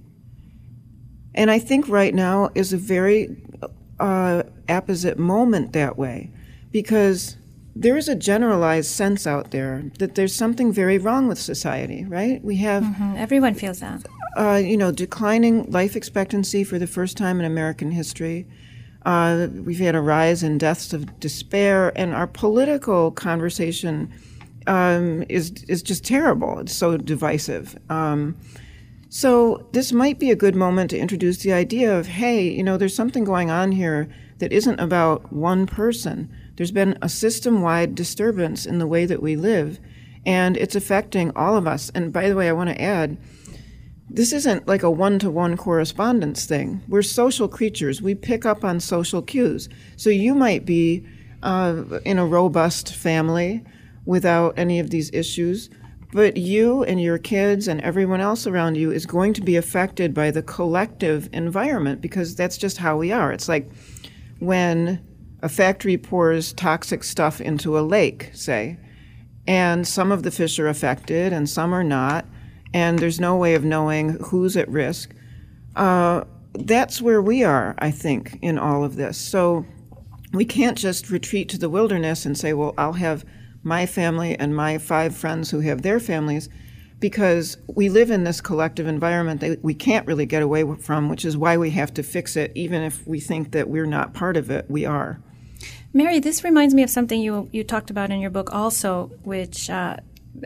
And 1.33 1.51
I 1.51 1.59
think 1.59 1.87
right 1.87 2.13
now 2.13 2.49
is 2.55 2.73
a 2.73 2.77
very 2.77 3.35
uh, 3.99 4.43
apposite 4.67 5.17
moment 5.17 5.73
that 5.73 5.97
way 5.97 6.31
because 6.71 7.37
there 7.75 7.97
is 7.97 8.07
a 8.07 8.15
generalized 8.15 8.89
sense 8.89 9.27
out 9.27 9.51
there 9.51 9.83
that 9.99 10.15
there's 10.15 10.33
something 10.33 10.71
very 10.71 10.97
wrong 10.97 11.27
with 11.27 11.39
society, 11.39 12.05
right? 12.05 12.43
We 12.43 12.57
have 12.57 12.83
mm-hmm. 12.83 13.15
everyone 13.17 13.53
feels 13.53 13.79
that. 13.79 14.05
Uh, 14.35 14.61
you 14.63 14.77
know, 14.77 14.91
declining 14.91 15.69
life 15.71 15.95
expectancy 15.95 16.63
for 16.63 16.79
the 16.79 16.87
first 16.87 17.17
time 17.17 17.39
in 17.39 17.45
American 17.45 17.91
history. 17.91 18.47
Uh, 19.05 19.47
we've 19.53 19.79
had 19.79 19.95
a 19.95 20.01
rise 20.01 20.43
in 20.43 20.57
deaths 20.57 20.91
of 20.91 21.19
despair, 21.19 21.93
and 21.95 22.13
our 22.13 22.27
political 22.27 23.11
conversation 23.11 24.11
um, 24.65 25.23
is 25.29 25.51
is 25.67 25.81
just 25.81 26.03
terrible. 26.03 26.59
It's 26.59 26.73
so 26.73 26.97
divisive. 26.97 27.77
Um, 27.89 28.35
so 29.09 29.67
this 29.71 29.91
might 29.91 30.19
be 30.19 30.31
a 30.31 30.35
good 30.35 30.55
moment 30.55 30.89
to 30.91 30.97
introduce 30.97 31.37
the 31.37 31.53
idea 31.53 31.97
of, 31.97 32.07
hey, 32.07 32.49
you 32.49 32.63
know, 32.63 32.77
there's 32.77 32.95
something 32.95 33.23
going 33.23 33.49
on 33.49 33.71
here 33.71 34.09
that 34.39 34.51
isn't 34.51 34.79
about 34.79 35.31
one 35.31 35.65
person. 35.65 36.31
There's 36.55 36.71
been 36.71 36.97
a 37.01 37.09
system 37.09 37.61
wide 37.61 37.95
disturbance 37.95 38.65
in 38.65 38.79
the 38.79 38.87
way 38.87 39.05
that 39.05 39.21
we 39.21 39.35
live, 39.35 39.79
and 40.25 40.57
it's 40.57 40.75
affecting 40.75 41.31
all 41.35 41.55
of 41.55 41.67
us. 41.67 41.89
And 41.95 42.11
by 42.11 42.27
the 42.27 42.35
way, 42.35 42.49
I 42.49 42.53
want 42.53 42.69
to 42.69 42.81
add, 42.81 43.17
this 44.09 44.33
isn't 44.33 44.67
like 44.67 44.83
a 44.83 44.91
one 44.91 45.19
to 45.19 45.29
one 45.29 45.57
correspondence 45.57 46.45
thing. 46.45 46.81
We're 46.87 47.01
social 47.01 47.47
creatures. 47.47 48.01
We 48.01 48.15
pick 48.15 48.45
up 48.45 48.63
on 48.63 48.79
social 48.79 49.21
cues. 49.21 49.69
So 49.95 50.09
you 50.09 50.33
might 50.33 50.65
be 50.65 51.05
uh, 51.43 51.83
in 52.05 52.17
a 52.17 52.25
robust 52.25 52.93
family 52.93 53.63
without 54.05 54.57
any 54.57 54.79
of 54.79 54.89
these 54.89 55.11
issues. 55.13 55.69
But 56.13 56.37
you 56.37 56.83
and 56.83 57.01
your 57.01 57.17
kids 57.17 57.67
and 57.67 57.81
everyone 57.81 58.21
else 58.21 58.47
around 58.47 58.75
you 58.75 58.91
is 58.91 59.05
going 59.05 59.33
to 59.33 59.41
be 59.41 59.57
affected 59.57 60.13
by 60.13 60.31
the 60.31 60.41
collective 60.41 61.29
environment 61.33 62.01
because 62.01 62.35
that's 62.35 62.57
just 62.57 62.77
how 62.77 62.97
we 62.97 63.11
are. 63.11 63.31
It's 63.31 63.49
like 63.49 63.69
when 64.39 65.05
a 65.41 65.49
factory 65.49 65.97
pours 65.97 66.53
toxic 66.53 67.03
stuff 67.03 67.41
into 67.41 67.77
a 67.77 67.81
lake, 67.81 68.31
say, 68.33 68.77
and 69.45 69.87
some 69.87 70.11
of 70.11 70.23
the 70.23 70.31
fish 70.31 70.59
are 70.59 70.67
affected 70.67 71.33
and 71.33 71.49
some 71.49 71.73
are 71.73 71.83
not, 71.83 72.25
and 72.73 72.99
there's 72.99 73.19
no 73.19 73.35
way 73.35 73.53
of 73.53 73.63
knowing 73.63 74.17
who's 74.25 74.57
at 74.57 74.69
risk. 74.69 75.13
Uh, 75.75 76.23
that's 76.53 77.01
where 77.01 77.21
we 77.21 77.43
are, 77.43 77.75
I 77.79 77.91
think, 77.91 78.39
in 78.41 78.57
all 78.57 78.83
of 78.83 78.95
this. 78.95 79.17
So 79.17 79.65
we 80.33 80.45
can't 80.45 80.77
just 80.77 81.09
retreat 81.09 81.49
to 81.49 81.57
the 81.57 81.69
wilderness 81.69 82.25
and 82.25 82.37
say, 82.37 82.53
well, 82.53 82.73
I'll 82.77 82.93
have 82.93 83.23
my 83.67 83.85
family 83.85 84.37
and 84.39 84.55
my 84.55 84.77
five 84.77 85.15
friends 85.15 85.51
who 85.51 85.59
have 85.59 85.81
their 85.81 85.99
families 85.99 86.49
because 86.99 87.57
we 87.67 87.89
live 87.89 88.09
in 88.09 88.23
this 88.23 88.41
collective 88.41 88.87
environment 88.87 89.41
that 89.41 89.63
we 89.63 89.73
can't 89.73 90.07
really 90.07 90.25
get 90.25 90.41
away 90.41 90.63
from, 90.79 91.09
which 91.09 91.25
is 91.25 91.37
why 91.37 91.57
we 91.57 91.69
have 91.69 91.93
to 91.93 92.01
fix 92.01 92.35
it, 92.35 92.51
even 92.55 92.81
if 92.81 93.05
we 93.05 93.19
think 93.19 93.51
that 93.51 93.69
we're 93.69 93.85
not 93.85 94.13
part 94.13 94.35
of 94.35 94.49
it. 94.49 94.65
We 94.69 94.85
are. 94.85 95.19
Mary, 95.93 96.19
this 96.19 96.43
reminds 96.43 96.73
me 96.73 96.83
of 96.83 96.89
something 96.89 97.21
you 97.21 97.49
you 97.51 97.63
talked 97.63 97.89
about 97.89 98.09
in 98.09 98.19
your 98.19 98.29
book 98.29 98.53
also, 98.53 99.11
which 99.23 99.69
uh, 99.69 99.97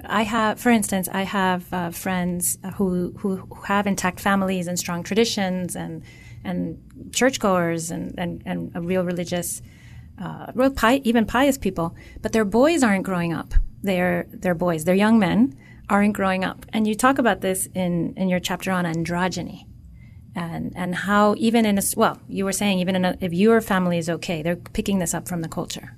I 0.05 0.23
have, 0.23 0.59
for 0.59 0.69
instance, 0.69 1.09
I 1.11 1.23
have 1.23 1.73
uh, 1.73 1.91
friends 1.91 2.57
who 2.75 3.13
who 3.19 3.47
have 3.65 3.87
intact 3.87 4.19
families 4.19 4.67
and 4.67 4.77
strong 4.77 5.03
traditions 5.03 5.75
and 5.75 6.03
and 6.43 6.77
churchgoers 7.13 7.91
and 7.91 8.13
and, 8.17 8.41
and 8.45 8.71
a 8.75 8.81
real 8.81 9.03
religious 9.03 9.61
uh, 10.21 10.69
pi- 10.75 11.01
even 11.03 11.25
pious 11.25 11.57
people, 11.57 11.95
but 12.21 12.31
their 12.31 12.45
boys 12.45 12.83
aren't 12.83 13.03
growing 13.03 13.33
up. 13.33 13.53
They're 13.81 14.27
they're 14.29 14.55
boys. 14.55 14.83
They're 14.83 14.95
young 14.95 15.19
men 15.19 15.57
aren't 15.89 16.13
growing 16.13 16.43
up. 16.43 16.65
And 16.71 16.87
you 16.87 16.95
talk 16.95 17.17
about 17.17 17.41
this 17.41 17.67
in 17.73 18.13
in 18.15 18.29
your 18.29 18.39
chapter 18.39 18.71
on 18.71 18.85
androgyny, 18.85 19.65
and 20.35 20.73
and 20.75 20.95
how 20.95 21.35
even 21.37 21.65
in 21.65 21.77
a 21.77 21.81
well, 21.97 22.19
you 22.27 22.45
were 22.45 22.53
saying 22.53 22.79
even 22.79 23.03
a, 23.03 23.17
if 23.19 23.33
your 23.33 23.61
family 23.61 23.97
is 23.97 24.09
okay, 24.09 24.41
they're 24.43 24.55
picking 24.55 24.99
this 24.99 25.13
up 25.13 25.27
from 25.27 25.41
the 25.41 25.49
culture. 25.49 25.97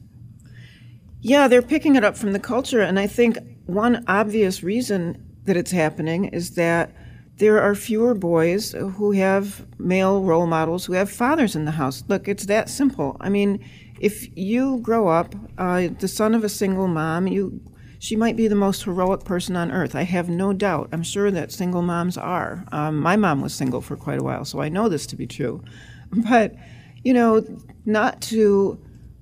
Yeah, 1.19 1.47
they're 1.47 1.61
picking 1.61 1.95
it 1.95 2.03
up 2.03 2.17
from 2.17 2.33
the 2.33 2.39
culture, 2.39 2.81
and 2.81 2.99
I 2.99 3.07
think 3.07 3.37
one 3.65 4.03
obvious 4.07 4.63
reason 4.63 5.23
that 5.45 5.57
it's 5.57 5.71
happening 5.71 6.25
is 6.25 6.55
that 6.55 6.91
there 7.37 7.61
are 7.61 7.75
fewer 7.75 8.13
boys 8.13 8.73
who 8.73 9.11
have 9.11 9.65
male 9.79 10.21
role 10.21 10.45
models 10.45 10.85
who 10.85 10.93
have 10.93 11.09
fathers 11.09 11.55
in 11.55 11.65
the 11.65 11.71
house. 11.71 12.03
Look, 12.07 12.27
it's 12.27 12.45
that 12.45 12.69
simple. 12.69 13.17
I 13.19 13.29
mean, 13.29 13.63
if 14.03 14.27
you 14.35 14.79
grow 14.79 15.07
up 15.07 15.33
uh, 15.57 15.87
the 15.99 16.09
son 16.09 16.35
of 16.35 16.43
a 16.43 16.49
single 16.49 16.89
mom, 16.89 17.25
you 17.25 17.61
she 17.99 18.17
might 18.17 18.35
be 18.35 18.49
the 18.49 18.55
most 18.55 18.83
heroic 18.83 19.23
person 19.23 19.55
on 19.55 19.71
earth. 19.71 19.95
I 19.95 20.03
have 20.03 20.27
no 20.27 20.51
doubt. 20.51 20.89
I'm 20.91 21.03
sure 21.03 21.31
that 21.31 21.53
single 21.53 21.81
moms 21.81 22.17
are. 22.17 22.65
Um, 22.73 22.99
my 22.99 23.15
mom 23.15 23.39
was 23.39 23.55
single 23.55 23.79
for 23.79 23.95
quite 23.95 24.19
a 24.19 24.23
while, 24.23 24.43
so 24.43 24.59
I 24.59 24.67
know 24.67 24.89
this 24.89 25.07
to 25.07 25.15
be 25.15 25.25
true. 25.25 25.63
But 26.29 26.53
you 27.03 27.13
know, 27.13 27.45
not 27.85 28.21
to 28.23 28.77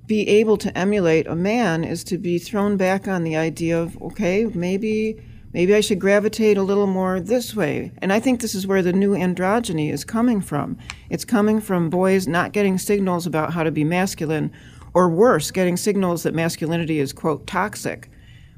be 0.07 0.27
able 0.27 0.57
to 0.57 0.75
emulate 0.75 1.27
a 1.27 1.36
man 1.36 1.84
is 1.84 2.03
to 2.05 2.17
be 2.17 2.39
thrown 2.39 2.75
back 2.75 3.07
on 3.07 3.23
the 3.23 3.38
idea 3.38 3.79
of 3.79 4.01
okay, 4.01 4.45
maybe 4.45 5.23
maybe 5.53 5.75
I 5.75 5.82
should 5.82 5.99
gravitate 5.99 6.57
a 6.57 6.63
little 6.63 6.88
more 6.88 7.19
this 7.19 7.55
way. 7.55 7.91
And 8.01 8.11
I 8.11 8.19
think 8.19 8.41
this 8.41 8.55
is 8.55 8.65
where 8.65 8.82
the 8.82 8.93
new 8.93 9.11
androgyny 9.11 9.91
is 9.91 10.03
coming 10.03 10.41
from. 10.41 10.77
It's 11.09 11.25
coming 11.25 11.61
from 11.61 11.89
boys 11.89 12.27
not 12.27 12.51
getting 12.51 12.77
signals 12.77 13.27
about 13.27 13.53
how 13.53 13.63
to 13.63 13.71
be 13.71 13.84
masculine, 13.84 14.51
or 14.94 15.10
worse, 15.10 15.52
getting 15.52 15.78
signals 15.78 16.24
that 16.24 16.34
masculinity 16.34 17.00
is, 17.00 17.14
quote, 17.14 17.48
toxic. 17.48 18.10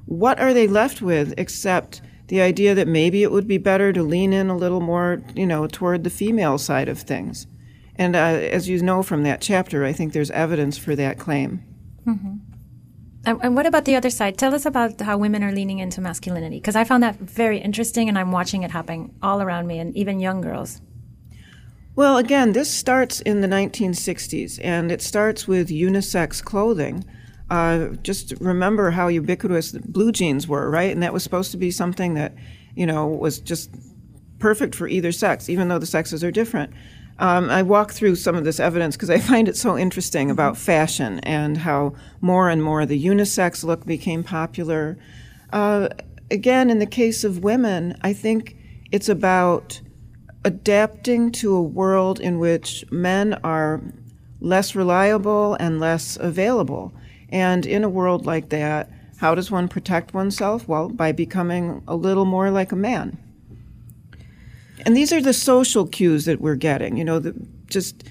What 0.05 0.39
are 0.39 0.53
they 0.53 0.67
left 0.67 1.01
with 1.01 1.33
except 1.37 2.01
the 2.27 2.41
idea 2.41 2.73
that 2.75 2.87
maybe 2.87 3.23
it 3.23 3.31
would 3.31 3.47
be 3.47 3.57
better 3.57 3.93
to 3.93 4.03
lean 4.03 4.33
in 4.33 4.49
a 4.49 4.57
little 4.57 4.81
more, 4.81 5.21
you 5.35 5.45
know, 5.45 5.67
toward 5.67 6.03
the 6.03 6.09
female 6.09 6.57
side 6.57 6.89
of 6.89 6.99
things? 6.99 7.47
And 7.95 8.15
uh, 8.15 8.19
as 8.19 8.67
you 8.67 8.81
know 8.81 9.03
from 9.03 9.23
that 9.23 9.41
chapter, 9.41 9.85
I 9.85 9.93
think 9.93 10.13
there's 10.13 10.31
evidence 10.31 10.77
for 10.77 10.95
that 10.95 11.19
claim. 11.19 11.63
Mm-hmm. 12.05 12.37
And, 13.25 13.39
and, 13.41 13.55
what 13.55 13.65
about 13.65 13.85
the 13.85 13.95
other 13.95 14.09
side? 14.09 14.37
Tell 14.37 14.53
us 14.53 14.65
about 14.65 14.99
how 14.99 15.17
women 15.17 15.43
are 15.43 15.51
leaning 15.53 15.79
into 15.79 16.01
masculinity, 16.01 16.57
because 16.57 16.75
I 16.75 16.83
found 16.83 17.03
that 17.03 17.15
very 17.15 17.57
interesting, 17.59 18.09
and 18.09 18.17
I'm 18.17 18.33
watching 18.33 18.63
it 18.63 18.71
happen 18.71 19.15
all 19.21 19.41
around 19.41 19.67
me, 19.67 19.79
and 19.79 19.95
even 19.95 20.19
young 20.19 20.41
girls. 20.41 20.81
Well, 21.95 22.17
again, 22.17 22.53
this 22.53 22.73
starts 22.73 23.21
in 23.21 23.41
the 23.41 23.47
1960s, 23.47 24.59
and 24.63 24.91
it 24.91 25.01
starts 25.01 25.47
with 25.47 25.69
unisex 25.69 26.43
clothing. 26.43 27.05
Uh, 27.51 27.89
just 28.01 28.33
remember 28.39 28.89
how 28.89 29.09
ubiquitous 29.09 29.73
blue 29.73 30.11
jeans 30.11 30.47
were, 30.47 30.71
right? 30.71 30.91
And 30.91 31.03
that 31.03 31.13
was 31.13 31.21
supposed 31.21 31.51
to 31.51 31.57
be 31.57 31.69
something 31.69 32.15
that, 32.15 32.33
you 32.75 32.87
know, 32.87 33.05
was 33.07 33.39
just 33.39 33.69
perfect 34.39 34.73
for 34.73 34.87
either 34.87 35.11
sex, 35.11 35.49
even 35.49 35.67
though 35.67 35.77
the 35.77 35.85
sexes 35.85 36.23
are 36.23 36.31
different. 36.31 36.73
Um, 37.19 37.51
I 37.51 37.61
walk 37.61 37.91
through 37.91 38.15
some 38.15 38.35
of 38.35 38.43
this 38.43 38.59
evidence 38.59 38.95
because 38.95 39.11
I 39.11 39.19
find 39.19 39.47
it 39.47 39.55
so 39.55 39.77
interesting 39.77 40.31
about 40.31 40.57
fashion 40.57 41.19
and 41.19 41.59
how 41.59 41.93
more 42.21 42.49
and 42.49 42.63
more 42.63 42.87
the 42.87 43.05
unisex 43.05 43.63
look 43.63 43.85
became 43.85 44.23
popular. 44.23 44.97
Uh, 45.51 45.89
again, 46.31 46.71
in 46.71 46.79
the 46.79 46.87
case 46.87 47.23
of 47.23 47.43
women, 47.43 47.95
I 48.01 48.13
think 48.13 48.57
it's 48.91 49.09
about 49.09 49.79
adapting 50.45 51.31
to 51.31 51.55
a 51.55 51.61
world 51.61 52.19
in 52.19 52.39
which 52.39 52.85
men 52.91 53.33
are 53.43 53.81
less 54.39 54.75
reliable 54.75 55.55
and 55.55 55.79
less 55.79 56.17
available. 56.17 56.93
And 57.29 57.65
in 57.65 57.83
a 57.83 57.89
world 57.89 58.25
like 58.25 58.49
that, 58.49 58.91
how 59.17 59.35
does 59.35 59.49
one 59.49 59.67
protect 59.67 60.13
oneself? 60.13 60.67
Well, 60.67 60.89
by 60.89 61.13
becoming 61.13 61.81
a 61.87 61.95
little 61.95 62.25
more 62.25 62.51
like 62.51 62.71
a 62.71 62.75
man. 62.75 63.17
And 64.85 64.97
these 64.97 65.13
are 65.13 65.21
the 65.21 65.33
social 65.33 65.87
cues 65.87 66.25
that 66.25 66.41
we're 66.41 66.55
getting, 66.55 66.97
you 66.97 67.05
know, 67.05 67.19
the, 67.19 67.33
just 67.67 68.03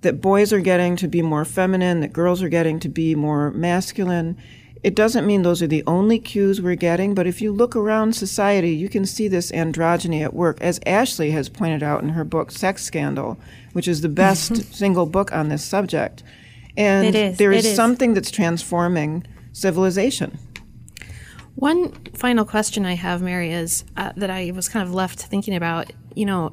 that 0.00 0.20
boys 0.20 0.52
are 0.52 0.60
getting 0.60 0.96
to 0.96 1.08
be 1.08 1.22
more 1.22 1.44
feminine, 1.44 2.00
that 2.00 2.12
girls 2.12 2.42
are 2.42 2.48
getting 2.48 2.80
to 2.80 2.88
be 2.88 3.14
more 3.14 3.50
masculine. 3.50 4.38
It 4.84 4.94
doesn't 4.94 5.26
mean 5.26 5.40
those 5.40 5.62
are 5.62 5.66
the 5.66 5.82
only 5.86 6.18
cues 6.18 6.60
we're 6.60 6.74
getting, 6.74 7.14
but 7.14 7.26
if 7.26 7.40
you 7.40 7.52
look 7.52 7.74
around 7.74 8.14
society, 8.14 8.72
you 8.72 8.90
can 8.90 9.06
see 9.06 9.28
this 9.28 9.50
androgyny 9.50 10.22
at 10.22 10.34
work, 10.34 10.60
as 10.60 10.78
Ashley 10.84 11.30
has 11.30 11.48
pointed 11.48 11.82
out 11.82 12.02
in 12.02 12.10
her 12.10 12.22
book, 12.22 12.50
Sex 12.50 12.84
Scandal, 12.84 13.38
which 13.72 13.88
is 13.88 14.02
the 14.02 14.10
best 14.10 14.74
single 14.74 15.06
book 15.06 15.32
on 15.32 15.48
this 15.48 15.64
subject. 15.64 16.22
And 16.76 17.14
there 17.14 17.50
is, 17.50 17.64
is 17.64 17.74
something 17.74 18.12
that's 18.12 18.30
transforming 18.30 19.26
civilization. 19.52 20.36
One 21.54 21.90
final 22.12 22.44
question 22.44 22.84
I 22.84 22.94
have, 22.94 23.22
Mary, 23.22 23.52
is 23.52 23.84
uh, 23.96 24.12
that 24.18 24.28
I 24.28 24.52
was 24.54 24.68
kind 24.68 24.86
of 24.86 24.92
left 24.92 25.18
thinking 25.18 25.54
about. 25.54 25.92
You 26.14 26.26
know, 26.26 26.50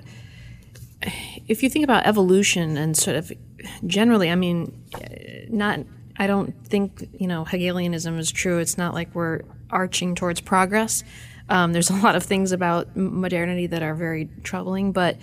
if 1.49 1.63
you 1.63 1.69
think 1.69 1.83
about 1.83 2.05
evolution 2.05 2.77
and 2.77 2.95
sort 2.95 3.17
of 3.17 3.29
generally, 3.85 4.31
I 4.31 4.35
mean, 4.35 4.81
not. 5.49 5.81
I 6.21 6.27
don't 6.27 6.53
think 6.67 7.09
you 7.19 7.25
know 7.25 7.45
Hegelianism 7.45 8.19
is 8.19 8.31
true. 8.31 8.59
It's 8.59 8.77
not 8.77 8.93
like 8.93 9.13
we're 9.15 9.41
arching 9.71 10.13
towards 10.13 10.39
progress. 10.39 11.03
Um, 11.49 11.73
there's 11.73 11.89
a 11.89 11.95
lot 11.95 12.15
of 12.15 12.21
things 12.21 12.51
about 12.51 12.95
modernity 12.95 13.65
that 13.65 13.81
are 13.81 13.95
very 13.95 14.29
troubling, 14.43 14.91
but 14.91 15.17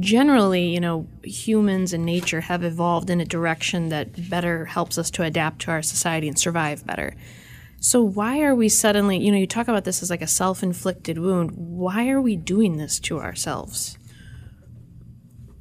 generally, 0.00 0.68
you 0.68 0.80
know, 0.80 1.06
humans 1.22 1.92
and 1.92 2.06
nature 2.06 2.40
have 2.40 2.64
evolved 2.64 3.10
in 3.10 3.20
a 3.20 3.26
direction 3.26 3.90
that 3.90 4.30
better 4.30 4.64
helps 4.64 4.96
us 4.96 5.10
to 5.10 5.22
adapt 5.22 5.60
to 5.60 5.70
our 5.70 5.82
society 5.82 6.28
and 6.28 6.38
survive 6.38 6.86
better. 6.86 7.14
So 7.80 8.02
why 8.02 8.40
are 8.40 8.54
we 8.54 8.70
suddenly, 8.70 9.18
you 9.18 9.30
know, 9.30 9.36
you 9.36 9.46
talk 9.46 9.68
about 9.68 9.84
this 9.84 10.02
as 10.02 10.08
like 10.08 10.22
a 10.22 10.26
self-inflicted 10.26 11.18
wound. 11.18 11.50
Why 11.52 12.08
are 12.08 12.22
we 12.22 12.36
doing 12.36 12.78
this 12.78 12.98
to 13.00 13.20
ourselves? 13.20 13.98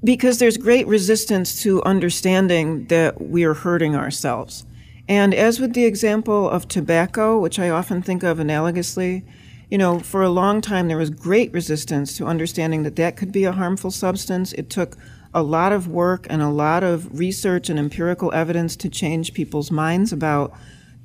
Because 0.02 0.40
there's 0.40 0.56
great 0.56 0.88
resistance 0.88 1.62
to 1.64 1.84
understanding 1.84 2.86
that 2.86 3.22
we 3.22 3.44
are 3.44 3.54
hurting 3.54 3.94
ourselves. 3.94 4.66
And 5.08 5.34
as 5.34 5.60
with 5.60 5.74
the 5.74 5.86
example 5.86 6.50
of 6.50 6.68
tobacco, 6.68 7.40
which 7.40 7.60
I 7.60 7.70
often 7.70 8.02
think 8.02 8.24
of 8.24 8.40
analogously, 8.40 9.24
you 9.70 9.78
know, 9.78 10.00
for 10.00 10.22
a 10.22 10.30
long 10.30 10.62
time 10.62 10.88
there 10.88 10.98
was 10.98 11.10
great 11.10 11.52
resistance 11.54 12.18
to 12.18 12.26
understanding 12.26 12.84
that 12.84 12.96
that 12.98 13.18
could 13.18 13.32
be 13.32 13.46
a 13.46 13.52
harmful 13.52 13.92
substance. 13.92 14.54
It 14.54 14.70
took 14.70 14.98
a 15.34 15.44
lot 15.44 15.72
of 15.72 15.88
work 15.88 16.26
and 16.30 16.42
a 16.42 16.50
lot 16.50 16.84
of 16.84 17.20
research 17.20 17.70
and 17.70 17.78
empirical 17.78 18.34
evidence 18.34 18.76
to 18.78 18.90
change 18.90 19.34
people's 19.34 19.72
minds 19.72 20.12
about 20.12 20.54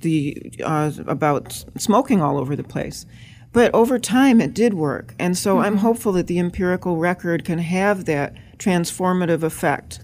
the 0.00 0.53
uh, 0.64 0.90
about 1.07 1.64
smoking 1.76 2.20
all 2.20 2.38
over 2.38 2.57
the 2.57 2.64
place. 2.64 3.07
But 3.53 3.72
over 3.74 3.98
time, 3.98 4.40
it 4.40 4.55
did 4.55 4.74
work, 4.74 5.14
and 5.18 5.36
so 5.36 5.57
mm-hmm. 5.57 5.64
I'm 5.64 5.76
hopeful 5.78 6.12
that 6.12 6.26
the 6.26 6.38
empirical 6.38 6.96
record 6.96 7.44
can 7.44 7.59
have 7.59 8.07
that 8.07 8.34
transformative 8.59 9.42
effect 9.42 10.00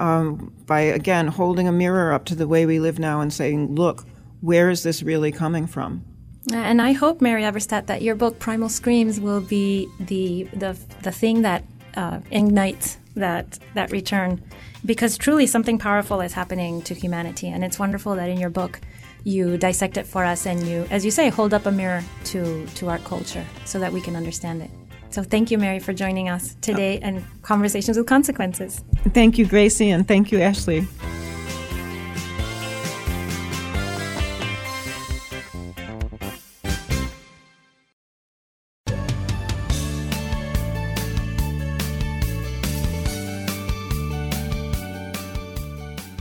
um, 0.00 0.52
by 0.66 0.80
again 0.80 1.28
holding 1.28 1.68
a 1.68 1.72
mirror 1.72 2.12
up 2.12 2.24
to 2.26 2.34
the 2.34 2.48
way 2.48 2.66
we 2.66 2.80
live 2.80 2.98
now 2.98 3.20
and 3.20 3.32
saying, 3.32 3.74
"Look, 3.74 4.04
where 4.40 4.70
is 4.70 4.82
this 4.82 5.02
really 5.02 5.30
coming 5.30 5.66
from?" 5.66 6.04
And 6.52 6.80
I 6.80 6.92
hope, 6.92 7.20
Mary 7.20 7.42
Eberstadt, 7.42 7.86
that 7.86 8.02
your 8.02 8.14
book 8.14 8.38
"Primal 8.38 8.68
Screams" 8.68 9.20
will 9.20 9.40
be 9.40 9.88
the 10.00 10.48
the 10.54 10.76
the 11.02 11.12
thing 11.12 11.42
that 11.42 11.64
uh, 11.96 12.20
ignites 12.30 12.98
that 13.14 13.58
that 13.74 13.92
return, 13.92 14.42
because 14.84 15.18
truly 15.18 15.46
something 15.46 15.78
powerful 15.78 16.20
is 16.20 16.32
happening 16.32 16.82
to 16.82 16.94
humanity, 16.94 17.48
and 17.48 17.62
it's 17.62 17.78
wonderful 17.78 18.16
that 18.16 18.28
in 18.28 18.40
your 18.40 18.50
book 18.50 18.80
you 19.24 19.58
dissect 19.58 19.96
it 19.96 20.06
for 20.06 20.24
us 20.24 20.46
and 20.46 20.66
you, 20.66 20.86
as 20.90 21.04
you 21.04 21.10
say, 21.10 21.28
hold 21.28 21.52
up 21.52 21.66
a 21.66 21.70
mirror 21.70 22.02
to, 22.24 22.66
to 22.68 22.88
our 22.88 22.98
culture 23.00 23.44
so 23.66 23.78
that 23.78 23.92
we 23.92 24.00
can 24.00 24.16
understand 24.16 24.62
it. 24.62 24.70
So 25.10 25.24
thank 25.24 25.50
you, 25.50 25.58
Mary, 25.58 25.80
for 25.80 25.92
joining 25.92 26.28
us 26.28 26.56
today 26.60 27.00
and 27.00 27.24
Conversations 27.42 27.98
with 27.98 28.06
Consequences. 28.06 28.84
Thank 29.08 29.38
you, 29.38 29.46
Grazie, 29.46 29.90
and 29.90 30.06
thank 30.06 30.30
you, 30.30 30.40
Ashley. 30.40 30.86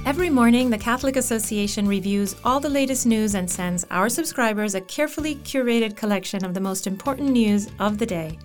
Every 0.06 0.32
morning, 0.32 0.72
the 0.72 0.78
Catholic 0.80 1.16
Association 1.16 1.88
reviews 1.88 2.36
all 2.44 2.60
the 2.60 2.68
latest 2.68 3.06
news 3.06 3.36
and 3.36 3.50
sends 3.50 3.86
our 3.92 4.10
subscribers 4.10 4.74
a 4.74 4.82
carefully 4.82 5.36
curated 5.36 5.96
collection 5.96 6.44
of 6.44 6.56
the 6.56 6.60
most 6.60 6.88
important 6.88 7.30
news 7.30 7.68
of 7.78 8.00
the 8.00 8.08
day. 8.08 8.40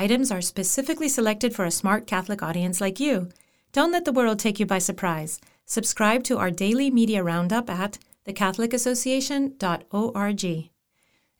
Items 0.00 0.30
are 0.30 0.40
specifically 0.40 1.08
selected 1.08 1.56
for 1.56 1.64
a 1.64 1.72
smart 1.72 2.06
Catholic 2.06 2.40
audience 2.40 2.80
like 2.80 3.00
you. 3.00 3.30
Don't 3.72 3.90
let 3.90 4.04
the 4.04 4.12
world 4.12 4.38
take 4.38 4.60
you 4.60 4.66
by 4.66 4.78
surprise. 4.78 5.40
Subscribe 5.66 6.22
to 6.24 6.38
our 6.38 6.50
daily 6.52 6.88
media 6.88 7.24
roundup 7.24 7.68
at 7.68 7.98
thecatholicassociation.org. 8.24 10.70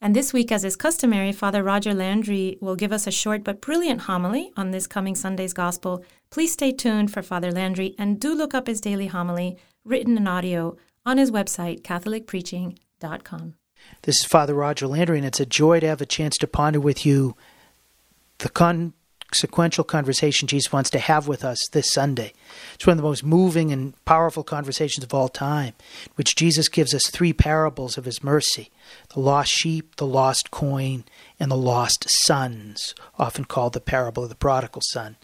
And 0.00 0.16
this 0.16 0.32
week, 0.32 0.50
as 0.50 0.64
is 0.64 0.74
customary, 0.74 1.30
Father 1.30 1.62
Roger 1.62 1.94
Landry 1.94 2.58
will 2.60 2.74
give 2.74 2.90
us 2.92 3.06
a 3.06 3.12
short 3.12 3.44
but 3.44 3.60
brilliant 3.60 4.00
homily 4.02 4.50
on 4.56 4.72
this 4.72 4.88
coming 4.88 5.14
Sunday's 5.14 5.52
Gospel. 5.52 6.04
Please 6.30 6.52
stay 6.52 6.72
tuned 6.72 7.12
for 7.12 7.22
Father 7.22 7.52
Landry 7.52 7.94
and 7.96 8.20
do 8.20 8.34
look 8.34 8.54
up 8.54 8.66
his 8.66 8.80
daily 8.80 9.06
homily, 9.06 9.56
written 9.84 10.16
in 10.16 10.26
audio, 10.26 10.76
on 11.06 11.16
his 11.16 11.30
website, 11.30 11.82
CatholicPreaching.com. 11.82 13.54
This 14.02 14.18
is 14.18 14.24
Father 14.24 14.54
Roger 14.54 14.88
Landry, 14.88 15.18
and 15.18 15.26
it's 15.26 15.38
a 15.38 15.46
joy 15.46 15.78
to 15.78 15.86
have 15.86 16.00
a 16.00 16.06
chance 16.06 16.36
to 16.38 16.48
ponder 16.48 16.80
with 16.80 17.06
you 17.06 17.36
the 18.38 18.48
con- 18.48 18.92
sequential 19.34 19.84
conversation 19.84 20.48
Jesus 20.48 20.72
wants 20.72 20.90
to 20.90 20.98
have 20.98 21.28
with 21.28 21.44
us 21.44 21.58
this 21.72 21.92
Sunday. 21.92 22.32
It's 22.74 22.86
one 22.86 22.92
of 22.92 22.96
the 22.98 23.08
most 23.08 23.24
moving 23.24 23.72
and 23.72 23.92
powerful 24.04 24.42
conversations 24.42 25.04
of 25.04 25.12
all 25.12 25.28
time, 25.28 25.74
which 26.14 26.34
Jesus 26.34 26.68
gives 26.68 26.94
us 26.94 27.06
three 27.08 27.32
parables 27.32 27.98
of 27.98 28.04
his 28.04 28.22
mercy 28.22 28.70
the 29.10 29.20
lost 29.20 29.50
sheep, 29.50 29.96
the 29.96 30.06
lost 30.06 30.50
coin, 30.50 31.04
and 31.38 31.50
the 31.50 31.56
lost 31.56 32.06
sons, 32.08 32.94
often 33.18 33.44
called 33.44 33.74
the 33.74 33.80
parable 33.80 34.22
of 34.22 34.30
the 34.30 34.34
prodigal 34.34 34.80
son. 34.86 35.16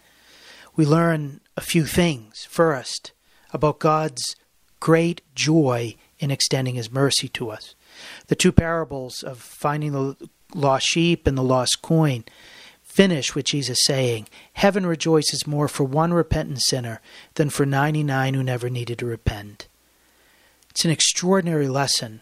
We 0.75 0.85
learn 0.85 1.41
a 1.57 1.61
few 1.61 1.85
things. 1.85 2.45
First, 2.49 3.11
about 3.51 3.79
God's 3.79 4.35
great 4.79 5.21
joy 5.33 5.95
in 6.19 6.29
extending 6.29 6.75
his 6.75 6.91
mercy 6.91 7.27
to 7.29 7.49
us. 7.49 7.73
The 8.27 8.35
two 8.35 8.51
parables 8.51 9.23
of 9.23 9.39
finding 9.39 9.93
the 9.93 10.15
lost 10.53 10.85
sheep 10.85 11.25
and 11.25 11.37
the 11.37 11.43
lost 11.43 11.81
coin 11.81 12.23
finish 12.95 13.35
with 13.35 13.45
Jesus 13.45 13.79
saying, 13.83 14.25
Heaven 14.53 14.85
rejoices 14.85 15.45
more 15.45 15.67
for 15.67 15.83
one 15.83 16.13
repentant 16.13 16.61
sinner 16.61 17.01
than 17.33 17.49
for 17.49 17.65
99 17.65 18.33
who 18.33 18.41
never 18.41 18.69
needed 18.69 18.99
to 18.99 19.05
repent. 19.05 19.67
It's 20.69 20.85
an 20.85 20.91
extraordinary 20.91 21.67
lesson. 21.67 22.21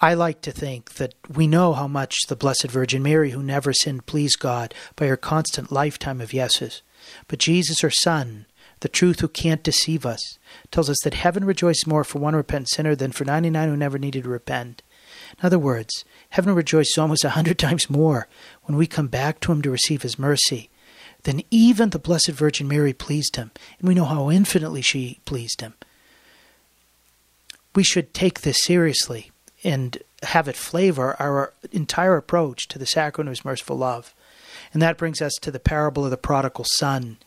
I 0.00 0.14
like 0.14 0.40
to 0.42 0.50
think 0.50 0.94
that 0.94 1.14
we 1.32 1.46
know 1.46 1.72
how 1.72 1.86
much 1.86 2.16
the 2.26 2.36
Blessed 2.36 2.68
Virgin 2.68 3.00
Mary, 3.00 3.30
who 3.30 3.42
never 3.42 3.72
sinned, 3.72 4.06
pleased 4.06 4.40
God 4.40 4.74
by 4.96 5.06
her 5.06 5.16
constant 5.16 5.70
lifetime 5.70 6.20
of 6.20 6.32
yeses. 6.32 6.82
But 7.28 7.38
Jesus, 7.38 7.80
her 7.80 7.90
Son, 7.90 8.46
the 8.80 8.88
truth 8.88 9.20
who 9.20 9.28
can't 9.28 9.62
deceive 9.62 10.04
us, 10.04 10.38
tells 10.72 10.90
us 10.90 10.98
that 11.04 11.14
heaven 11.14 11.44
rejoices 11.44 11.86
more 11.86 12.02
for 12.02 12.18
one 12.18 12.34
repentant 12.34 12.70
sinner 12.70 12.96
than 12.96 13.12
for 13.12 13.24
99 13.24 13.68
who 13.68 13.76
never 13.76 13.98
needed 13.98 14.24
to 14.24 14.28
repent. 14.28 14.82
In 15.38 15.46
other 15.46 15.58
words, 15.58 16.04
heaven 16.30 16.54
rejoices 16.54 16.96
almost 16.98 17.24
a 17.24 17.30
hundred 17.30 17.58
times 17.58 17.90
more 17.90 18.28
when 18.64 18.76
we 18.76 18.86
come 18.86 19.08
back 19.08 19.40
to 19.40 19.52
Him 19.52 19.62
to 19.62 19.70
receive 19.70 20.02
His 20.02 20.18
mercy 20.18 20.70
than 21.24 21.42
even 21.50 21.90
the 21.90 21.98
Blessed 21.98 22.30
Virgin 22.30 22.68
Mary 22.68 22.92
pleased 22.92 23.36
Him, 23.36 23.50
and 23.78 23.88
we 23.88 23.94
know 23.94 24.04
how 24.04 24.30
infinitely 24.30 24.82
she 24.82 25.20
pleased 25.24 25.60
Him. 25.60 25.74
We 27.74 27.82
should 27.82 28.14
take 28.14 28.40
this 28.40 28.62
seriously 28.62 29.30
and 29.64 29.98
have 30.22 30.48
it 30.48 30.56
flavor 30.56 31.16
our 31.20 31.52
entire 31.72 32.16
approach 32.16 32.68
to 32.68 32.78
the 32.78 32.86
sacrament 32.86 33.28
of 33.28 33.38
His 33.38 33.44
merciful 33.44 33.76
love. 33.76 34.14
And 34.72 34.82
that 34.82 34.98
brings 34.98 35.22
us 35.22 35.34
to 35.40 35.50
the 35.50 35.60
parable 35.60 36.04
of 36.04 36.10
the 36.10 36.16
prodigal 36.16 36.64
son. 36.64 37.18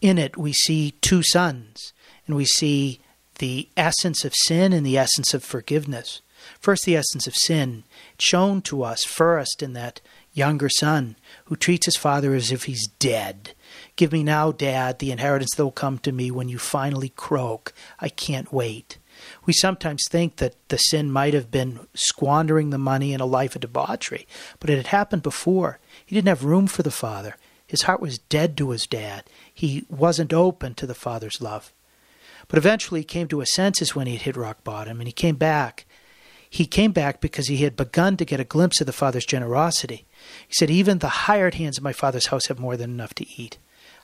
In 0.00 0.18
it, 0.18 0.36
we 0.36 0.52
see 0.52 0.92
two 1.00 1.22
sons, 1.22 1.92
and 2.26 2.36
we 2.36 2.44
see 2.44 3.00
the 3.38 3.68
essence 3.76 4.24
of 4.24 4.34
sin 4.34 4.72
and 4.72 4.84
the 4.84 4.98
essence 4.98 5.34
of 5.34 5.44
forgiveness. 5.44 6.20
First, 6.60 6.84
the 6.84 6.96
essence 6.96 7.26
of 7.26 7.34
sin, 7.34 7.84
shown 8.18 8.62
to 8.62 8.82
us 8.82 9.04
first 9.04 9.62
in 9.62 9.72
that 9.74 10.00
younger 10.32 10.68
son 10.68 11.16
who 11.46 11.56
treats 11.56 11.86
his 11.86 11.96
father 11.96 12.34
as 12.34 12.50
if 12.50 12.64
he's 12.64 12.88
dead. 12.98 13.54
Give 13.96 14.12
me 14.12 14.22
now, 14.22 14.52
Dad, 14.52 14.98
the 14.98 15.12
inheritance 15.12 15.50
that 15.56 15.64
will 15.64 15.72
come 15.72 15.98
to 15.98 16.12
me 16.12 16.30
when 16.30 16.48
you 16.48 16.58
finally 16.58 17.10
croak. 17.10 17.72
I 17.98 18.08
can't 18.08 18.52
wait. 18.52 18.98
We 19.44 19.52
sometimes 19.52 20.04
think 20.08 20.36
that 20.36 20.56
the 20.68 20.78
sin 20.78 21.12
might 21.12 21.34
have 21.34 21.50
been 21.50 21.86
squandering 21.94 22.70
the 22.70 22.78
money 22.78 23.12
in 23.12 23.20
a 23.20 23.26
life 23.26 23.54
of 23.54 23.60
debauchery, 23.60 24.26
but 24.58 24.70
it 24.70 24.76
had 24.76 24.88
happened 24.88 25.22
before. 25.22 25.78
He 26.04 26.14
didn't 26.14 26.28
have 26.28 26.44
room 26.44 26.66
for 26.66 26.82
the 26.82 26.90
father. 26.90 27.36
His 27.66 27.82
heart 27.82 28.00
was 28.00 28.18
dead 28.18 28.56
to 28.58 28.70
his 28.70 28.86
dad. 28.86 29.24
He 29.52 29.86
wasn't 29.88 30.32
open 30.32 30.74
to 30.74 30.86
the 30.86 30.94
father's 30.94 31.40
love. 31.40 31.72
But 32.48 32.58
eventually 32.58 33.00
he 33.00 33.04
came 33.04 33.28
to 33.28 33.40
his 33.40 33.54
senses 33.54 33.94
when 33.94 34.06
he 34.06 34.14
had 34.14 34.22
hit 34.22 34.36
rock 34.36 34.64
bottom, 34.64 35.00
and 35.00 35.08
he 35.08 35.12
came 35.12 35.36
back 35.36 35.86
he 36.52 36.66
came 36.66 36.92
back 36.92 37.22
because 37.22 37.48
he 37.48 37.64
had 37.64 37.76
begun 37.76 38.18
to 38.18 38.26
get 38.26 38.38
a 38.38 38.44
glimpse 38.44 38.78
of 38.82 38.86
the 38.86 38.92
Father's 38.92 39.24
generosity. 39.24 40.04
He 40.46 40.52
said, 40.52 40.68
Even 40.68 40.98
the 40.98 41.24
hired 41.24 41.54
hands 41.54 41.78
of 41.78 41.82
my 41.82 41.94
Father's 41.94 42.26
house 42.26 42.48
have 42.48 42.58
more 42.58 42.76
than 42.76 42.90
enough 42.90 43.14
to 43.14 43.26
eat. 43.40 43.56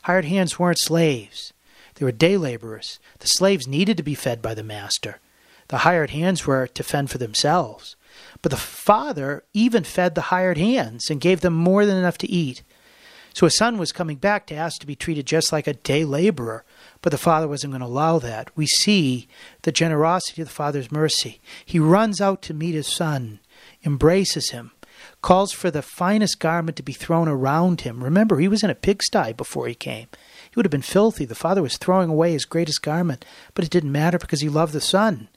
Hired 0.05 0.25
hands 0.25 0.59
weren't 0.59 0.79
slaves, 0.81 1.53
they 1.97 2.07
were 2.07 2.13
day 2.13 2.39
laborers. 2.39 3.01
The 3.19 3.29
slaves 3.29 3.69
needed 3.69 3.99
to 3.99 4.03
be 4.03 4.15
fed 4.15 4.41
by 4.41 4.55
the 4.55 4.63
master. 4.63 5.19
The 5.69 5.79
hired 5.79 6.09
hands 6.09 6.47
were 6.47 6.67
to 6.67 6.83
fend 6.83 7.11
for 7.11 7.19
themselves. 7.19 7.97
But 8.41 8.51
the 8.51 8.57
Father 8.57 9.45
even 9.53 9.85
fed 9.85 10.15
the 10.15 10.33
hired 10.33 10.57
hands 10.57 11.11
and 11.11 11.21
gave 11.21 11.43
them 11.43 11.53
more 11.53 11.85
than 11.85 11.99
enough 11.99 12.17
to 12.19 12.31
eat. 12.31 12.63
So 13.35 13.45
his 13.45 13.59
son 13.59 13.77
was 13.77 13.93
coming 13.93 14.17
back 14.17 14.47
to 14.47 14.55
ask 14.55 14.81
to 14.81 14.87
be 14.87 14.97
treated 14.97 15.27
just 15.27 15.53
like 15.53 15.67
a 15.67 15.75
day 15.75 16.03
laborer, 16.07 16.65
but 17.03 17.11
the 17.11 17.19
father 17.19 17.49
wasn't 17.49 17.73
going 17.73 17.81
to 17.81 17.87
allow 17.87 18.19
that. 18.19 18.51
We 18.57 18.67
see 18.67 19.29
the 19.63 19.73
generosity 19.73 20.43
of 20.43 20.49
the 20.49 20.55
father's 20.55 20.91
mercy. 20.91 21.41
He 21.65 21.79
runs 21.79 22.21
out 22.21 22.43
to 22.43 22.55
meet 22.55 22.75
his 22.75 22.89
son, 22.89 23.41
embraces 23.85 24.51
him, 24.51 24.73
calls 25.23 25.53
for 25.53 25.71
the 25.71 25.83
finest 25.83 26.41
garment 26.41 26.77
to 26.77 26.83
be 26.83 26.93
thrown 26.93 27.29
around 27.29 27.83
him. 27.83 28.03
Remember, 28.03 28.39
he 28.39 28.49
was 28.49 28.63
in 28.63 28.71
a 28.71 28.75
pigsty 28.75 29.33
before 29.33 29.69
he 29.69 29.75
came. 29.75 30.09
He 30.51 30.57
would 30.57 30.67
have 30.67 30.73
been 30.73 30.83
filthy. 30.83 31.25
The 31.25 31.35
father 31.35 31.63
was 31.63 31.77
throwing 31.77 32.11
away 32.11 32.33
his 32.33 32.45
greatest 32.45 32.83
garment, 32.83 33.25
but 33.55 33.65
it 33.65 33.71
didn't 33.71 33.93
matter 33.93 34.19
because 34.19 34.41
he 34.41 34.49
loved 34.49 34.73
the 34.73 34.81
son. 34.81 35.29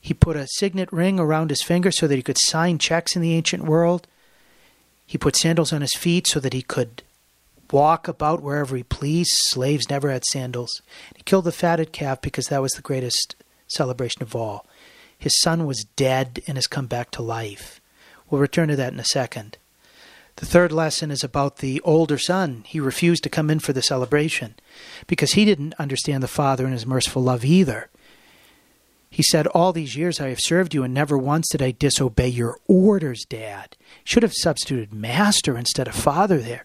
He 0.00 0.14
put 0.14 0.36
a 0.36 0.48
signet 0.48 0.92
ring 0.92 1.20
around 1.20 1.50
his 1.50 1.62
finger 1.62 1.92
so 1.92 2.08
that 2.08 2.16
he 2.16 2.22
could 2.22 2.38
sign 2.38 2.78
checks 2.78 3.14
in 3.14 3.22
the 3.22 3.34
ancient 3.34 3.62
world. 3.62 4.08
He 5.06 5.16
put 5.16 5.36
sandals 5.36 5.72
on 5.72 5.80
his 5.80 5.94
feet 5.94 6.26
so 6.26 6.40
that 6.40 6.52
he 6.52 6.62
could 6.62 7.04
walk 7.72 8.06
about 8.06 8.42
wherever 8.42 8.76
he 8.76 8.82
pleased. 8.82 9.32
Slaves 9.32 9.90
never 9.90 10.10
had 10.10 10.24
sandals. 10.24 10.82
He 11.16 11.22
killed 11.22 11.44
the 11.44 11.52
fatted 11.52 11.92
calf 11.92 12.20
because 12.20 12.46
that 12.46 12.62
was 12.62 12.72
the 12.72 12.82
greatest 12.82 13.34
celebration 13.68 14.22
of 14.22 14.36
all. 14.36 14.66
His 15.18 15.40
son 15.40 15.66
was 15.66 15.86
dead 15.96 16.42
and 16.46 16.56
has 16.56 16.66
come 16.66 16.86
back 16.86 17.10
to 17.12 17.22
life. 17.22 17.80
We'll 18.28 18.40
return 18.40 18.68
to 18.68 18.76
that 18.76 18.92
in 18.92 19.00
a 19.00 19.04
second. 19.04 19.56
The 20.36 20.46
third 20.46 20.72
lesson 20.72 21.10
is 21.10 21.22
about 21.22 21.58
the 21.58 21.80
older 21.82 22.18
son. 22.18 22.64
He 22.66 22.80
refused 22.80 23.22
to 23.24 23.28
come 23.28 23.50
in 23.50 23.60
for 23.60 23.72
the 23.72 23.82
celebration 23.82 24.54
because 25.06 25.32
he 25.32 25.44
didn't 25.44 25.74
understand 25.78 26.22
the 26.22 26.28
Father 26.28 26.64
and 26.64 26.72
his 26.72 26.86
merciful 26.86 27.22
love 27.22 27.44
either. 27.44 27.90
He 29.10 29.22
said, 29.22 29.46
All 29.48 29.72
these 29.74 29.94
years 29.94 30.20
I 30.20 30.30
have 30.30 30.40
served 30.40 30.72
you, 30.72 30.82
and 30.82 30.94
never 30.94 31.18
once 31.18 31.50
did 31.50 31.60
I 31.60 31.72
disobey 31.72 32.28
your 32.28 32.58
orders, 32.66 33.26
Dad. 33.28 33.76
Should 34.04 34.22
have 34.22 34.32
substituted 34.32 34.94
master 34.94 35.58
instead 35.58 35.86
of 35.86 35.94
father 35.94 36.38
there. 36.38 36.64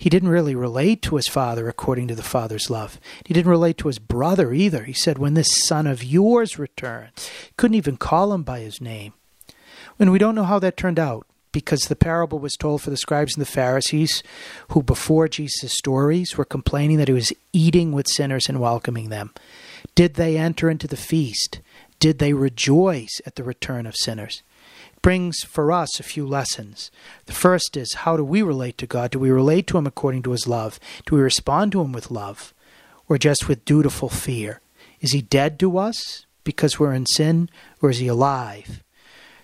He 0.00 0.08
didn't 0.08 0.30
really 0.30 0.54
relate 0.54 1.02
to 1.02 1.16
his 1.16 1.28
father 1.28 1.68
according 1.68 2.08
to 2.08 2.14
the 2.14 2.22
father's 2.22 2.70
love. 2.70 2.98
He 3.26 3.34
didn't 3.34 3.50
relate 3.50 3.76
to 3.78 3.88
his 3.88 3.98
brother 3.98 4.54
either. 4.54 4.84
He 4.84 4.94
said, 4.94 5.18
When 5.18 5.34
this 5.34 5.62
son 5.66 5.86
of 5.86 6.02
yours 6.02 6.58
returns, 6.58 7.30
couldn't 7.58 7.74
even 7.74 7.98
call 7.98 8.32
him 8.32 8.42
by 8.42 8.60
his 8.60 8.80
name. 8.80 9.12
And 9.98 10.10
we 10.10 10.18
don't 10.18 10.34
know 10.34 10.44
how 10.44 10.58
that 10.60 10.78
turned 10.78 10.98
out 10.98 11.26
because 11.52 11.82
the 11.82 11.96
parable 11.96 12.38
was 12.38 12.54
told 12.54 12.80
for 12.80 12.88
the 12.88 12.96
scribes 12.96 13.34
and 13.34 13.42
the 13.42 13.50
Pharisees, 13.50 14.22
who 14.70 14.82
before 14.82 15.28
Jesus' 15.28 15.74
stories 15.74 16.34
were 16.34 16.46
complaining 16.46 16.96
that 16.96 17.08
he 17.08 17.12
was 17.12 17.34
eating 17.52 17.92
with 17.92 18.08
sinners 18.08 18.48
and 18.48 18.58
welcoming 18.58 19.10
them. 19.10 19.34
Did 19.94 20.14
they 20.14 20.38
enter 20.38 20.70
into 20.70 20.86
the 20.86 20.96
feast? 20.96 21.60
Did 21.98 22.20
they 22.20 22.32
rejoice 22.32 23.20
at 23.26 23.34
the 23.34 23.44
return 23.44 23.84
of 23.84 23.94
sinners? 23.96 24.42
Brings 25.02 25.42
for 25.42 25.72
us 25.72 25.98
a 25.98 26.04
few 26.04 26.26
lessons. 26.26 26.90
The 27.26 27.32
first 27.32 27.76
is 27.76 27.94
how 27.94 28.16
do 28.16 28.24
we 28.24 28.42
relate 28.42 28.78
to 28.78 28.86
God? 28.86 29.10
Do 29.10 29.18
we 29.18 29.30
relate 29.30 29.66
to 29.68 29.78
Him 29.78 29.86
according 29.86 30.22
to 30.24 30.32
His 30.32 30.46
love? 30.46 30.78
Do 31.06 31.16
we 31.16 31.22
respond 31.22 31.72
to 31.72 31.80
Him 31.80 31.92
with 31.92 32.10
love 32.10 32.54
or 33.08 33.18
just 33.18 33.48
with 33.48 33.64
dutiful 33.64 34.08
fear? 34.08 34.60
Is 35.00 35.12
He 35.12 35.22
dead 35.22 35.58
to 35.60 35.78
us 35.78 36.26
because 36.44 36.78
we're 36.78 36.92
in 36.92 37.06
sin, 37.06 37.48
or 37.80 37.90
is 37.90 37.98
he 37.98 38.08
alive? 38.08 38.82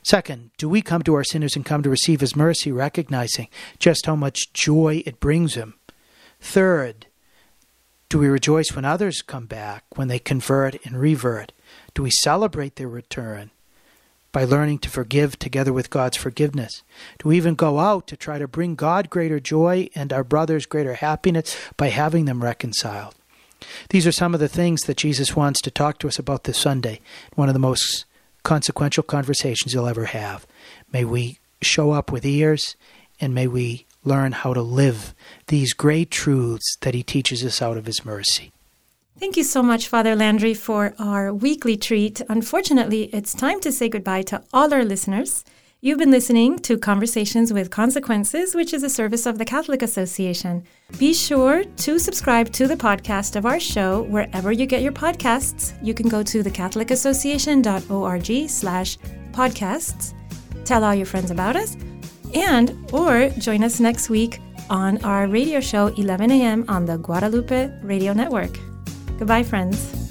Second, 0.03 0.51
do 0.57 0.69
we 0.69 0.83
come 0.83 1.03
to 1.03 1.15
our 1.15 1.25
sinners 1.25 1.57
and 1.57 1.65
come 1.65 1.83
to 1.83 1.91
receive 1.91 2.21
his 2.21 2.37
mercy, 2.37 2.71
recognizing 2.71 3.49
just 3.79 4.07
how 4.07 4.15
much 4.15 4.53
joy 4.53 5.03
it 5.05 5.21
brings 5.21 5.55
him? 5.55 5.75
Third, 6.41 7.07
do 8.09 8.19
we 8.19 8.29
rejoice 8.29 8.73
when 8.73 8.85
others 8.85 9.23
come 9.23 9.47
back, 9.47 9.85
when 9.97 10.09
they 10.09 10.19
convert 10.19 10.85
and 10.87 10.99
revert? 10.99 11.53
Do 11.95 12.03
we 12.03 12.11
celebrate 12.11 12.77
their 12.77 12.89
return 12.89 13.51
by 14.37 14.45
learning 14.45 14.78
to 14.78 14.91
forgive 14.91 15.39
together 15.39 15.72
with 15.72 15.89
God's 15.89 16.18
forgiveness? 16.18 16.82
We 17.24 17.39
even 17.39 17.55
go 17.55 17.78
out 17.78 18.07
to 18.09 18.18
try 18.18 18.37
to 18.39 18.47
bring 18.47 18.74
God 18.74 19.09
greater 19.09 19.41
joy 19.41 19.89
and 19.95 20.12
our 20.12 20.22
brothers 20.22 20.66
greater 20.66 20.93
happiness 20.93 21.57
by 21.78 21.89
having 21.89 22.26
them 22.26 22.45
reconciled? 22.45 23.14
These 23.89 24.07
are 24.07 24.12
some 24.12 24.34
of 24.34 24.41
the 24.41 24.47
things 24.47 24.82
that 24.82 24.99
Jesus 24.99 25.34
wants 25.34 25.62
to 25.62 25.70
talk 25.70 25.99
to 26.01 26.07
us 26.07 26.18
about 26.18 26.45
this 26.45 26.59
Sunday, 26.59 27.01
one 27.34 27.49
of 27.49 27.55
the 27.55 27.59
most 27.59 28.05
consequential 28.43 29.03
conversations 29.03 29.72
you'll 29.72 29.89
ever 29.89 30.05
have. 30.05 30.47
May 30.93 31.07
we 31.07 31.39
show 31.62 31.93
up 31.93 32.12
with 32.12 32.26
ears 32.26 32.76
and 33.18 33.34
may 33.34 33.47
we 33.47 33.87
learn 34.05 34.32
how 34.32 34.53
to 34.53 34.61
live 34.61 35.14
these 35.47 35.72
great 35.72 36.11
truths 36.11 36.76
that 36.82 36.93
He 36.93 37.03
teaches 37.03 37.43
us 37.43 37.62
out 37.62 37.78
of 37.78 37.87
His 37.87 38.05
mercy. 38.05 38.53
Thank 39.19 39.39
you 39.39 39.45
so 39.45 39.62
much, 39.62 39.89
Father 39.89 40.14
Landry, 40.14 40.53
for 40.53 40.95
our 40.99 41.33
weekly 41.33 41.79
treat. 41.79 42.21
Unfortunately, 42.29 43.05
it's 43.14 43.33
time 43.33 43.61
to 43.61 43.73
say 43.73 43.89
goodbye 43.89 44.21
to 44.23 44.43
all 44.53 44.75
our 44.75 44.85
listeners. 44.85 45.43
You've 45.81 45.99
been 45.99 46.11
listening 46.11 46.59
to 46.61 46.77
Conversations 46.77 47.51
with 47.51 47.71
Consequences, 47.71 48.55
which 48.55 48.75
is 48.75 48.83
a 48.83 48.91
service 48.91 49.25
of 49.25 49.39
the 49.39 49.47
Catholic 49.47 49.81
Association. 49.83 50.64
Be 50.99 51.14
sure 51.14 51.64
to 51.64 51.99
subscribe 51.99 52.53
to 52.53 52.67
the 52.67 52.77
podcast 52.77 53.37
of 53.37 53.47
our 53.47 53.59
show 53.59 54.03
wherever 54.03 54.53
you 54.53 54.67
get 54.67 54.83
your 54.83 54.93
podcasts. 54.93 55.73
You 55.83 55.95
can 55.95 56.09
go 56.09 56.23
to 56.23 56.43
thecatholicassociation.org 56.43 58.51
slash 58.51 58.99
podcasts. 59.33 60.12
Tell 60.67 60.85
all 60.85 60.95
your 60.95 61.07
friends 61.07 61.31
about 61.31 61.57
us 61.57 61.75
and 62.35 62.77
or 62.93 63.31
join 63.39 63.64
us 63.64 63.81
next 63.81 64.11
week 64.11 64.41
on 64.69 65.03
our 65.05 65.27
radio 65.27 65.61
show 65.61 65.87
11 65.87 66.31
a.m. 66.33 66.67
on 66.69 66.85
the 66.85 66.99
Guadalupe 66.99 67.71
Radio 67.83 68.12
Network. 68.12 68.59
Goodbye, 69.19 69.43
friends. 69.45 70.06